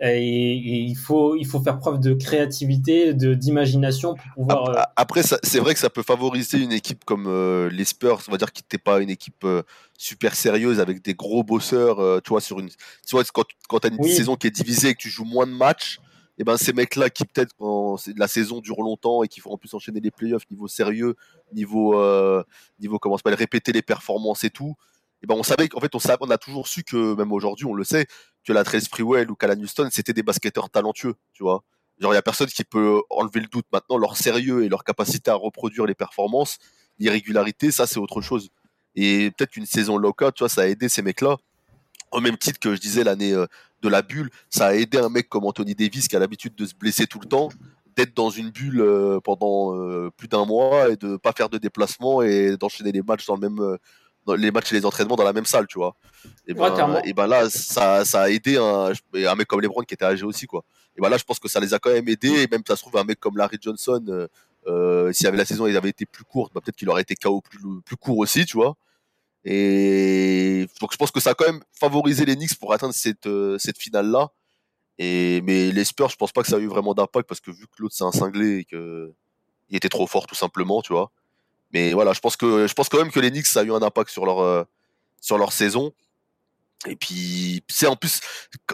Et, 0.00 0.18
et 0.18 0.78
il 0.80 0.96
faut 0.96 1.36
il 1.36 1.46
faut 1.46 1.60
faire 1.60 1.78
preuve 1.78 2.00
de 2.00 2.14
créativité, 2.14 3.14
de 3.14 3.32
d'imagination 3.34 4.14
pour 4.14 4.24
pouvoir. 4.34 4.68
euh, 4.68 4.74
Ap- 4.74 4.92
Après, 4.96 5.22
c'est 5.22 5.58
vrai 5.60 5.72
que 5.74 5.80
ça 5.80 5.88
peut 5.90 6.02
favoriser 6.02 6.58
une 6.58 6.72
équipe 6.72 7.04
comme 7.04 7.26
euh, 7.28 7.70
les 7.70 7.84
Spurs, 7.84 8.20
on 8.28 8.32
va 8.32 8.36
dire 8.36 8.52
qui 8.52 8.62
n'était 8.62 8.78
pas 8.78 9.00
une 9.00 9.10
équipe 9.10 9.44
euh, 9.44 9.62
super 9.96 10.34
sérieuse 10.34 10.80
avec 10.80 11.00
des 11.02 11.14
gros 11.14 11.44
bosseurs, 11.44 12.00
euh, 12.00 12.20
tu 12.22 12.30
vois, 12.30 12.40
sur 12.40 12.58
une, 12.58 12.68
tu 12.68 12.76
vois, 13.12 13.22
quand, 13.32 13.44
quand 13.68 13.78
tu 13.80 13.86
as 13.86 13.90
une 13.90 13.98
Oui. 14.00 14.10
saison 14.10 14.34
qui 14.34 14.48
est 14.48 14.50
divisée 14.50 14.88
et 14.90 14.94
que 14.94 15.00
tu 15.00 15.10
joues 15.10 15.24
moins 15.24 15.46
de 15.46 15.52
matchs, 15.52 16.00
et 16.38 16.42
ben 16.42 16.56
ces 16.56 16.72
mecs-là 16.72 17.10
qui 17.10 17.24
peut-être 17.24 17.52
quand 17.56 17.96
la 18.16 18.26
saison 18.26 18.60
dure 18.60 18.82
longtemps 18.82 19.22
et 19.22 19.28
qu'il 19.28 19.40
faut 19.40 19.52
en 19.52 19.56
plus 19.56 19.72
enchaîner 19.74 20.00
les 20.00 20.10
playoffs 20.10 20.50
niveau 20.50 20.66
sérieux, 20.66 21.14
niveau 21.52 21.96
euh, 21.96 22.42
niveau 22.80 22.98
comment 22.98 23.16
ça 23.16 23.20
s'appelle 23.20 23.38
répéter 23.38 23.70
les 23.70 23.82
performances 23.82 24.42
et 24.42 24.50
tout. 24.50 24.74
Ben 25.26 25.34
on 25.34 25.42
savait 25.42 25.68
qu'en 25.68 25.80
fait 25.80 25.92
on 25.94 26.30
a 26.30 26.38
toujours 26.38 26.68
su 26.68 26.82
que 26.82 27.14
même 27.14 27.32
aujourd'hui 27.32 27.66
on 27.66 27.74
le 27.74 27.84
sait 27.84 28.06
que 28.44 28.52
la 28.52 28.64
Trace 28.64 28.88
Freewell 28.88 29.30
ou 29.30 29.34
Callan 29.34 29.60
Houston 29.60 29.88
c'était 29.90 30.12
des 30.12 30.22
basketteurs 30.22 30.70
talentueux, 30.70 31.14
tu 31.32 31.42
vois. 31.42 31.64
Genre, 32.00 32.12
il 32.12 32.16
y 32.16 32.18
a 32.18 32.22
personne 32.22 32.48
qui 32.48 32.64
peut 32.64 33.02
enlever 33.10 33.40
le 33.40 33.46
doute 33.46 33.66
maintenant. 33.72 33.98
Leur 33.98 34.16
sérieux 34.16 34.64
et 34.64 34.68
leur 34.68 34.84
capacité 34.84 35.30
à 35.30 35.34
reproduire 35.34 35.86
les 35.86 35.94
performances, 35.94 36.58
l'irrégularité, 36.98 37.70
ça, 37.70 37.86
c'est 37.86 37.98
autre 37.98 38.20
chose. 38.20 38.48
Et 38.96 39.30
peut-être 39.30 39.50
qu'une 39.50 39.66
saison 39.66 39.96
locale, 39.96 40.32
tu 40.32 40.40
vois, 40.40 40.48
ça 40.48 40.62
a 40.62 40.66
aidé 40.66 40.88
ces 40.88 41.02
mecs-là. 41.02 41.36
Au 42.10 42.20
même 42.20 42.36
titre 42.36 42.58
que 42.60 42.74
je 42.74 42.80
disais 42.80 43.04
l'année 43.04 43.32
euh, 43.32 43.46
de 43.82 43.88
la 43.88 44.02
bulle, 44.02 44.30
ça 44.50 44.68
a 44.68 44.74
aidé 44.74 44.98
un 44.98 45.08
mec 45.08 45.28
comme 45.28 45.44
Anthony 45.44 45.74
Davis 45.74 46.08
qui 46.08 46.16
a 46.16 46.18
l'habitude 46.18 46.54
de 46.54 46.66
se 46.66 46.74
blesser 46.74 47.06
tout 47.06 47.20
le 47.20 47.28
temps, 47.28 47.48
d'être 47.96 48.14
dans 48.14 48.30
une 48.30 48.50
bulle 48.50 48.80
euh, 48.80 49.20
pendant 49.20 49.76
euh, 49.76 50.10
plus 50.16 50.28
d'un 50.28 50.44
mois 50.44 50.90
et 50.90 50.96
de 50.96 51.16
pas 51.16 51.32
faire 51.32 51.48
de 51.48 51.58
déplacement 51.58 52.22
et 52.22 52.56
d'enchaîner 52.56 52.92
les 52.92 53.02
matchs 53.02 53.26
dans 53.26 53.34
le 53.34 53.48
même, 53.48 53.60
euh, 53.60 53.76
les 54.36 54.50
matchs 54.50 54.72
et 54.72 54.76
les 54.76 54.86
entraînements 54.86 55.16
dans 55.16 55.24
la 55.24 55.32
même 55.32 55.44
salle, 55.46 55.66
tu 55.66 55.78
vois. 55.78 55.96
Et 56.46 56.52
Ouais, 56.52 56.70
ben, 56.70 57.00
et 57.04 57.12
ben 57.12 57.26
là, 57.26 57.50
ça, 57.50 58.04
ça 58.04 58.22
a 58.22 58.30
aidé 58.30 58.56
un, 58.56 58.92
et 59.14 59.26
un 59.26 59.34
mec 59.34 59.46
comme 59.46 59.60
LeBron 59.60 59.82
qui 59.82 59.94
était 59.94 60.04
âgé 60.04 60.24
aussi, 60.24 60.46
quoi. 60.46 60.64
Et 60.96 61.00
ben 61.00 61.08
là, 61.08 61.16
je 61.16 61.24
pense 61.24 61.38
que 61.38 61.48
ça 61.48 61.60
les 61.60 61.74
a 61.74 61.78
quand 61.78 61.90
même 61.90 62.08
aidés. 62.08 62.42
Et 62.42 62.48
même, 62.48 62.62
ça 62.66 62.76
se 62.76 62.82
trouve, 62.82 62.96
un 62.96 63.04
mec 63.04 63.20
comme 63.20 63.36
Larry 63.36 63.58
Johnson, 63.60 64.02
euh, 64.08 64.28
euh, 64.66 65.12
s'il 65.12 65.26
avait 65.26 65.36
la 65.36 65.44
saison, 65.44 65.66
il 65.66 65.76
avait 65.76 65.90
été 65.90 66.06
plus 66.06 66.24
courte, 66.24 66.52
bah, 66.54 66.60
peut-être 66.64 66.76
qu'il 66.76 66.88
aurait 66.88 67.02
été 67.02 67.16
KO 67.16 67.40
plus, 67.40 67.60
plus 67.84 67.96
court 67.96 68.18
aussi, 68.18 68.46
tu 68.46 68.56
vois. 68.56 68.76
Et 69.44 70.66
donc, 70.80 70.92
je 70.92 70.96
pense 70.96 71.10
que 71.10 71.20
ça 71.20 71.30
a 71.30 71.34
quand 71.34 71.46
même 71.46 71.62
favorisé 71.78 72.24
les 72.24 72.34
Knicks 72.34 72.58
pour 72.58 72.72
atteindre 72.72 72.94
cette, 72.94 73.26
euh, 73.26 73.58
cette 73.58 73.78
finale-là. 73.78 74.30
Et, 74.98 75.42
mais 75.42 75.72
les 75.72 75.84
Spurs, 75.84 76.08
je 76.08 76.16
pense 76.16 76.32
pas 76.32 76.42
que 76.42 76.48
ça 76.48 76.56
a 76.56 76.60
eu 76.60 76.68
vraiment 76.68 76.94
d'impact 76.94 77.28
parce 77.28 77.40
que 77.40 77.50
vu 77.50 77.66
que 77.66 77.82
l'autre 77.82 77.94
c'est 77.96 78.04
un 78.04 78.12
cinglé 78.12 78.58
et 78.58 78.64
que 78.64 79.12
il 79.68 79.76
était 79.76 79.88
trop 79.88 80.06
fort 80.06 80.26
tout 80.26 80.34
simplement, 80.36 80.82
tu 80.82 80.92
vois. 80.92 81.10
Mais 81.74 81.92
voilà, 81.92 82.12
je 82.14 82.20
pense 82.20 82.36
que 82.36 82.66
je 82.66 82.72
pense 82.72 82.88
quand 82.88 82.98
même 82.98 83.10
que 83.10 83.20
les 83.20 83.30
Knicks 83.30 83.46
ça 83.46 83.60
a 83.60 83.64
eu 83.64 83.72
un 83.72 83.82
impact 83.82 84.08
sur 84.10 84.24
leur 84.24 84.38
euh, 84.40 84.64
sur 85.20 85.36
leur 85.36 85.52
saison. 85.52 85.92
Et 86.86 86.96
puis 86.96 87.62
c'est 87.68 87.86
en 87.86 87.96
plus 87.96 88.20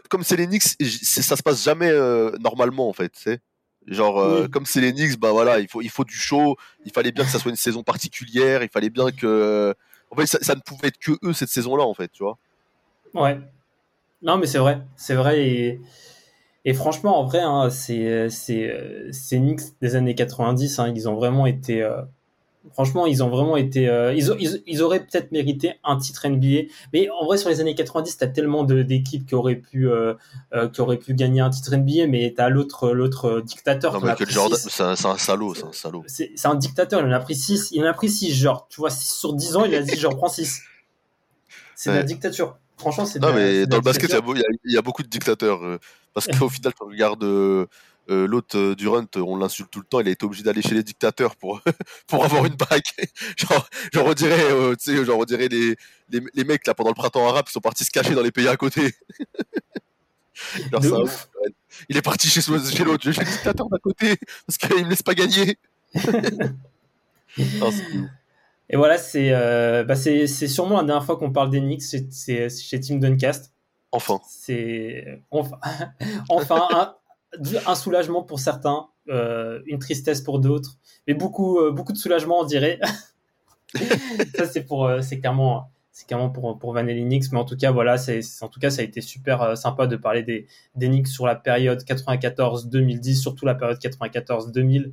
comme 0.09 0.23
c'est 0.25 0.37
les 0.37 0.47
Knicks, 0.47 0.63
c'est- 0.81 1.23
ça 1.23 1.37
se 1.37 1.43
passe 1.43 1.63
jamais 1.65 1.89
euh, 1.91 2.31
normalement 2.41 2.89
en 2.89 2.93
fait, 2.93 3.13
sais. 3.17 3.41
Genre 3.87 4.21
euh, 4.21 4.43
Oui. 4.43 4.51
comme 4.51 4.67
c'est 4.67 4.81
les 4.81 4.93
Knicks, 4.93 5.19
bah 5.19 5.31
voilà, 5.33 5.59
il 5.61 5.69
faut 5.69 5.81
il 5.81 5.91
faut 5.91 6.05
du 6.05 6.15
show, 6.15 6.57
il 6.85 6.93
fallait 6.93 7.13
bien 7.13 7.25
que 7.25 7.31
ça 7.31 7.39
soit 7.39 7.51
une 7.51 7.57
saison 7.57 7.83
particulière, 7.83 8.63
il 8.63 8.69
fallait 8.69 8.91
bien 8.91 9.11
que 9.11 9.75
en 10.11 10.17
fait 10.17 10.27
ça, 10.27 10.39
ça 10.43 10.55
ne 10.55 10.61
pouvait 10.61 10.89
être 10.89 10.99
que 10.99 11.13
eux 11.25 11.33
cette 11.33 11.49
saison-là 11.49 11.85
en 11.85 11.95
fait, 11.95 12.09
tu 12.13 12.23
vois. 12.23 12.37
Ouais. 13.15 13.41
Non, 14.23 14.37
mais 14.37 14.47
c'est 14.47 14.59
vrai, 14.59 14.83
c'est 14.97 15.15
vrai. 15.15 15.41
Et, 15.49 15.81
et 16.67 16.75
franchement, 16.75 17.19
en 17.21 17.25
vrai, 17.25 17.41
hein, 17.41 17.71
c'est 17.71 18.29
c'est 18.29 19.09
ces 19.13 19.39
Knicks 19.39 19.63
des 19.81 19.95
années 19.97 20.15
90. 20.15 20.79
Hein, 20.79 20.93
ils 20.95 21.09
ont 21.09 21.15
vraiment 21.15 21.47
été. 21.47 21.83
euh, 21.83 22.03
franchement, 22.73 23.07
ils 23.07 23.23
ont 23.23 23.29
vraiment 23.31 23.57
été. 23.57 23.89
euh, 23.89 24.13
ils, 24.15 24.31
ils, 24.39 24.63
ils 24.67 24.83
auraient 24.83 25.01
peut-être 25.01 25.33
mérité 25.33 25.75
un 25.85 25.97
titre 25.97 26.27
NBA. 26.29 26.69
Mais 26.93 27.09
en 27.11 27.25
vrai, 27.25 27.37
sur 27.39 27.49
les 27.49 27.61
années 27.61 27.75
90, 27.75 28.17
t'as 28.19 28.27
tellement 28.27 28.65
de- 28.65 28.83
d'équipes 28.83 29.27
qui 29.27 29.35
auraient 29.35 29.57
pu 29.57 29.89
euh, 29.89 30.15
euh, 30.53 30.69
qui 30.69 30.81
auraient 30.81 30.99
pu 30.99 31.15
gagner 31.15 31.41
un 31.41 31.51
titre 31.51 31.75
NBA, 31.75 32.07
mais 32.07 32.35
t'as 32.37 32.49
l'autre 32.49 32.91
l'autre 32.93 33.41
dictateur. 33.41 33.95
Non, 34.05 34.15
pris 34.15 34.25
Jordan, 34.29 34.59
c'est 34.59 34.83
un, 34.83 34.91
un 34.93 35.19
salaud, 35.19 35.55
c'est 35.55 35.65
un 35.65 35.73
salaud. 35.73 36.05
C'est 36.07 36.33
un 36.47 36.55
dictateur. 36.55 37.01
Il 37.01 37.07
en 37.07 37.13
a 37.13 37.21
pris 37.21 37.35
6 37.35 37.71
Il 37.73 37.83
en 37.85 37.89
a 37.89 37.95
pris 37.95 38.09
6 38.09 38.35
genre. 38.35 38.67
Tu 38.69 38.81
vois, 38.81 38.91
6 38.91 39.19
sur 39.19 39.33
10 39.33 39.57
ans, 39.57 39.65
il 39.65 39.75
a 39.75 39.83
dit 39.83 39.97
j'en 39.99 40.11
prends 40.15 40.29
6 40.29 40.61
C'est 41.75 41.91
de 41.91 41.97
la 41.97 42.03
dictature. 42.03 42.59
Franchement, 42.77 43.05
c'est 43.05 43.19
Non, 43.21 43.33
mais 43.35 43.67
dans 43.67 43.77
le 43.77 43.83
basket, 43.83 44.11
il 44.11 44.73
y 44.73 44.77
a 44.77 44.81
y, 44.81 44.83
beaucoup 44.83 45.03
de 45.03 45.09
dictateurs. 45.09 45.61
parce 46.15 46.27
qu'au 46.27 46.49
final, 46.49 46.73
tu 46.75 46.85
regardes 46.85 47.25
euh, 48.11 48.27
l'autre 48.27 48.59
euh, 48.59 48.75
Durant, 48.75 49.05
on 49.17 49.37
l'insulte 49.37 49.71
tout 49.71 49.81
le 49.81 49.87
temps, 49.87 50.01
il 50.01 50.09
a 50.09 50.11
été 50.11 50.25
obligé 50.25 50.43
d'aller 50.43 50.63
chez 50.63 50.75
les 50.75 50.83
dictateurs 50.83 51.37
pour, 51.37 51.61
pour 52.07 52.25
avoir 52.25 52.45
une 52.45 52.55
bague. 52.55 52.83
genre, 53.37 53.69
genre, 53.93 54.07
on 54.07 54.13
dirait, 54.15 54.51
euh, 54.53 54.75
tu 54.75 54.97
sais, 54.97 55.05
genre, 55.05 55.19
on 55.19 55.25
dirait 55.25 55.49
les, 55.49 55.77
les, 56.11 56.21
les 56.35 56.45
mecs, 56.45 56.67
là, 56.67 56.75
pendant 56.75 56.91
le 56.91 56.95
printemps 56.95 57.29
arabe, 57.29 57.47
ils 57.49 57.53
sont 57.53 57.61
partis 57.61 57.85
se 57.85 57.91
cacher 57.91 58.15
dans 58.15 58.23
les 58.23 58.33
pays 58.33 58.49
à 58.49 58.57
côté. 58.57 58.95
Genre, 60.73 60.81
De 60.81 60.89
ça, 60.89 60.99
ouf. 61.01 61.29
ouais. 61.43 61.51
Il 61.91 61.99
est 61.99 62.03
parti 62.03 62.27
chez, 62.27 62.41
chez 62.41 62.51
l'autre, 62.85 63.13
chez 63.13 63.21
le 63.21 63.27
dictateur 63.31 63.69
d'à 63.69 63.77
côté, 63.79 64.17
parce 64.47 64.57
qu'il 64.57 64.85
me 64.87 64.89
laisse 64.89 65.03
pas 65.03 65.13
gagner. 65.15 65.59
Non. 67.39 67.71
Et 68.71 68.77
voilà, 68.77 68.97
c'est 68.97 69.33
euh, 69.33 69.85
bah 69.85 69.97
c'est 69.97 70.27
sûrement 70.27 70.79
la 70.79 70.85
dernière 70.85 71.05
fois 71.05 71.17
qu'on 71.17 71.33
parle 71.33 71.51
d'Enix 71.51 71.95
c'est 72.11 72.49
chez 72.49 72.81
Team 72.81 73.01
Duncast. 73.01 73.53
enfin. 73.93 74.21
C'est 74.29 75.21
enfin, 75.31 75.59
enfin 76.29 76.69
un, 76.71 76.95
un 77.67 77.75
soulagement 77.75 78.23
pour 78.23 78.41
certains, 78.41 78.89
euh, 79.09 79.61
une 79.67 79.79
tristesse 79.79 80.21
pour 80.21 80.41
d'autres, 80.41 80.79
mais 81.07 81.15
beaucoup 81.15 81.59
euh, 81.59 81.71
beaucoup 81.71 81.93
de 81.93 81.99
soulagement 81.99 82.41
on 82.41 82.45
dirait. 82.45 82.81
ça 84.35 84.47
c'est 84.47 84.65
pour 84.65 84.87
euh, 84.87 85.01
c'est 85.01 85.21
clairement 85.21 85.71
c'est 85.93 86.07
clairement 86.07 86.31
pour 86.31 86.59
pour 86.59 86.73
Van 86.73 86.83
Linux, 86.83 87.31
mais 87.33 87.39
en 87.39 87.45
tout 87.45 87.57
cas 87.57 87.71
voilà, 87.71 87.99
c'est 87.99 88.21
en 88.41 88.49
tout 88.49 88.61
cas 88.61 88.71
ça 88.71 88.83
a 88.83 88.85
été 88.85 89.01
super 89.01 89.57
sympa 89.57 89.87
de 89.87 89.97
parler 89.97 90.23
des 90.23 90.47
des 90.75 91.05
sur 91.05 91.27
la 91.27 91.37
période 91.37 91.83
94-2010, 91.83 93.15
surtout 93.15 93.47
la 93.47 93.55
période 93.55 93.79
94-2000. 93.79 94.93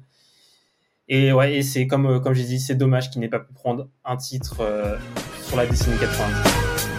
Et 1.09 1.31
ouais, 1.31 1.55
et 1.55 1.63
c'est 1.63 1.88
comme, 1.88 2.21
comme 2.21 2.33
j'ai 2.33 2.43
dit, 2.43 2.59
c'est 2.59 2.75
dommage 2.75 3.09
qu'il 3.09 3.21
n'ait 3.21 3.29
pas 3.29 3.39
pu 3.39 3.53
prendre 3.53 3.88
un 4.03 4.17
titre 4.17 4.57
sur 5.45 5.55
la 5.55 5.65
décennie 5.65 5.97
90. 5.97 6.96